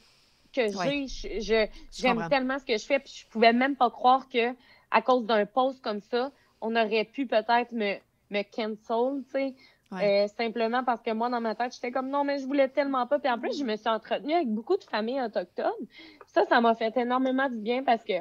[0.52, 0.76] que j'ai.
[0.76, 1.06] Ouais.
[1.08, 4.54] Je, je- j'aime tellement ce que je fais, puis je pouvais même pas croire que
[4.90, 6.30] à cause d'un post comme ça,
[6.60, 7.94] on aurait pu peut-être me,
[8.30, 9.54] me cancel, tu sais.
[9.90, 10.24] Ouais.
[10.24, 13.06] Euh, simplement parce que moi, dans ma tête, j'étais comme non, mais je voulais tellement
[13.06, 13.18] pas.
[13.18, 15.70] Puis en plus, je me suis entretenue avec beaucoup de familles autochtones.
[16.28, 18.14] Ça, ça m'a fait énormément du bien parce que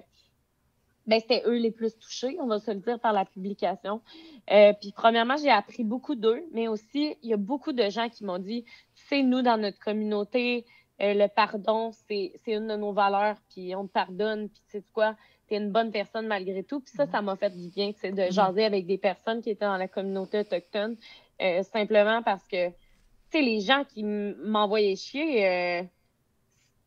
[1.08, 4.02] ben, c'était eux les plus touchés, on va se le dire, par la publication.
[4.52, 8.08] Euh, puis premièrement, j'ai appris beaucoup d'eux, mais aussi, il y a beaucoup de gens
[8.10, 10.66] qui m'ont dit, tu sais, nous, dans notre communauté,
[11.02, 14.78] euh, le pardon, c'est c'est une de nos valeurs, puis on te pardonne, puis tu
[14.78, 15.16] sais quoi,
[15.48, 16.80] t'es une bonne personne malgré tout.
[16.80, 19.50] Puis ça, ça m'a fait du bien, tu sais, de jaser avec des personnes qui
[19.50, 20.96] étaient dans la communauté autochtone,
[21.42, 22.76] euh, simplement parce que, tu
[23.32, 25.84] sais, les gens qui m'envoyaient chier, euh,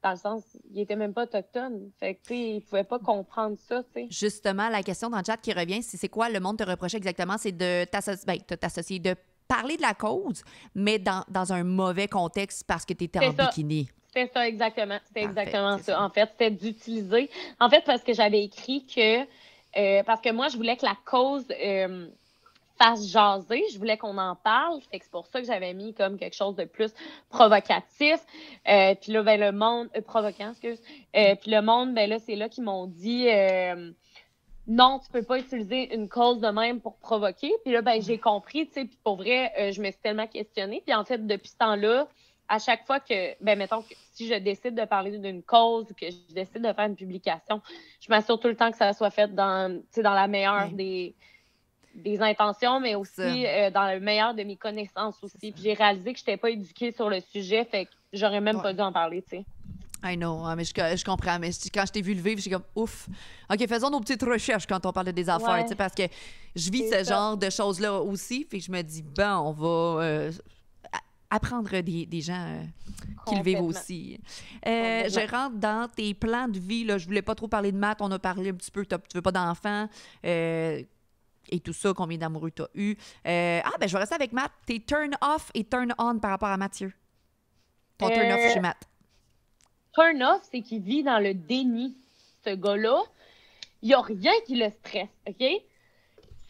[0.03, 1.91] dans le sens, ils étaient même pas autochtones.
[1.99, 4.07] Fait que, tu sais, ils pouvaient pas comprendre ça, tu sais.
[4.11, 6.99] Justement, la question dans le chat qui revient, c'est c'est quoi le monde te reprochait
[6.99, 7.37] exactement?
[7.39, 9.19] C'est de t'associer, ben, de
[9.49, 10.43] parler de la cause,
[10.75, 13.47] mais dans, dans un mauvais contexte parce que tu étais C'est en ça.
[13.47, 13.89] bikini.
[14.15, 14.99] C'était ça, exactement.
[15.07, 15.85] C'était exactement ça.
[15.85, 16.03] ça.
[16.03, 17.29] En fait, c'était d'utiliser.
[17.59, 19.23] En fait, parce que j'avais écrit que.
[19.77, 22.07] euh, parce que moi, je voulais que la cause euh,
[22.79, 23.65] fasse jaser.
[23.73, 24.81] Je voulais qu'on en parle.
[24.83, 26.93] Fait que c'est pour ça que j'avais mis comme quelque chose de plus
[27.29, 28.21] provocatif.
[28.69, 29.89] Euh, puis là, ben, le monde.
[30.07, 30.81] provoquant, excuse.
[31.13, 33.27] Puis le monde, ben là, c'est là qu'ils m'ont dit.
[34.69, 37.53] non, tu peux pas utiliser une cause de même pour provoquer.
[37.65, 40.29] Puis là, ben, j'ai compris, tu sais, puis pour vrai, euh, je me suis tellement
[40.29, 40.83] questionnée.
[40.87, 42.07] Puis en fait, depuis ce temps-là,
[42.49, 45.95] à chaque fois que, ben, mettons que si je décide de parler d'une cause ou
[45.95, 47.61] que je décide de faire une publication,
[48.01, 50.67] je m'assure tout le temps que ça soit fait dans, tu sais, dans la meilleure
[50.69, 50.75] Oui.
[50.75, 51.15] des,
[51.95, 55.53] des intentions, mais aussi euh, dans le meilleur de mes connaissances aussi.
[55.53, 58.57] Puis j'ai réalisé que je n'étais pas éduquée sur le sujet, fait que j'aurais même
[58.57, 58.63] Ouais.
[58.63, 59.45] pas dû en parler, tu sais.
[60.07, 61.39] I know, hein, mais je, je comprends.
[61.39, 63.09] Mais quand je t'ai vu le vivre, j'ai comme ouf.
[63.51, 65.63] OK, faisons nos petites recherches quand on parle de des affaires, Ouais.
[65.63, 66.03] tu sais, parce que
[66.55, 67.15] je vis ce ça.
[67.15, 68.45] genre de choses-là aussi.
[68.45, 70.33] Puis je me dis, bon, on va euh,
[71.35, 72.63] apprendre des, des gens euh,
[73.27, 74.21] qui le vivent aussi.
[74.67, 76.85] Euh, je rentre dans tes plans de vie.
[76.85, 76.99] Là.
[76.99, 77.99] Je voulais pas trop parler de maths.
[78.01, 78.85] On a parlé un petit peu.
[78.87, 79.89] Tu veux pas d'enfants.
[80.25, 80.83] euh,
[81.51, 82.97] et tout ça, combien d'amoureux tu as eu.
[83.27, 84.51] Ah, ben je vais rester avec Matt.
[84.65, 86.91] Tes turn off et turn on par rapport à Mathieu.
[87.99, 88.79] Ton turn off chez Matt.
[89.95, 91.97] turn off, c'est qu'il vit dans le déni.
[92.45, 92.99] Ce gars-là,
[93.83, 95.45] il n'y a rien qui le stresse, OK?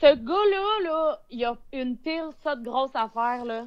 [0.01, 3.66] Ce gars-là, là, il a une pile, ça de grosses affaires, là.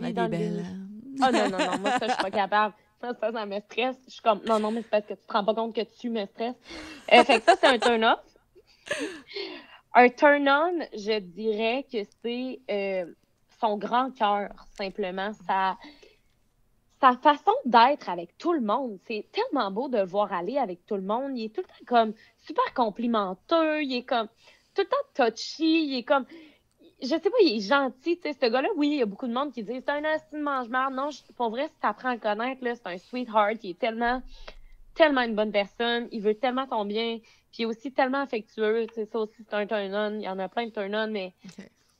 [0.00, 0.64] La vit dans vie est le belle.
[0.66, 0.86] hein?
[1.22, 2.74] Ah non, non, non, moi, ça, je suis pas capable.
[3.00, 3.96] Ça, ça, ça me stresse.
[4.06, 5.82] Je suis comme, non, non, mais c'est parce que tu te rends pas compte que
[5.82, 6.54] tu me stresses.
[7.12, 8.20] Euh, fait que ça, c'est un turn-off.
[9.94, 13.06] Un turn-on, je dirais que c'est euh,
[13.60, 15.32] son grand cœur, simplement.
[15.46, 15.76] Sa,
[17.00, 18.98] sa façon d'être avec tout le monde.
[19.06, 21.36] C'est tellement beau de le voir aller avec tout le monde.
[21.36, 22.14] Il est tout le temps comme
[22.46, 23.82] super complimenteux.
[23.82, 24.28] Il est comme
[24.74, 25.86] tout le temps touchy.
[25.86, 26.26] Il est comme
[27.02, 29.26] je sais pas, il est gentil, tu sais, ce gars-là, oui, il y a beaucoup
[29.26, 30.94] de monde qui dit c'est un assis de mange-marde.
[30.94, 34.22] Non, je- pour vrai, si t'apprends à connaître, là, c'est un sweetheart, il est tellement,
[34.94, 37.18] tellement une bonne personne, il veut tellement ton bien,
[37.52, 40.28] puis il est aussi tellement affectueux, tu sais, ça aussi, c'est un turn-on, il y
[40.28, 41.34] en a plein de turn-on, mais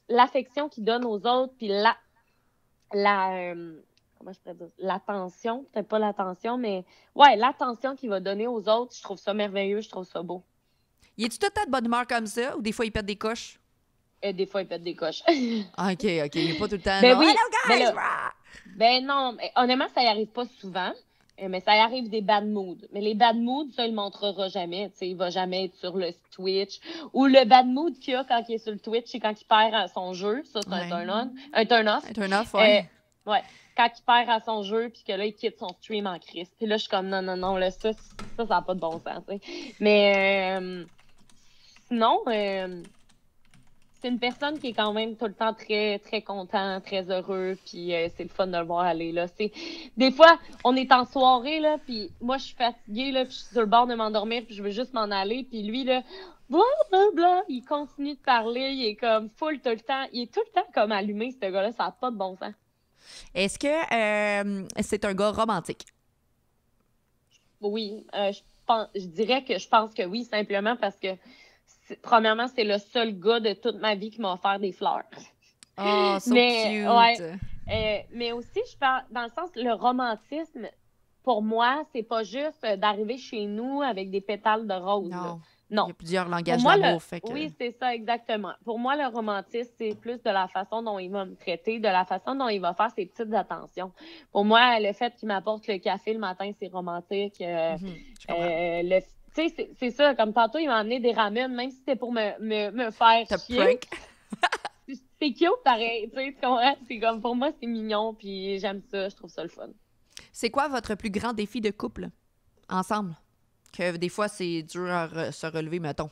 [0.08, 1.96] l'affection qu'il donne aux autres, puis la,
[2.92, 3.80] la, euh,
[4.18, 8.68] comment je pourrais dire, l'attention, peut-être pas l'attention, mais ouais, l'attention qu'il va donner aux
[8.68, 10.42] autres, je trouve ça merveilleux, je trouve ça beau.
[11.18, 13.06] Il est-tu tout le temps de bonne humeur comme ça ou des fois il pète
[13.06, 13.58] des coches?
[14.22, 15.22] Et des fois, il pète des coches.
[15.76, 16.34] Ah, OK, OK.
[16.34, 17.00] Il est pas tout le temps.
[17.00, 17.38] Ben non, oui, Hello,
[17.68, 17.82] ben guys!
[17.84, 18.32] là- rah!
[18.76, 20.90] Ben non, mais honnêtement, ça y arrive pas souvent.
[21.40, 22.78] euh, Mais ça y arrive des bad moods.
[22.92, 24.88] Mais les bad moods, ça, il le montrera jamais.
[24.90, 26.80] Tu sais, il va jamais être sur le Twitch.
[27.12, 29.44] Ou le bad mood qu'il a quand il est sur le Twitch, c'est quand il
[29.44, 30.42] perd à son jeu.
[30.52, 30.80] Ça, c'est Ouais.
[30.80, 31.30] un turn-on.
[31.52, 32.04] Un turn-off.
[32.08, 32.86] Un turn off, ouais.
[33.26, 33.42] Euh, ouais.
[33.76, 36.48] Quand il perd à son jeu, puis que là, il quitte son stream en crise.
[36.56, 37.98] Puis là, je suis comme, non, non, non, là, ça, ça,
[38.38, 39.22] ça n'a pas de bon sens.
[39.80, 40.84] Mais euh,
[41.88, 42.82] sinon, euh,
[44.00, 47.56] c'est une personne qui est quand même tout le temps très, très content, très heureux,
[47.66, 49.26] puis euh, c'est le fun de le voir aller, là.
[49.28, 49.52] C'est...
[49.96, 53.38] Des fois, on est en soirée, là, puis moi, je suis fatiguée, là, puis je
[53.38, 56.02] suis sur le bord de m'endormir, puis je veux juste m'en aller, puis lui, là,
[56.48, 56.60] bla,
[56.90, 60.32] bla, bla, il continue de parler, il est comme full tout le temps, il est
[60.32, 62.54] tout le temps comme allumé, ce gars-là, ça n'a pas de bon sens.
[63.34, 65.86] Est-ce que euh, c'est un gars romantique?
[67.60, 71.08] Oui, euh, je, pense, je dirais que je pense que oui, simplement parce que,
[72.02, 75.02] premièrement, c'est le seul gars de toute ma vie qui m'a offert des fleurs.
[75.78, 76.88] Oh, so Mais, cute!
[76.88, 77.36] ouais.
[77.68, 80.68] Euh, mais aussi, je parle dans le sens, le romantisme,
[81.22, 85.10] pour moi, c'est pas juste euh, d'arriver chez nous avec des pétales de rose.
[85.10, 85.40] Non.
[85.68, 85.86] Non.
[85.86, 87.02] Il y a plusieurs langages d'amour.
[87.10, 87.32] que...
[87.32, 88.52] Oui, c'est ça, exactement.
[88.64, 91.88] Pour moi, le romantisme, c'est plus de la façon dont il va me traiter, de
[91.88, 93.90] la façon dont il va faire ses petites attentions.
[94.30, 97.40] Pour moi, le fait qu'il m'apporte le café le matin, c'est romantique.
[97.40, 97.76] Euh,
[98.28, 99.00] le-
[99.36, 102.12] tu sais, c'est- ça, comme tantôt, il m'a amené des ramen, même si c'était pour
[102.12, 103.78] me, me, me faire chier.
[105.18, 106.10] C'est cute, pareil.
[106.10, 106.36] Tu sais?
[106.86, 109.68] C'est comme, pour moi, c'est mignon, puis j'aime ça, je trouve ça le fun.
[110.32, 112.08] C'est quoi votre plus grand défi de couple
[112.68, 113.16] ensemble?
[113.72, 116.10] Que des fois, c'est dur à re- se relever, mettons.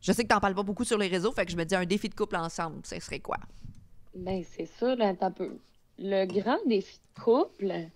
[0.00, 1.74] Je sais que t'en parles pas beaucoup sur les réseaux, fait que je me dis
[1.76, 3.36] un défi de couple ensemble, ce serait quoi?
[4.14, 5.58] Ben, c'est ça, là, t'as peu.
[5.98, 7.90] Le grand défi de couple,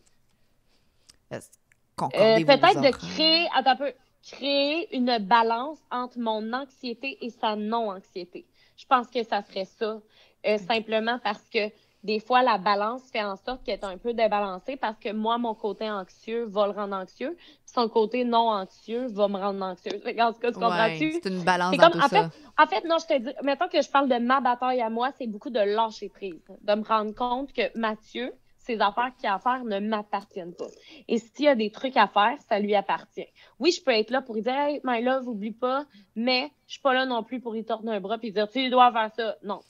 [2.15, 3.93] Euh, peut-être de créer, attends un peu,
[4.30, 8.46] créer une balance entre mon anxiété et sa non-anxiété.
[8.76, 10.01] Je pense que ça serait ça,
[10.46, 11.70] euh, simplement parce que
[12.02, 15.38] des fois, la balance fait en sorte qu'elle est un peu débalancée parce que moi,
[15.38, 19.64] mon côté anxieux va le rendre anxieux, puis son côté non anxieux va me rendre
[19.64, 20.02] anxieuse.
[20.02, 21.12] Fait qu'en tout cas, tu Ouais, comprends-tu?
[21.22, 22.30] c'est une balance comme, tout en ça.
[22.59, 25.12] En fait, non, je te dis, mettons que je parle de ma bataille à moi,
[25.16, 28.34] c'est beaucoup de lâcher prise, de me rendre compte que Mathieu,
[28.65, 30.66] ses affaires qu'il a à faire ne m'appartiennent pas.
[31.07, 33.27] Et s'il y a des trucs à faire, ça lui appartient.
[33.59, 35.85] Oui, je peux être là pour lui dire, hey, my love, oublie pas,
[36.16, 38.69] mais je suis pas là non plus pour lui tordre un bras puis dire, tu
[38.70, 39.36] dois faire ça.
[39.43, 39.61] Non.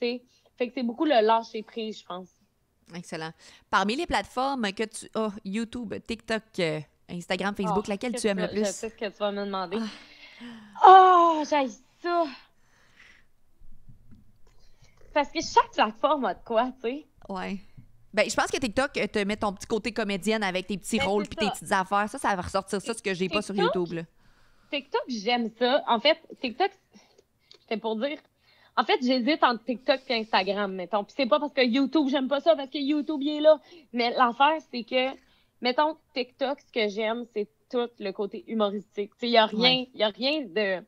[0.00, 0.22] Tu sais,
[0.56, 2.28] fait que c'est beaucoup le lâcher prise, je pense.
[2.94, 3.32] Excellent.
[3.68, 8.40] Parmi les plateformes que tu as, YouTube, TikTok, euh, Instagram, Facebook, Oh, laquelle tu aimes
[8.40, 8.60] le plus?
[8.60, 9.78] Je sais ce que tu vas me demander.
[10.86, 11.68] Oh, j'ai
[12.02, 12.24] ça!
[15.12, 17.06] Parce que chaque plateforme a de quoi, tu sais.
[17.28, 17.58] Ouais.
[18.16, 20.96] Ben, je pense que TikTok euh, te met ton petit côté comédienne avec tes petits
[20.96, 22.08] Ben, rôles puis tes petites affaires.
[22.08, 23.92] Ça, ça va ressortir ça, ce que j'ai pas sur YouTube.
[23.92, 24.02] Là.
[24.70, 25.84] TikTok, j'aime ça.
[25.86, 26.70] En fait, TikTok,
[27.60, 28.18] c'était pour dire.
[28.74, 31.04] En fait, j'hésite entre TikTok et Instagram, mettons.
[31.04, 33.60] Puis c'est pas parce que YouTube, j'aime pas ça, parce que YouTube, il est là.
[33.92, 35.14] Mais l'affaire, c'est que,
[35.60, 39.12] mettons, TikTok, ce que j'aime, c'est tout le côté humoristique.
[39.20, 40.82] Il y a rien, il y a rien de.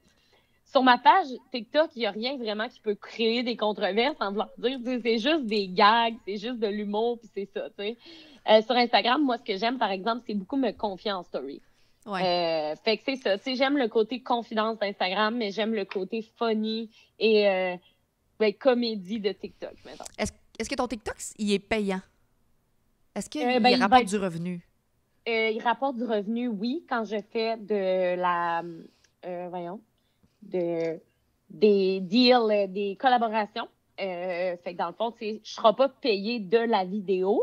[0.71, 4.33] Sur ma page TikTok, il y a rien vraiment qui peut créer des controverses en
[4.33, 7.69] voulant dire, c'est juste des gags, c'est juste de l'humour, puis c'est ça.
[7.79, 11.63] Euh, sur Instagram, moi, ce que j'aime, par exemple, c'est beaucoup me confier en story.
[12.05, 12.23] Ouais.
[12.23, 13.37] Euh, fait que c'est ça.
[13.47, 17.77] J'aime le côté confidence d'Instagram, mais j'aime le côté funny et euh,
[18.39, 20.07] ben, comédie de TikTok, maintenant.
[20.19, 22.01] Est-ce est-ce que ton TikTok, il est payant?
[23.15, 24.61] Est-ce qu'il ben, il rapporte du revenu?
[25.27, 28.63] Il rapporte du revenu, oui, quand je fais de la.
[29.25, 29.81] euh, voyons.
[30.43, 31.01] De,
[31.51, 33.69] des deals, euh, des collaborations.
[34.01, 37.43] Euh, fait que dans le fond, je ne serai pas payé de la vidéo,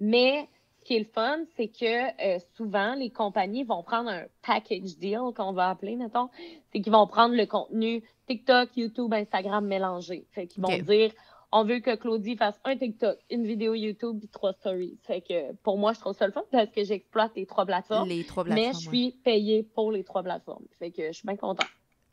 [0.00, 0.48] mais
[0.80, 4.98] ce qui est le fun, c'est que euh, souvent, les compagnies vont prendre un package
[4.98, 6.28] deal, qu'on va appeler, mettons.
[6.72, 10.26] C'est qu'ils vont prendre le contenu TikTok, YouTube, Instagram mélangé.
[10.32, 11.12] Fait qu'ils vont dire
[11.54, 14.98] on veut que Claudie fasse un TikTok, une vidéo YouTube puis trois stories.
[15.02, 18.08] Fait que pour moi, je trouve ça le fun parce que j'exploite les trois plateformes.
[18.08, 18.68] Les trois plateformes.
[18.68, 20.64] Mais je suis payée pour les trois plateformes.
[20.78, 21.68] Fait que je suis bien contente.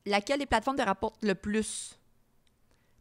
[0.09, 1.97] Laquelle des plateformes te rapporte le plus?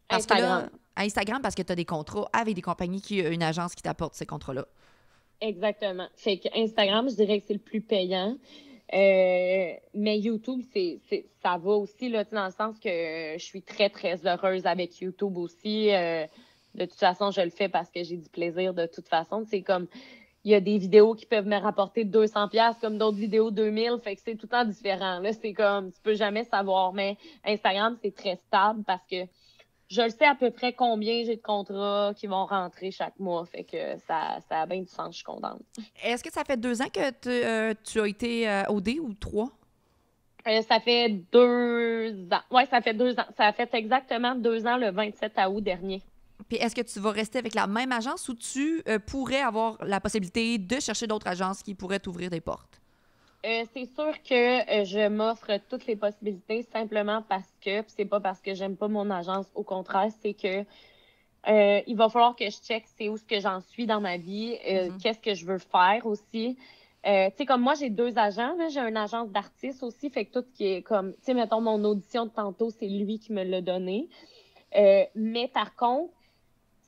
[0.07, 0.61] Parce que Instagram.
[0.63, 3.81] là, Instagram, parce que tu as des contrats avec des compagnies qui une agence qui
[3.81, 4.65] t'apporte ces contrats-là.
[5.41, 6.07] Exactement.
[6.15, 8.37] Fait que Instagram, je dirais que c'est le plus payant.
[8.91, 10.99] Euh, mais YouTube, c'est,
[11.43, 15.37] ça va aussi, là, dans le sens que je suis très, très heureuse avec YouTube
[15.37, 15.93] aussi.
[15.93, 16.25] Euh,
[16.75, 19.45] de toute façon, je le fais parce que j'ai du plaisir de toute façon.
[19.47, 19.87] C'est comme,
[20.43, 23.97] il y a des vidéos qui peuvent me rapporter 200 pièces comme d'autres vidéos 2000.
[24.03, 25.19] Fait que c'est tout le temps différent.
[25.19, 26.93] Là, c'est comme, tu peux jamais savoir.
[26.93, 29.25] Mais Instagram, c'est très stable parce que
[29.89, 33.45] je le sais à peu près combien j'ai de contrats qui vont rentrer chaque mois.
[33.45, 35.61] Fait que ça, ça a bien du sens, je suis contente.
[36.03, 39.13] Est-ce que ça fait deux ans que tu, euh, tu as été euh, OD ou
[39.13, 39.49] trois?
[40.47, 42.41] Euh, ça fait deux ans.
[42.51, 43.25] Oui, ça fait deux ans.
[43.35, 46.01] Ça a fait exactement deux ans le 27 août dernier.
[46.49, 49.77] Puis est-ce que tu vas rester avec la même agence ou tu euh, pourrais avoir
[49.85, 52.81] la possibilité de chercher d'autres agences qui pourraient t'ouvrir des portes?
[53.45, 58.19] Euh, c'est sûr que euh, je m'offre toutes les possibilités simplement parce que, c'est pas
[58.19, 60.65] parce que j'aime pas mon agence, au contraire, c'est que
[61.47, 64.17] euh, il va falloir que je check c'est où ce que j'en suis dans ma
[64.17, 64.97] vie, euh, Mhm.
[65.01, 66.57] qu'est-ce que je veux faire aussi.
[67.05, 70.39] Euh, tu sais, comme moi, j'ai deux agents, j'ai une agence d'artistes aussi, fait que
[70.39, 73.43] tout qui est comme, tu sais, mettons, mon audition de tantôt, c'est lui qui me
[73.43, 74.09] l'a donné.
[75.15, 76.13] Mais par contre,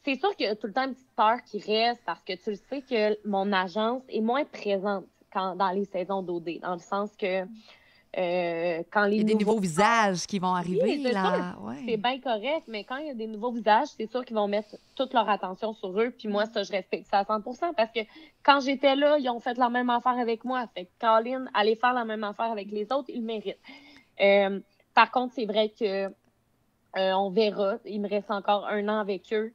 [0.04, 2.34] c'est sûr qu'il y a tout le temps une petite peur qui reste parce que
[2.34, 6.74] tu le sais que mon agence est moins présente quand, dans les saisons d'OD, dans
[6.74, 7.46] le sens que
[8.18, 11.56] euh, quand les Il y a des nouveaux nouveaux visages qui vont arriver, là.
[11.86, 14.50] c'est bien correct, mais quand il y a des nouveaux visages, c'est sûr qu'ils vont
[14.50, 16.12] mettre toute leur attention sur eux.
[16.12, 18.02] Puis moi, ça, je respecte ça à 100% parce que
[18.44, 20.66] quand j'étais là, ils ont fait la même affaire avec moi.
[20.74, 23.58] Fait que Colin, aller faire la même affaire avec les autres, ils le méritent.
[24.20, 24.60] Euh,
[24.94, 26.08] par contre, c'est vrai que
[26.98, 27.76] euh, on verra.
[27.86, 29.54] Il me reste encore un an avec eux.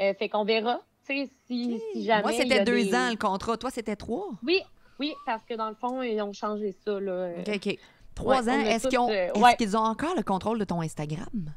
[0.00, 0.80] Euh, fait qu'on verra.
[1.06, 2.22] Tu sais, si, si jamais.
[2.22, 3.56] Moi, c'était deux des- ans le contrat.
[3.56, 4.30] Toi, c'était trois?
[4.42, 4.60] Oui,
[4.98, 6.98] oui, parce que dans le fond, ils ont changé ça.
[7.00, 7.30] Là.
[7.38, 7.78] OK, OK.
[8.14, 9.76] Trois Ouais, ans, est-ce qu'ils ont, euh, ouais.
[9.76, 11.52] ont encore le contrôle de ton Instagram?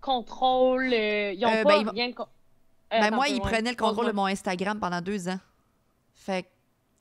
[0.00, 2.10] Contrôle, euh, ils ont Euh, pas ben, rien...
[2.90, 5.38] Ben attends moi, ils prenaient le contrôle de mon Instagram pendant deux ans.
[6.14, 6.46] Fait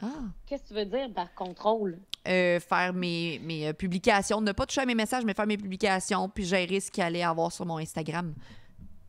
[0.01, 0.07] ah,
[0.45, 1.97] Qu'est-ce que tu veux dire par contrôle?
[2.27, 6.29] euh, faire mes, mes publications, ne pas toucher à mes messages, mais faire mes publications,
[6.29, 8.33] puis gérer ce qu'il allait avoir sur mon Instagram.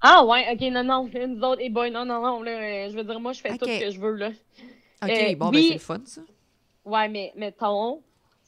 [0.03, 2.97] Ah ouais, ok, non, non, nous autres, et boy, non, non, non, là, euh, je
[2.97, 4.29] veux dire, moi, je fais tout ce que je veux, là.
[5.03, 5.67] OK, Euh, bon, ben oui.
[5.69, 6.21] c'est le fun, ça.
[6.85, 8.03] Ouais, mais mettons,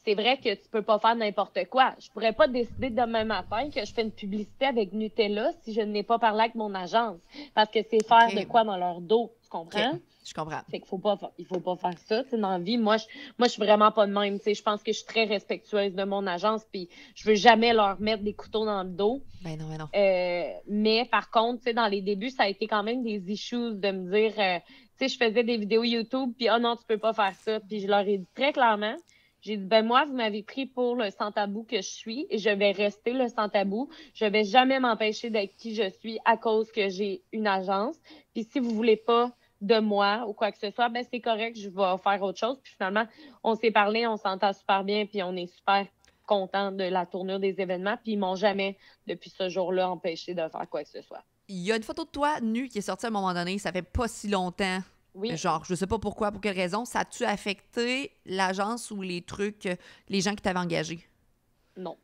[0.05, 1.95] c'est vrai que tu peux pas faire n'importe quoi.
[2.01, 5.81] Je pourrais pas décider demain matin que je fais une publicité avec Nutella si je
[5.83, 7.19] n'ai pas parlé avec mon agence.
[7.55, 9.99] Parce que c'est faire de quoi dans leur dos, tu comprends?
[10.25, 10.61] Je comprends.
[10.71, 12.79] Fait qu'il faut pas, il faut pas faire ça, tu dans la vie.
[12.79, 13.05] Moi, je,
[13.39, 14.39] moi, je suis vraiment pas de même.
[14.45, 18.01] Je pense que je suis très respectueuse de mon agence, puis je veux jamais leur
[18.01, 19.23] mettre des couteaux dans le dos.
[19.43, 19.89] Ben non, ben non.
[19.95, 23.91] Euh, mais par contre, dans les débuts, ça a été quand même des issues de
[23.91, 24.59] me dire, euh,
[24.99, 27.61] tu sais, je faisais des vidéos YouTube, puis oh non, tu peux pas faire ça.
[27.61, 28.97] Puis je leur ai dit très clairement,
[29.43, 32.49] j'ai dit, ben moi, vous m'avez pris pour le sans-tabou que je suis et je
[32.49, 33.89] vais rester le sans-tabou.
[34.15, 37.97] Je vais jamais m'empêcher d'être qui je suis à cause que j'ai une agence.
[38.35, 39.33] Puis si vous voulez pas
[39.63, 42.59] de moi ou quoi que ce soit, ben c'est correct, je vais faire autre chose.
[42.63, 43.07] Puis finalement,
[43.43, 45.87] on s'est parlé, on s'entend super bien, puis on est super
[46.27, 47.97] content de la tournure des événements.
[48.03, 48.77] Puis ils m'ont jamais,
[49.07, 51.23] depuis ce jour-là, empêché de faire quoi que ce soit.
[51.49, 53.59] Il y a une photo de toi nue qui est sortie à un moment donné,
[53.59, 54.81] ça fait pas si longtemps.
[55.15, 55.37] Oui.
[55.37, 56.85] Genre, je sais pas pourquoi, pour quelle raison.
[56.85, 59.69] Ça a-tu affecté l'agence ou les trucs,
[60.09, 61.07] les gens qui t'avaient engagé?
[61.77, 61.97] Non,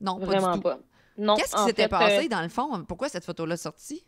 [0.00, 0.62] Non, pas vraiment du tout.
[0.64, 0.78] pas.
[1.18, 2.84] Non, Qu'est-ce qui s'était passé euh, dans le fond?
[2.84, 4.04] Pourquoi cette photo-là sortie?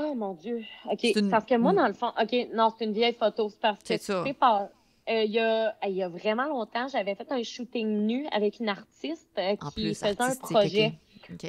[0.00, 0.62] Oh mon Dieu.
[0.90, 1.02] OK.
[1.16, 1.76] Une- Parce que moi, Mm.
[1.76, 3.48] dans le fond, OK, non, c'est une vieille photo.
[3.50, 4.68] C'est parce que C'est par-
[5.10, 8.60] euh, il y, a, il y a vraiment longtemps, j'avais fait un shooting nu avec
[8.60, 10.92] une artiste euh, qui plus, faisait un projet.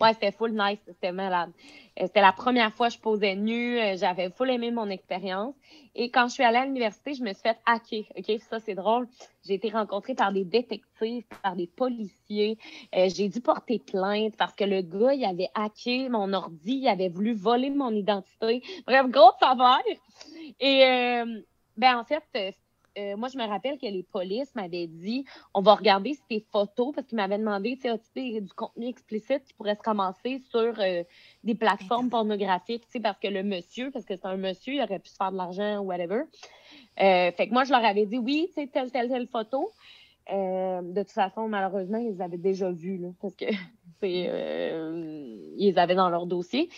[0.02, 1.52] Ouais, c'était full nice, c'était malade.
[2.00, 5.56] Euh, C'était la première fois que je posais nue, euh, j'avais full aimé mon expérience.
[5.96, 8.04] Et quand je suis allée à l'université, je me suis fait hacker.
[8.18, 9.08] OK, ça c'est drôle.
[9.46, 12.58] J'ai été rencontrée par des détectives, par des policiers.
[12.96, 16.88] Euh, j'ai dû porter plainte parce que le gars, il avait hacké mon ordi, il
[16.88, 18.62] avait voulu voler mon identité.
[18.86, 19.80] Bref, grosse affaire.
[20.60, 21.42] Et euh,
[21.78, 22.24] ben en fait,
[22.98, 26.46] euh, moi, je me rappelle que les polices m'avaient dit on va regarder si tes
[26.52, 30.40] photos, parce qu'ils m'avaient demandé tu as-tu des- du contenu explicite qui pourrait se ramasser
[30.50, 31.04] sur euh,
[31.44, 34.82] des plateformes pornographiques, tu sais, parce que le monsieur, parce que c'est un monsieur, il
[34.82, 36.22] aurait pu se faire de l'argent ou whatever.
[37.00, 39.72] Euh, fait que moi, je leur avais dit oui, tu sais, telle, telle, telle photo.
[40.32, 43.46] De toute façon, malheureusement, ils avaient déjà là, parce que
[44.04, 46.70] euh, ils avaient dans leur dossier.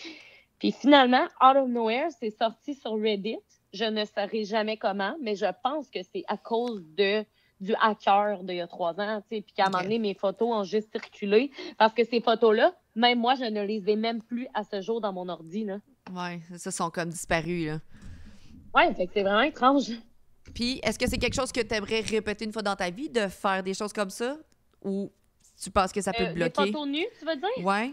[0.58, 3.38] Puis finalement, out of nowhere, c'est sorti sur Reddit.
[3.72, 7.24] Je ne saurais jamais comment, mais je pense que c'est à cause de
[7.60, 10.14] du hacker d'il y a trois ans, tu sais, puis qu'à un moment donné, mes
[10.14, 11.52] photos ont juste circulé.
[11.78, 15.00] Parce que ces photos-là, même moi, je ne les ai même plus à ce jour
[15.00, 15.78] dans mon ordi, là.
[16.12, 17.78] Ouais, ça sont comme disparus, là.
[18.74, 19.92] Ouais, fait que c'est vraiment étrange.
[20.54, 23.08] Puis, est-ce que c'est quelque chose que tu aimerais répéter une fois dans ta vie,
[23.08, 24.36] de faire des choses comme ça?
[24.82, 25.12] Ou
[25.62, 26.72] tu penses que ça peut Euh, te les bloquer?
[26.72, 27.64] photos nues, tu veux dire?
[27.64, 27.92] Ouais.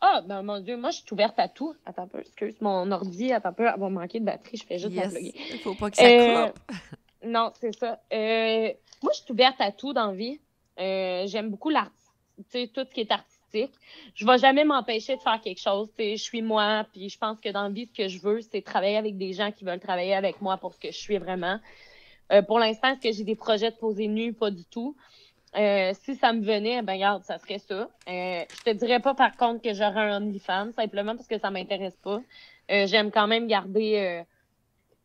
[0.00, 1.74] Ah, ben mon Dieu, moi, je suis ouverte à tout.
[1.84, 4.64] Attends un peu, excuse, mon ordi, attends un peu, elle va manquer de batterie, je
[4.64, 5.12] fais juste la Yes.
[5.12, 5.32] plugger.
[5.62, 6.52] Faut pas que ça Euh.
[7.24, 8.00] Non, c'est ça.
[8.12, 8.72] Euh,
[9.02, 10.40] moi, je suis ouverte à tout dans la vie.
[10.78, 11.90] Euh, J'aime beaucoup l'art,
[12.36, 13.72] tu sais, tout ce qui est artistique.
[14.14, 15.88] Je vais jamais m'empêcher de faire quelque chose.
[15.96, 18.20] tu sais, Je suis moi, puis je pense que dans la vie, ce que je
[18.20, 20.96] veux, c'est travailler avec des gens qui veulent travailler avec moi pour ce que je
[20.98, 21.58] suis vraiment.
[22.46, 24.32] Pour l'instant, est-ce que j'ai des projets de poser nu?
[24.34, 24.94] Pas du tout.
[25.56, 27.88] Euh, si ça me venait, ben regarde, ça serait ça.
[28.08, 31.50] Euh, je te dirais pas par contre que j'aurais un OnlyFans, simplement parce que ça
[31.50, 32.20] m'intéresse pas.
[32.70, 34.22] Euh, j'aime quand même garder.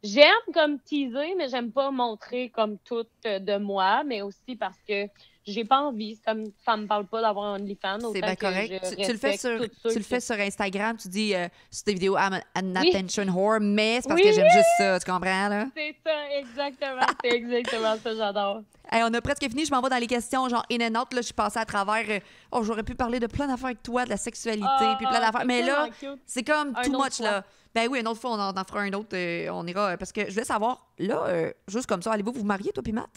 [0.04, 5.08] J'aime comme teaser, mais j'aime pas montrer comme tout de moi, mais aussi parce que
[5.46, 6.18] j'ai pas envie.
[6.26, 8.12] Ça me, ça me parle pas d'avoir un OnlyFans.
[8.14, 8.84] C'est bien correct.
[8.90, 11.94] Tu, tu le fais sur, tu le fais sur Instagram, tu dis euh, sur tes
[11.94, 12.94] vidéos I'm an Oui.
[12.94, 14.28] attention whore, mais c'est parce Oui.
[14.28, 15.68] que j'aime juste ça, tu comprends là?
[15.74, 17.08] C'est ça, exactement.
[17.24, 18.62] C'est exactement ça, j'adore.
[18.96, 21.12] Hey, on a presque fini, je m'en vais dans les questions genre in and out,
[21.14, 22.20] là, je suis passée à travers euh,
[22.52, 25.20] oh, j'aurais pu parler de plein d'affaires avec toi, de la sexualité, Ah, puis plein
[25.20, 25.90] d'affaires, mais là,
[26.28, 27.26] c'est comme Un too much fois.
[27.26, 27.44] là.
[27.74, 29.94] Ben oui, une autre fois on en, on en fera un autre, euh, on ira
[29.94, 32.84] euh, parce que je voulais savoir là euh, juste comme ça, allez-vous vous marier toi
[32.84, 33.10] puis Matt?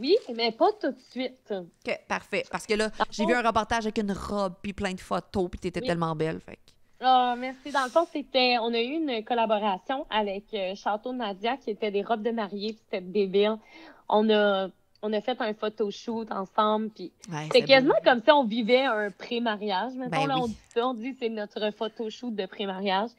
[0.00, 1.52] Oui, mais pas tout de suite.
[1.52, 5.00] OK, parfait parce que là, j'ai vu un reportage avec une robe puis plein de
[5.00, 5.86] photos puis t'étais Oui.
[5.86, 6.58] tellement belle, fait
[7.00, 7.70] Ah, merci.
[7.72, 11.90] Dans le fond, c'était, on a eu une collaboration avec euh, Château Nadia qui était
[11.90, 13.56] des robes de mariée, puis c'était débile.
[14.08, 14.68] On a,
[15.02, 19.10] on a fait un photoshoot ensemble, puis Ouais, c'était quasiment comme si on vivait un
[19.10, 19.92] pré-mariage.
[19.96, 23.10] Ben là, on dit ça, on dit c'est notre photoshoot de pré-mariage.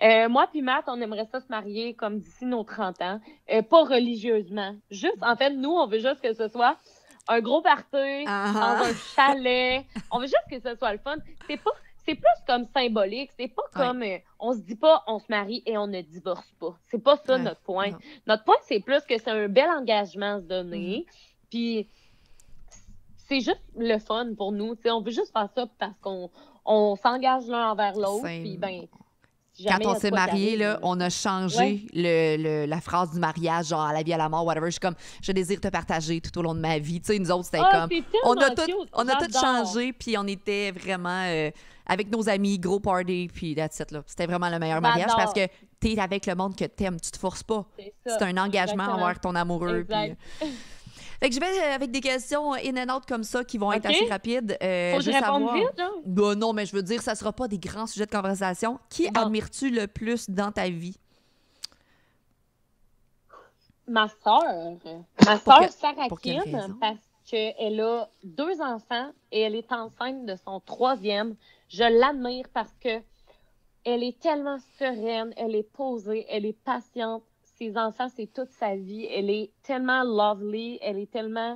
[0.00, 3.20] Euh, moi puis Matt, on aimerait ça se marier comme d'ici nos 30 ans,
[3.52, 4.74] Euh, pas religieusement.
[4.92, 6.76] Juste, en fait, nous, on veut juste que ce soit
[7.26, 9.84] un gros party, Ah, dans un chalet.
[10.12, 11.16] On veut juste que ce soit le fun.
[11.48, 11.72] C'est pas,
[12.08, 13.30] c'est plus comme symbolique.
[13.38, 13.86] C'est pas Ouais.
[13.86, 16.74] comme, euh, on se dit pas, on se marie et on ne divorce pas.
[16.90, 17.90] C'est pas ça Ouais, notre point.
[17.90, 17.98] non.
[18.26, 21.04] Notre point, c'est plus que c'est un bel engagement à se donner.
[21.06, 21.48] Mm-hmm.
[21.50, 21.88] Puis
[23.16, 24.74] c'est juste le fun pour nous.
[24.86, 26.30] on veut juste faire ça parce qu'on
[26.64, 28.24] on s'engage l'un envers l'autre.
[28.24, 28.86] Puis ben,
[29.66, 31.80] Quand on s'est marié, là, euh, on a changé Ouais.
[31.92, 34.66] le, le- la phrase du mariage, genre à la vie, à la mort, whatever.
[34.66, 37.00] Je suis comme, je désire te partager tout au long de ma vie.
[37.00, 39.92] Tu sais, nous autres, c'était Ah, comme, on a tout, cute, on a tout changé,
[39.92, 41.50] puis on était vraiment euh,
[41.86, 44.02] avec nos amis, gros party, puis that's it, là.
[44.06, 45.46] C'était vraiment le meilleur mariage parce que
[45.80, 47.64] t'es avec le monde que t'aimes, tu te forces pas.
[48.06, 49.84] C'est un engagement envers ton amoureux.
[49.88, 50.20] puis- Exact.
[51.20, 53.72] Fait que je vais euh, avec des questions in and out comme ça qui vont
[53.72, 54.56] être assez rapides.
[54.62, 55.90] Euh, Faut que je réponde savoir- vite, là.
[56.06, 58.78] Ben non, mais je veux dire, ça sera pas des grands sujets de conversation.
[58.88, 59.22] Qui Bon.
[59.22, 60.96] admires-tu le plus dans ta vie?
[63.86, 64.76] Ma soeur.
[65.24, 66.76] Ma soeur, que- Sarah pour quelle Kim, raison?
[66.80, 71.36] parce qu'elle a deux enfants et elle est enceinte de son troisième.
[71.68, 73.00] Je l'admire parce que
[73.84, 77.22] elle est tellement sereine, elle est posée, elle est patiente.
[77.58, 79.06] Ses enfants, c'est toute sa vie.
[79.06, 81.54] Elle est tellement lovely, elle est tellement...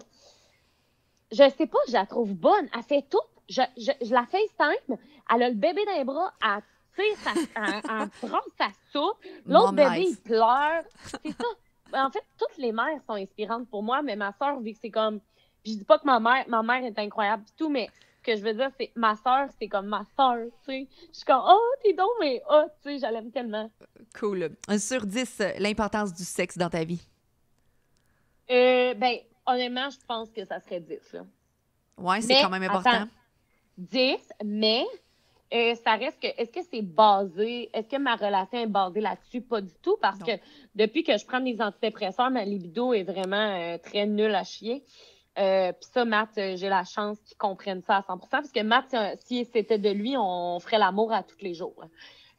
[1.31, 2.69] Je sais pas, je la trouve bonne.
[2.75, 3.21] Elle fait tout.
[3.49, 4.97] Je, je, je la FaceTime,
[5.31, 6.63] elle a le bébé dans les bras, elle
[6.97, 9.19] tire sa, elle, elle brasse sa soupe.
[9.47, 10.83] L'autre bébé, il pleure.
[11.05, 12.05] C'est ça.
[12.07, 14.91] En fait, toutes les mères sont inspirantes pour moi, mais ma soeur, vu que c'est
[14.91, 15.21] comme.
[15.63, 17.89] Puis je dis pas que ma mère, ma mère est incroyable tout, mais
[18.23, 20.89] que je veux dire, c'est ma soeur, c'est comme ma soeur, tu sais.
[21.13, 23.71] Je suis comme, oh, t'es donc, mais oh, tu sais, je l'aime tellement.
[24.19, 24.51] Cool.
[24.69, 27.03] Un sur 10, euh, l'importance du sexe dans ta vie?
[28.51, 29.17] Euh, ben,
[29.47, 31.25] honnêtement, je pense que ça serait 10, là.
[31.99, 32.91] Ouais, c'est quand même important.
[32.91, 33.09] attends.
[33.79, 34.85] 10, mais
[35.53, 39.41] euh, ça reste que, est-ce que c'est basé, est-ce que ma relation est basée là-dessus?
[39.43, 40.27] Pas du tout, parce Non.
[40.27, 40.33] que
[40.75, 44.85] depuis que je prends des antidépresseurs, ma libido est vraiment euh, très nulle à chier.
[45.39, 48.61] Euh, Puis ça, Matt, euh, j'ai la chance qu'il comprenne ça à 100 parce que
[48.63, 51.85] Matt, si, un- si c'était de lui, on ferait l'amour à tous les jours.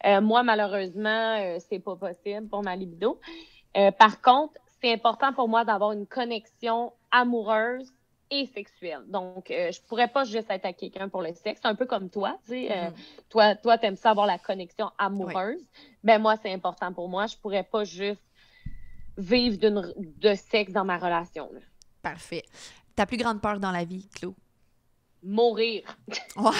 [0.05, 3.19] Euh, moi, malheureusement, euh, c'est pas possible pour ma libido.
[3.77, 7.91] Euh, par contre, c'est important pour moi d'avoir une connexion amoureuse
[8.29, 9.01] et sexuelle.
[9.07, 11.61] Donc, euh, je pourrais pas juste être avec quelqu'un pour le sexe.
[11.63, 12.71] C'est un peu comme toi, tu sais.
[12.71, 12.95] euh, Mhm.
[13.29, 15.61] toi, toi, t'aimes ça avoir la connexion amoureuse.
[16.03, 17.25] Ben moi, c'est important pour moi.
[17.27, 18.21] Je pourrais pas juste
[19.17, 21.49] vivre de sexe dans ma relation.
[21.53, 21.59] là.
[22.01, 22.43] Parfait.
[22.95, 24.35] Ta plus grande peur dans la vie, Claude?
[25.23, 25.83] Mourir.
[26.35, 26.51] Ouais,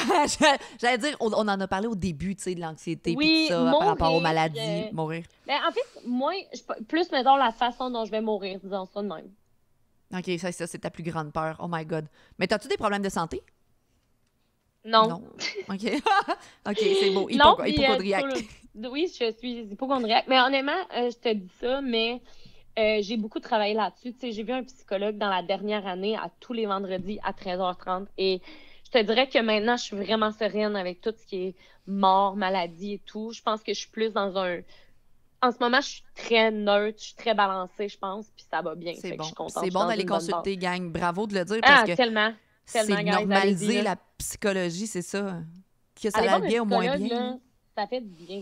[0.79, 3.53] j'allais dire, on, on en a parlé au début, tu sais, de l'anxiété Oui, tout
[3.53, 5.25] ça, par rapport aux maladies, euh, mourir.
[5.47, 9.01] Ben, en fait, moi, je- plus mettons la façon dont je vais mourir, disons ça
[9.01, 9.29] de même.
[10.15, 11.57] OK, ça, ça c'est ta plus grande peur.
[11.59, 12.05] Oh my God.
[12.39, 13.41] Mais t'as-tu des problèmes de santé?
[14.85, 15.21] Non.
[15.69, 15.83] OK.
[16.69, 17.29] OK, c'est beau.
[17.31, 18.37] Non, Hypo- euh, hypochondriaque.
[18.37, 18.45] sur
[18.75, 20.25] le- Oui, je suis hypochondriaque.
[20.27, 22.21] Mais honnêtement, euh, je te dis ça, mais
[22.79, 24.15] euh, j'ai beaucoup travaillé là-dessus.
[24.21, 28.41] J'ai vu un psychologue dans la dernière année à tous les vendredis à 13h30 et
[28.85, 31.55] je te dirais que maintenant, je suis vraiment sereine avec tout ce qui est
[31.87, 33.31] mort, maladie et tout.
[33.33, 34.59] Je pense que je suis plus dans un...
[35.41, 38.61] En ce moment, je suis très neutre, je suis très balancée, je pense, puis ça
[38.61, 38.93] va bien.
[38.95, 39.25] C'est bon.
[39.49, 40.89] C'est bon d'aller consulter, gang.
[40.91, 41.69] Bravo de le dire base.
[41.69, 42.33] parce Ah, que tellement.
[42.65, 45.39] c'est tellement, normaliser la psychologie, c'est ça.
[46.01, 47.07] Que ça Allez un bien ou moins bien.
[47.19, 47.37] là,
[47.75, 48.39] ça fait du bien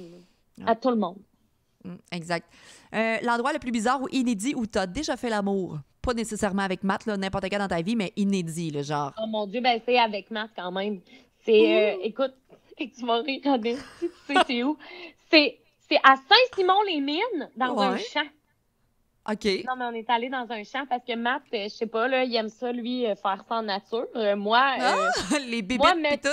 [0.58, 1.18] là, à tout le monde.
[1.84, 2.48] Mm, exact.
[2.94, 5.80] Euh, L'endroit le plus bizarre ou inédit où t'as déjà fait l'amour?
[6.02, 9.14] Pas nécessairement avec Matt, n'importe quel dans ta vie, mais inédit, le genre.
[9.22, 11.00] Oh mon Dieu, ben c'est avec Matt quand même.
[11.46, 12.34] C'est, euh, écoute,
[12.78, 13.78] tu vas rire, tu
[14.28, 14.78] sais c'est où?
[15.30, 15.58] C'est,
[16.04, 18.22] à Saint-Simon-les-Mines, dans un champ.
[19.30, 19.46] OK.
[19.68, 22.08] Non, mais on est allé dans un champ parce que Matt, euh, je sais pas,
[22.08, 24.08] là, il aime ça, lui, euh, faire ça en nature.
[24.16, 26.30] Euh, moi, euh, Les bébés Moi, mais- tout.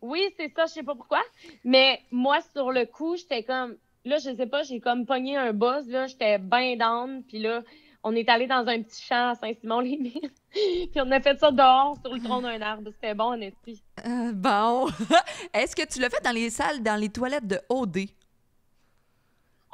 [0.00, 1.20] oui, c'est ça, je sais pas pourquoi.
[1.64, 5.52] Mais moi, sur le coup, j'étais comme, là, je sais pas, j'ai comme pogné un
[5.52, 7.62] buzz, là, j'étais bien down, puis là,
[8.04, 11.96] on est allé dans un petit champ à Saint-Simon-les-Mines, puis on a fait ça dehors,
[12.04, 12.90] sur le tronc d'un arbre.
[12.94, 13.82] C'était bon, en esprit.
[14.04, 14.88] Euh, bon.
[15.54, 17.98] Est-ce que tu l'as fait dans les salles, dans les toilettes de OD?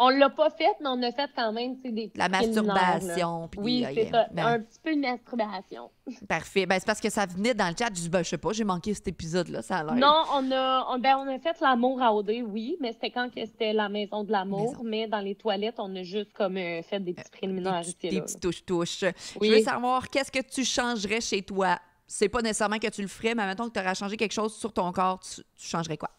[0.01, 3.49] On l'a pas fait, mais on a fait quand même, des La masturbation.
[3.49, 4.29] puis Oui, des- c'est ça.
[4.33, 5.91] ben, Un petit peu de masturbation.
[6.29, 6.67] Parfait.
[6.67, 7.87] Ben, c'est parce que ça venait dans le chat.
[7.89, 9.95] Je dis, ben, je sais pas, j'ai manqué cet épisode-là, ça a l'air.
[9.97, 13.29] Non, on a, on, ben, on a fait l'amour à OD, oui, mais c'était quand
[13.35, 14.71] c'était la maison de l'amour.
[14.71, 14.83] Maison.
[14.85, 17.83] Mais dans les toilettes, on a juste comme euh, fait des petits préliminaires.
[17.83, 19.05] Des, petits- des touches-touches.
[19.41, 19.49] Oui.
[19.51, 21.77] Je veux savoir, qu'est-ce que tu changerais chez toi?
[22.07, 24.55] C'est pas nécessairement que tu le ferais, mais mettons que tu aurais changé quelque chose
[24.55, 26.11] sur ton corps, tu, tu changerais quoi?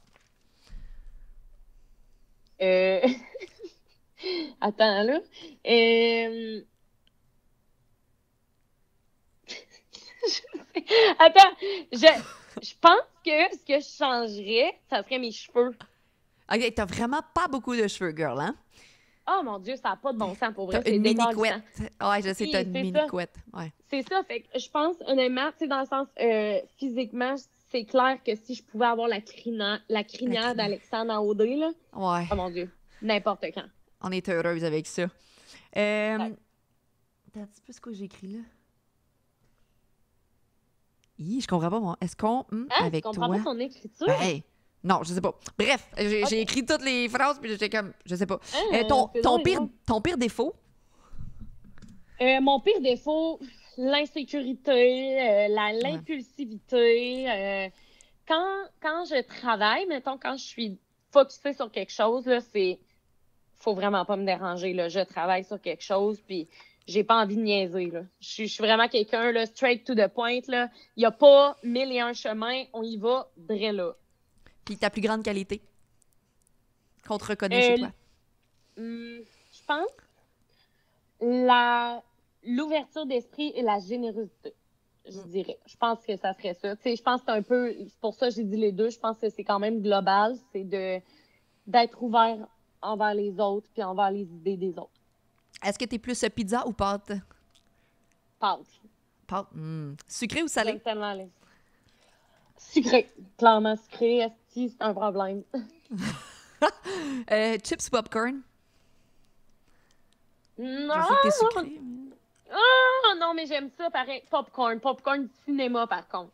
[2.62, 3.00] Euh...
[4.62, 5.20] Attends, là.
[5.68, 6.62] Euh...
[11.20, 11.56] Attends,
[11.92, 12.08] je,
[12.62, 15.76] je pense que ce que je changerais, ça serait mes cheveux.
[16.52, 18.56] OK, t'as vraiment pas beaucoup de cheveux, girl, hein?
[19.32, 20.78] Oh mon Dieu, ça n'a pas de bon sens pour vrai.
[20.80, 21.62] T'as c'est une mini couette.
[22.02, 23.36] Ouais, je sais, t'as une mini couette.
[23.54, 23.72] Ouais.
[23.90, 27.36] C'est ça, fait que je pense honnêtement, tu sais, dans le sens euh, physiquement,
[27.72, 30.56] c'est clair que si je pouvais avoir la, crina- la crinière crinière.
[30.56, 32.26] d'Alexandre en Audrey, là, Ouais.
[32.32, 32.72] oh mon Dieu,
[33.04, 33.66] n'importe quand.
[34.02, 35.04] On est heureuse avec ça.
[35.04, 35.08] Euh...
[36.18, 36.34] Ouais.
[37.36, 38.40] Un petit peu ce que j'ai écrit là.
[41.20, 41.98] Hi, je comprends pas, moi.
[42.02, 42.46] Est-ce qu'on.
[42.52, 42.86] hum, Hein?
[42.86, 43.38] avec tu comprends toi?
[43.38, 44.08] pas son écriture?
[44.08, 44.40] Ben,
[44.84, 45.38] non, je sais pas.
[45.58, 47.94] Bref, j'ai écrit toutes les phrases, puis j'étais comme.
[48.06, 48.40] Je sais pas.
[48.56, 49.70] Hein, Euh, ton, ton, pire, drôle.
[49.86, 50.56] ton pire défaut?
[52.22, 53.40] Euh, mon pire défaut,
[53.78, 57.30] l'insécurité, euh, la- l'impulsivité.
[57.30, 57.70] euh,
[58.28, 60.78] quand, quand je travaille, mettons, quand je suis
[61.12, 62.80] focusée sur quelque chose, là, c'est.
[63.60, 64.88] Faut vraiment pas me déranger, là.
[64.90, 66.48] Je travaille sur quelque chose, puis
[66.88, 68.02] j'ai pas envie de niaiser, là.
[68.20, 70.40] Je suis- je suis vraiment quelqu'un, là, straight to the point.
[70.50, 73.94] Il y a pas mille et un chemins, on y va, dre là.
[74.66, 75.62] Puis ta plus grande qualité?
[77.08, 77.92] Qu'on te reconnaît Euh, chez toi?
[78.78, 79.20] Hum,
[79.52, 79.90] je pense
[81.22, 82.02] la
[82.44, 84.54] l'ouverture d'esprit et la générosité.
[85.06, 85.28] Je Mm.
[85.28, 85.58] dirais.
[85.66, 86.76] Je pense que ça serait ça.
[86.86, 87.74] Je pense que c'est un peu.
[87.78, 88.90] C'est pour ça que j'ai dit les deux.
[88.90, 90.36] Je pense que c'est quand même global.
[90.54, 91.00] C'est de
[91.68, 92.48] d'être ouvert
[92.82, 94.90] envers les autres puis envers les idées des autres.
[95.64, 97.12] Est-ce que t'es plus euh, pizza ou pâte?
[98.40, 98.60] Pâte.
[99.28, 99.48] Pâte.
[99.54, 99.94] hmm.
[100.08, 100.80] Sucré ou salé?
[100.80, 101.30] Tellement les-
[102.58, 103.10] Sucré.
[103.38, 104.18] Clairement sucré.
[104.20, 104.34] Est-ce
[104.68, 105.44] que c'est un problème?
[107.32, 108.42] Euh, chips ou popcorn?
[110.58, 110.94] Non!
[110.94, 111.82] Je sais que t'es sucré.
[112.52, 114.24] Ah, non, mais j'aime ça, pareil.
[114.30, 114.80] Popcorn.
[114.80, 116.32] Popcorn du cinéma, par contre.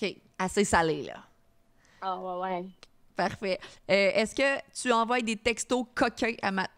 [0.00, 1.22] OK, assez salé, là.
[2.00, 2.66] Ah, ouais, ouais.
[3.28, 3.58] Parfait.
[3.90, 6.70] Euh, Est-ce que tu envoies des textos coquins à Matt?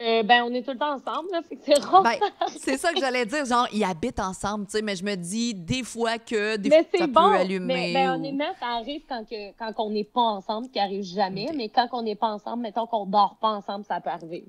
[0.00, 2.02] Euh, ben, on est tout le temps ensemble, là, fait que c'est rare.
[2.02, 2.18] Ben,
[2.58, 3.44] c'est ça que j'allais dire.
[3.44, 6.82] Genre, ils habitent ensemble, tu sais, mais je me dis des fois que des mais
[6.84, 7.30] fois, ça bon.
[7.30, 7.74] peut allumer.
[7.74, 11.02] Mais, ben, ou- honnêtement, ça arrive quand, que, quand on n'est pas ensemble, qui arrive
[11.04, 11.50] jamais.
[11.54, 14.44] Mais quand on n'est pas ensemble, mettons qu'on dort pas ensemble, ça peut arriver.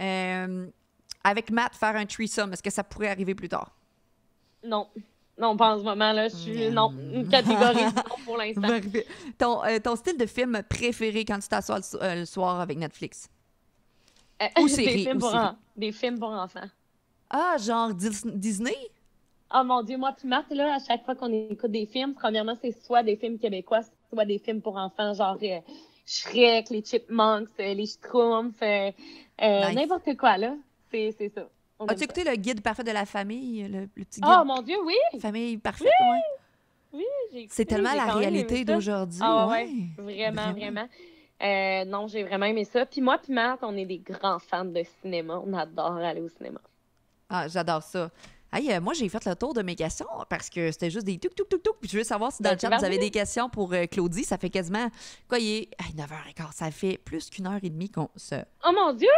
[0.00, 0.66] Euh,
[1.24, 3.70] avec Matt, faire un threesome, est-ce que ça pourrait arriver plus tard?
[4.62, 4.86] Non.
[5.42, 6.28] Non, pas en ce moment, là.
[6.28, 6.70] Je suis.
[6.70, 6.72] Mm.
[6.74, 6.92] Non.
[7.12, 8.62] Une catégorie non pour l'instant.
[9.38, 12.78] Ton, euh, ton style de film préféré quand tu t'assois le, euh, le soir avec
[12.78, 13.28] Netflix?
[14.40, 15.42] Euh, Ou des, série, films ou pour série.
[15.44, 16.68] en- des films pour enfants.
[17.28, 18.76] Ah, genre Dis- Disney?
[19.54, 22.56] Oh mon Dieu, moi, puis Marthe, là, à chaque fois qu'on écoute des films, premièrement,
[22.62, 23.80] c'est soit des films québécois,
[24.12, 25.36] soit des films pour enfants, genre
[26.06, 29.74] Shrek, les Chipmunks, les Schtroumpfs, Nice.
[29.74, 30.54] n'importe quoi, là.
[30.90, 31.48] C'est ça.
[31.88, 33.66] As-tu écouté le guide parfait de la famille?
[33.68, 34.30] Le, le petit guide?
[34.40, 34.96] Oh mon Dieu, oui!
[35.20, 37.00] Famille parfaite, ouais.
[37.32, 39.20] J'ai C'est tellement la réalité d'aujourd'hui.
[39.22, 39.66] Ah ouais.
[39.98, 40.52] ouais, Vraiment, Vraiment.
[40.52, 40.88] vraiment.
[41.42, 42.86] Euh, non, j'ai vraiment aimé ça.
[42.86, 45.42] Puis moi, puis Marthe, on est des grands fans de cinéma.
[45.44, 46.60] On adore aller au cinéma.
[47.28, 48.10] Ah, j'adore ça.
[48.52, 51.18] Hey, euh, moi, j'ai fait le tour de mes questions parce que c'était juste des
[51.18, 51.76] touc, touc, touc, touc.
[51.80, 53.86] Puis je veux savoir si dans Ben, le chat, vous avez des questions pour euh,
[53.86, 54.24] Claudie.
[54.24, 54.88] Ça fait quasiment.
[55.26, 56.52] Quoi, il est hey, 9h15.
[56.52, 58.34] Ça fait plus qu'une heure et demie qu'on se.
[58.66, 59.08] Oh mon Dieu!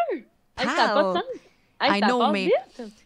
[0.57, 1.25] Hey, ça a pas de sens!
[1.81, 2.51] Hey, I know, mais-!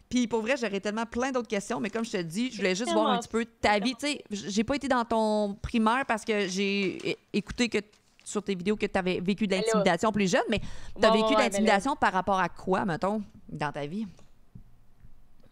[0.08, 2.74] Puis pour vrai, j'aurais tellement plein d'autres questions, mais comme je te dis, je voulais
[2.74, 3.94] juste voir un petit peu ta vie.
[3.94, 7.78] Tu sais, j'ai pas été dans ton primaire parce que j'ai écouté que
[8.24, 10.60] sur tes vidéos que tu avais vécu de Ben l'intimidation plus jeune, mais
[10.98, 14.06] tu as vécu de ouais, l'intimidation par rapport à quoi, mettons, dans ta vie?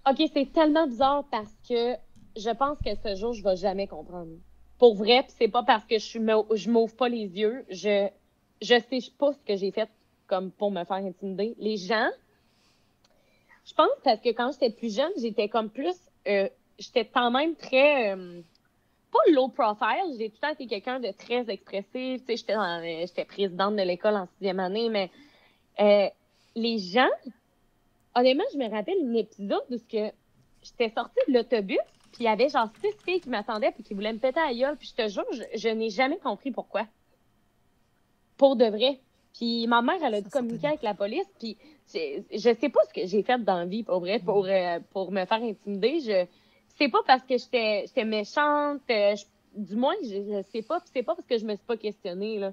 [0.09, 1.95] OK, c'est tellement bizarre parce que
[2.37, 4.31] je pense que ce jour, je vais jamais comprendre.
[4.79, 6.19] Pour vrai, puis c'est pas parce que je
[6.55, 8.09] je m'ouvre pas les yeux, je
[8.61, 9.89] je sais pas ce que j'ai fait
[10.27, 11.55] comme pour me faire intimider.
[11.59, 12.09] Les gens,
[13.67, 15.97] je pense parce que quand j'étais plus jeune, j'étais comme plus
[16.29, 16.49] euh,
[16.79, 18.41] j'étais quand même très euh,
[19.13, 22.55] pas low profile, j'ai tout le temps été quelqu'un de très expressif, tu sais, j'étais
[22.55, 25.11] dans- euh, j'étais présidente de l'école en sixième année, mais
[25.81, 26.09] euh,
[26.55, 27.09] les gens
[28.15, 31.79] honnêtement, je me rappelle un épisode où j'étais sortie de l'autobus,
[32.13, 34.47] puis il y avait genre six filles qui m'attendaient puis qui voulaient me péter à
[34.47, 36.87] la gueule, puis je te jure, je n'ai jamais compris pourquoi.
[38.39, 39.01] Pour de vrai.
[39.37, 41.57] Puis ma mère, elle a dû communiquer avec la police, puis
[41.93, 45.13] je, sais pas ce que j'ai fait dans la vie, pour vrai, pour, euh, pour
[45.13, 46.01] me faire intimider.
[46.01, 46.27] Je
[46.79, 49.25] c'est pas parce que j'étais j'étais méchante, euh, je-
[49.59, 51.79] du moins, je, je sais pas, puis c'est pas parce que je me suis pas
[51.79, 52.53] questionnée, là.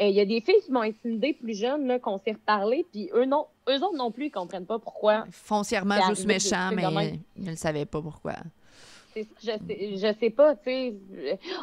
[0.00, 2.84] Euh, Il y a des filles qui m'ont intimidée plus jeune, là, qu'on s'est reparlé,
[2.90, 5.24] puis eux, non, eux autres non plus, ils comprennent pas pourquoi.
[5.30, 6.82] Foncièrement, juste méchant, mais
[7.36, 8.34] ils ne savaient pas pourquoi.
[9.14, 10.94] C'est- Je sais, je sais pas, tu sais.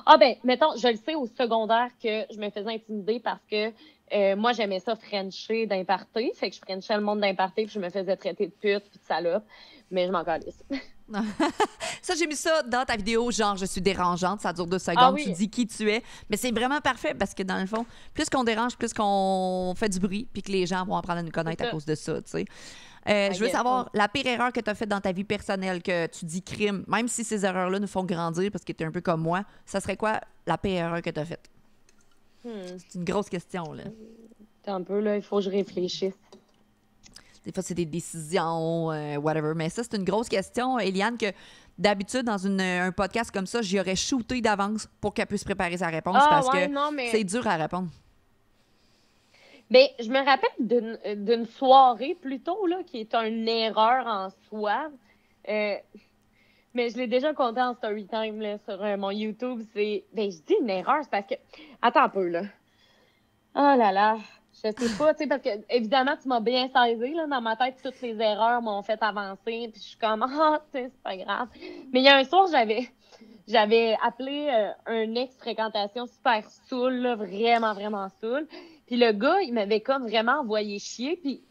[0.05, 3.71] Ah ben, mettons, je le sais au secondaire que je me faisais intimider parce que
[4.11, 6.31] euh, moi, j'aimais ça frencher d'imparté.
[6.35, 8.99] Fait que je frenchais le monde d'imparté puis je me faisais traiter de pute puis
[8.99, 9.43] de salope.
[9.91, 10.63] Mais je m'en calisse.
[12.03, 14.97] Ça, j'ai mis ça dans ta vidéo, genre, je suis dérangeante, ça dure deux secondes,
[14.99, 15.23] Ah oui.
[15.23, 16.03] tu dis qui tu es.
[16.29, 19.89] Mais c'est vraiment parfait parce que dans le fond, plus qu'on dérange, plus qu'on fait
[19.89, 22.21] du bruit, puis que les gens vont apprendre à nous connaître à cause de ça,
[22.21, 22.45] tu sais.
[23.07, 25.81] Euh, je veux savoir la pire erreur que tu as faite dans ta vie personnelle,
[25.81, 28.85] que tu dis crime, même si ces erreurs-là nous font grandir parce que tu es
[28.87, 31.49] un peu comme moi, ça serait quoi la pire erreur que tu as faite?
[32.43, 32.49] Hmm.
[32.77, 33.83] C'est une grosse question, là.
[34.67, 36.13] Un peu, là, il faut que je réfléchisse.
[37.45, 39.53] Des fois, c'est des décisions, euh, whatever.
[39.55, 41.27] Mais ça, c'est une grosse question, Eliane, que
[41.77, 45.77] d'habitude, dans une- un podcast comme ça, j'y aurais shooté d'avance pour qu'elle puisse préparer
[45.77, 47.09] sa réponse Ah, parce ouais, que mais.
[47.11, 47.87] c'est dur à répondre.
[49.69, 54.89] Ben, je me rappelle d'une d'une soirée plutôt, là, qui est une erreur en soi.
[55.47, 55.75] Euh,
[56.73, 59.61] Mais je l'ai déjà compté en story time là, sur euh, mon YouTube.
[59.73, 60.05] C'est.
[60.13, 61.35] Ben, je dis une erreur, c'est parce que.
[61.81, 62.41] Attends un peu, là.
[63.55, 64.17] Oh là là.
[64.63, 67.55] Je sais pas, tu sais, parce que évidemment, tu m'as bien saisi, là, dans ma
[67.55, 71.15] tête, toutes les erreurs m'ont fait avancer, puis je suis comme, ah, sais, c'est pas
[71.15, 71.47] grave.
[71.93, 72.89] Mais il y a un soir, j'avais,
[73.47, 78.47] j'avais appelé euh, un ex-fréquentation super saoul, là, vraiment, vraiment saoul.
[78.89, 81.43] Puis le gars, il m'avait comme vraiment envoyé chier, puis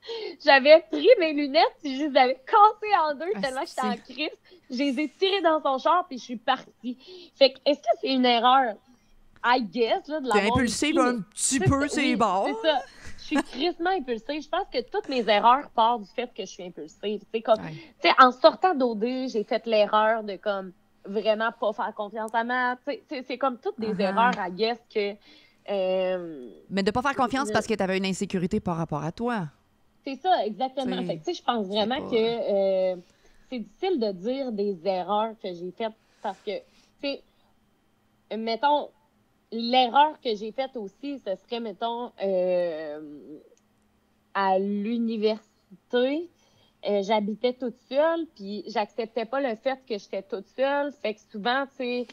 [0.44, 3.80] j'avais pris mes lunettes, puis je les avais cassées en deux Ah, tellement que j'étais
[3.82, 4.38] en crise.
[4.70, 6.96] Je les ai tirées dans son char, puis je suis partie.
[7.36, 8.74] Fait que, est-ce que c'est une erreur?
[9.44, 12.46] I guess, là, de T'es l'avoir impulsive un petit peu, c'est oui, bon.
[12.62, 12.82] C'est ça.
[13.18, 14.42] Je suis crissement impulsive.
[14.42, 17.20] Je pense que toutes mes erreurs partent du fait que je suis impulsive.
[17.20, 17.72] Tu sais, comme, Ouais.
[18.02, 20.72] tu sais, en sortant d'OD, j'ai fait l'erreur de comme
[21.04, 22.44] vraiment pas faire confiance à
[22.86, 24.00] sais, c'est- comme toutes des Uh-huh.
[24.08, 25.14] erreurs, I guess, que
[25.70, 29.12] euh, Mais de pas faire confiance parce que tu avais une insécurité par rapport à
[29.12, 29.48] toi.
[30.04, 31.02] c'est ça, exactement.
[31.04, 32.96] Fait que, je pense vraiment pas- que euh,
[33.50, 35.92] c'est difficile de dire des erreurs que j'ai faites
[36.22, 36.58] parce que,
[37.02, 37.08] tu
[38.30, 38.88] sais, mettons,
[39.52, 43.00] l'erreur que j'ai faite aussi, ce serait, mettons, euh,
[44.34, 46.28] à l'université,
[46.88, 50.92] euh, j'habitais toute seule, puis j'acceptais pas le fait que j'étais toute seule.
[50.92, 52.06] Fait que souvent, tu sais,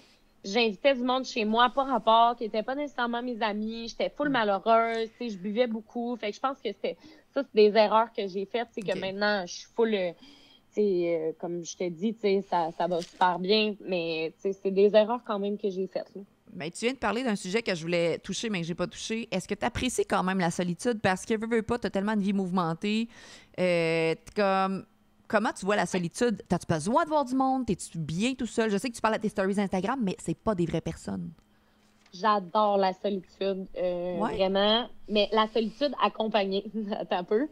[0.46, 3.90] j'invitais du monde chez moi par rapport, qui n'étaient pas nécessairement mes amis.
[3.90, 6.16] J'étais full malheureuse, tu sais, je buvais beaucoup.
[6.16, 6.96] Fait que je pense que c'était
[7.34, 8.68] ça, c'est des erreurs que j'ai faites.
[8.72, 9.94] C'est que maintenant, je suis full.
[9.94, 10.12] euh,
[10.78, 14.96] euh, comme je t'ai dit, tu sais, ça, ça va super bien, mais c'est des
[14.96, 16.14] erreurs quand même que j'ai faites.
[16.16, 16.22] là.
[16.52, 18.88] Ben, tu viens de parler d'un sujet que je voulais toucher, mais que j'ai pas
[18.88, 19.28] touché.
[19.30, 21.02] Est-ce que tu apprécies quand même la solitude?
[21.02, 23.10] Parce que, veux, veux pas, tu as tellement de vie mouvementée.
[23.60, 24.86] Euh, comme...
[25.28, 26.42] Comment tu vois la solitude?
[26.48, 27.66] T'as-tu besoin de voir du monde?
[27.66, 28.70] T'es-tu bien tout seul?
[28.70, 31.32] Je sais que tu parles à tes stories Instagram, mais c'est pas des vraies personnes.
[32.14, 34.36] J'adore la solitude, euh, Ouais.
[34.36, 34.88] vraiment.
[35.10, 36.64] Mais la solitude accompagnée,
[37.12, 37.48] un peu.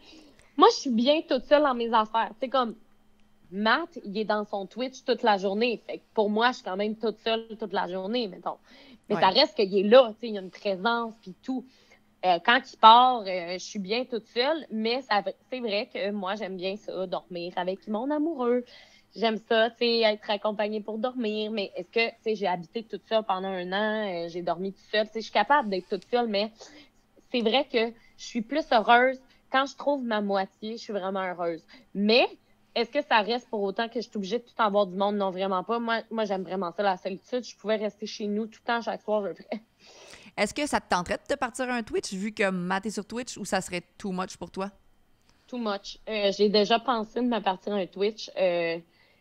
[0.55, 2.31] Moi, je suis bien toute seule dans mes affaires.
[2.39, 2.75] C'est comme
[3.51, 5.81] Matt, il est dans son Twitch toute la journée.
[5.85, 8.57] Fait que pour moi, je suis quand même toute seule toute la journée, mettons.
[9.09, 9.21] Mais Ouais.
[9.21, 11.65] ça reste qu'il est là, tu sais, il y a une présence puis tout.
[12.25, 16.35] Euh, quand il part, euh, je suis bien toute seule, mais c'est vrai que moi,
[16.35, 18.63] j'aime bien ça, dormir avec mon amoureux.
[19.13, 21.51] J'aime ça, tu sais, être accompagnée pour dormir.
[21.51, 24.71] Mais est-ce que, tu sais, j'ai habité toute seule pendant un an, euh, j'ai dormi
[24.71, 25.05] toute seule.
[25.07, 26.51] Tu sais, je suis capable d'être toute seule, mais
[27.29, 29.19] c'est vrai que je suis plus heureuse
[29.51, 30.77] quand je trouve ma moitié.
[30.77, 31.63] Je suis vraiment heureuse.
[31.93, 32.25] Mais
[32.73, 35.17] est-ce que ça reste pour autant que je suis obligée de tout avoir du monde?
[35.17, 35.77] Non, vraiment pas.
[35.77, 37.43] Moi, moi j'aime vraiment ça, la solitude.
[37.43, 39.43] Je pouvais rester chez nous tout le temps, chaque soir, je.
[40.35, 43.05] Est-ce que ça te tenterait de te partir un Twitch vu que Matt est sur
[43.05, 44.69] Twitch ou ça serait too much pour toi?
[45.47, 45.99] Too much.
[46.09, 48.31] Euh, j'ai déjà pensé de me partir un Twitch.
[48.37, 48.77] Euh,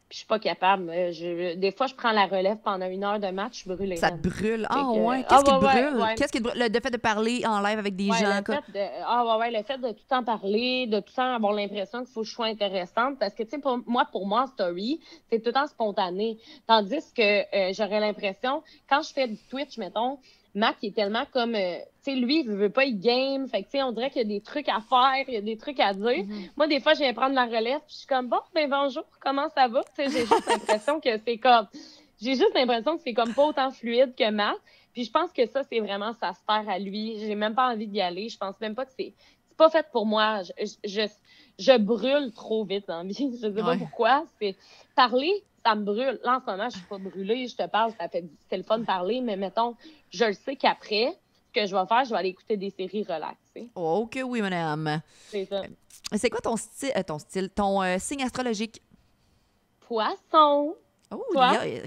[0.08, 0.88] puis je suis pas capable.
[0.90, 3.70] Euh, je- des fois, je prends la relève pendant une heure de match, je suis
[3.70, 3.96] brûlée.
[3.96, 4.66] Ça te brûle.
[4.70, 5.24] Ah que- ouais.
[5.26, 6.00] Ah, Qu'est-ce qui te ouais, ouais, brûle?
[6.02, 6.14] ouais.
[6.14, 6.58] Qu'est-ce qui te brûle?
[6.72, 8.40] Le fait de parler en live avec des Ouais, gens.
[9.06, 11.52] ah ouais, ouais, le fait de tout le temps parler, de tout le temps avoir
[11.52, 14.46] l'impression qu'il faut que je sois intéressante, parce que, tu sais, pour moi, pour moi,
[14.46, 16.38] story, c'est tout le temps spontané.
[16.66, 17.22] Tandis que
[17.54, 20.18] euh, j'aurais l'impression, quand je fais du Twitch, mettons,
[20.54, 23.62] Mac il est tellement comme, euh, tu sais, lui, il veut pas y game, fait
[23.62, 25.40] que, tu sais, on dirait qu'il y a des trucs à faire, il y a
[25.40, 26.24] des trucs à dire.
[26.24, 26.48] Mhm.
[26.56, 29.04] Moi, des fois, je viens prendre la relève, puis je suis comme, bon, ben bonjour,
[29.20, 29.82] comment ça va?
[29.84, 31.66] Tu sais, j'ai juste l'impression que c'est comme,
[32.20, 34.56] j'ai juste l'impression que c'est comme pas autant fluide que Matt.
[34.92, 37.18] Puis je pense que ça, c'est vraiment sa sphère à lui.
[37.18, 38.28] J'ai même pas envie d'y aller.
[38.28, 39.14] Je pense même pas que c'est,
[39.48, 40.42] c'est pas fait pour moi.
[40.42, 41.08] Je, je,
[41.58, 43.30] je, brûle trop vite en vie.
[43.42, 44.24] Je sais pas pourquoi.
[44.38, 44.54] C'est,
[44.94, 46.20] parler, ça me brûle.
[46.24, 47.46] Là, en ce moment, je suis pas brûlée.
[47.46, 49.76] Je te parle, ça fait, c'est le fun de parler, mais mettons,
[50.10, 51.16] je le sais qu'après,
[51.48, 53.70] ce que je vais faire, je vais aller écouter des séries relaxées.
[53.74, 55.00] Oh, que oui, madame.
[55.28, 55.62] C'est ça.
[56.14, 58.82] C'est quoi ton style, euh, ton style, ton euh, signe astrologique?
[59.80, 60.74] Poisson.
[61.10, 61.22] Oh,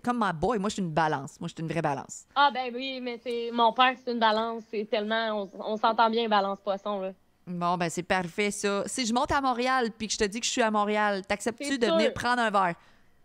[0.04, 1.40] comme ma boy, moi je suis une balance.
[1.40, 2.26] Moi je suis une vraie balance.
[2.36, 4.64] Ah ben oui, mais c'est mon père, c'est une balance.
[4.70, 7.12] C'est tellement, on, on s'entend bien, balance poisson là.
[7.48, 8.84] Bon, ben c'est parfait ça.
[8.88, 11.26] Si je monte à Montréal puis que je te dis que je suis à Montréal,
[11.26, 12.76] t'acceptes-tu de venir prendre un verre?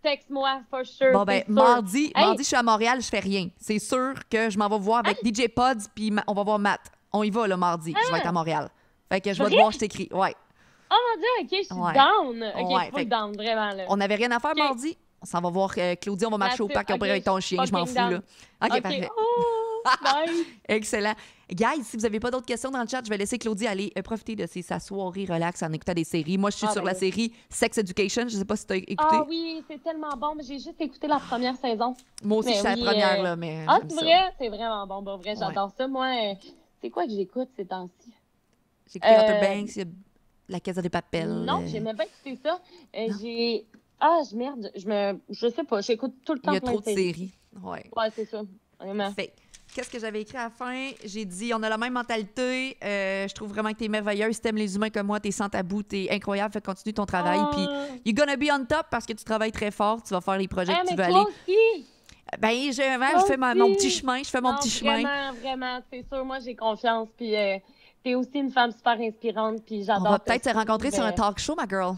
[0.02, 1.12] Texte-moi, for sure.
[1.12, 2.24] Bon, ben mardi, Hey!
[2.24, 3.48] mardi, je suis à Montréal, je fais rien.
[3.58, 6.80] C'est sûr que je m'en vais voir avec DJ Pods puis on va voir Matt.
[7.12, 7.94] On y va le mardi.
[8.06, 8.70] Je vais être à Montréal.
[9.10, 10.08] Fait que je vais te voir, je t'écris.
[10.12, 10.34] Ouais.
[10.92, 11.92] Oh mon dieu, ok, je suis Ouais.
[11.92, 12.52] down.
[12.58, 13.84] Ok, Ouais, full down, vraiment là.
[13.88, 14.96] On n'avait rien à faire mardi.
[15.22, 16.74] On s'en va voir euh, Claudia, on va marcher au That's it.
[16.74, 18.08] parc, on Ok, pourrait avec ton chien, je m'en fous là.
[18.16, 18.22] OK,
[18.72, 19.08] Ok, parfait.
[19.16, 19.44] Oh,
[20.68, 21.14] Excellent.
[21.50, 23.92] Guys, si vous n'avez pas d'autres questions dans le chat, je vais laisser Claudie aller
[23.98, 26.38] euh, profiter de ses, sa soirée relax en écoutant des séries.
[26.38, 28.22] Moi, je suis Ah, sur ben la série Sex Education.
[28.28, 28.96] Je sais pas si tu as écouté.
[29.00, 31.96] Ah oui, c'est tellement bon, mais j'ai juste écouté la première saison.
[32.22, 34.34] Moi aussi, mais je suis à oui, la première, euh, là, mais Ah, c'est vrai?
[34.38, 35.88] C'est vraiment bon, bon vrai, j'adore ça.
[35.88, 36.34] Moi, euh,
[36.80, 38.12] c'est quoi que j'écoute ces temps-ci?
[38.92, 39.86] J'ai écouté Euh, Banks, il y a
[40.48, 41.28] La Casa des Papels.
[41.28, 42.60] Non, euh, j'ai même pas écouté ça.
[43.20, 43.66] J'ai.
[43.98, 45.20] Ah, je merde, je me.
[45.30, 47.12] Je sais pas, j'écoute tout le temps Il y a trop de séries.
[47.12, 47.30] séries.
[47.62, 47.84] Ouais.
[47.96, 48.42] Ouais, c'est ça.
[48.78, 49.10] Vraiment.
[49.12, 49.32] Fait,
[49.74, 50.90] qu'est-ce que j'avais écrit à la fin?
[51.04, 52.76] J'ai dit, on a la même mentalité.
[52.84, 54.34] Euh, je trouve vraiment que t'es merveilleuse.
[54.34, 56.52] Si t'aimes les humains comme moi, t'es sans tabou, t'es incroyable.
[56.52, 57.40] Fais continue ton travail.
[57.52, 57.86] Puis, Ah.
[58.04, 60.02] you're gonna be on top parce que tu travailles très fort.
[60.02, 61.14] Tu vas faire les projets Ah, que tu veux aller.
[61.14, 61.86] aussi!
[62.38, 62.76] Ben, je,
[63.10, 64.22] Toi je fais ma- mon petit chemin.
[64.22, 65.02] Je fais mon Non, petit chemin.
[65.02, 66.24] Vraiment, vraiment, c'est sûr.
[66.24, 67.08] Moi, j'ai confiance.
[67.16, 67.56] Puis, euh,
[68.04, 69.64] t'es aussi une femme super inspirante.
[69.66, 70.12] Puis, On j'adore.
[70.12, 71.96] va te peut-être se rencontrer sur un talk show, ma girl.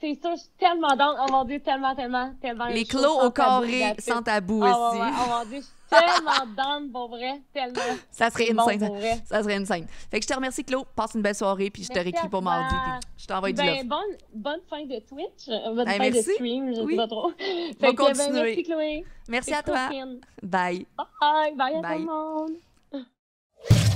[0.00, 1.16] C'est sûr, je suis tellement down.
[1.20, 2.66] Oh mon Dieu, tellement, tellement, tellement.
[2.66, 5.00] Les clos au carré, sans tabou Ah, aussi.
[5.00, 7.40] Oh mon Dieu, je suis tellement down pour vrai.
[7.52, 7.80] Tellement.
[8.10, 9.20] Ça serait une bon scène.
[9.24, 9.86] Ça serait une scène.
[10.10, 10.86] Fait que je te remercie, Claude.
[10.94, 13.76] Passe une belle soirée, puis je te réécris pour mardi, puis je t'envoie du love.
[13.76, 16.16] Ben, bonne, bonne fin de Twitch, euh, bonne Ben, fin merci.
[16.28, 16.92] de stream, je Oui.
[16.92, 17.30] sais pas trop.
[17.38, 19.04] Fait que, ben, merci Chloé.
[19.28, 19.88] Merci à toi.
[19.88, 20.20] fine.
[20.42, 20.86] Bye.
[21.20, 21.96] Bye, bye à Bye.
[21.96, 23.86] tout le monde.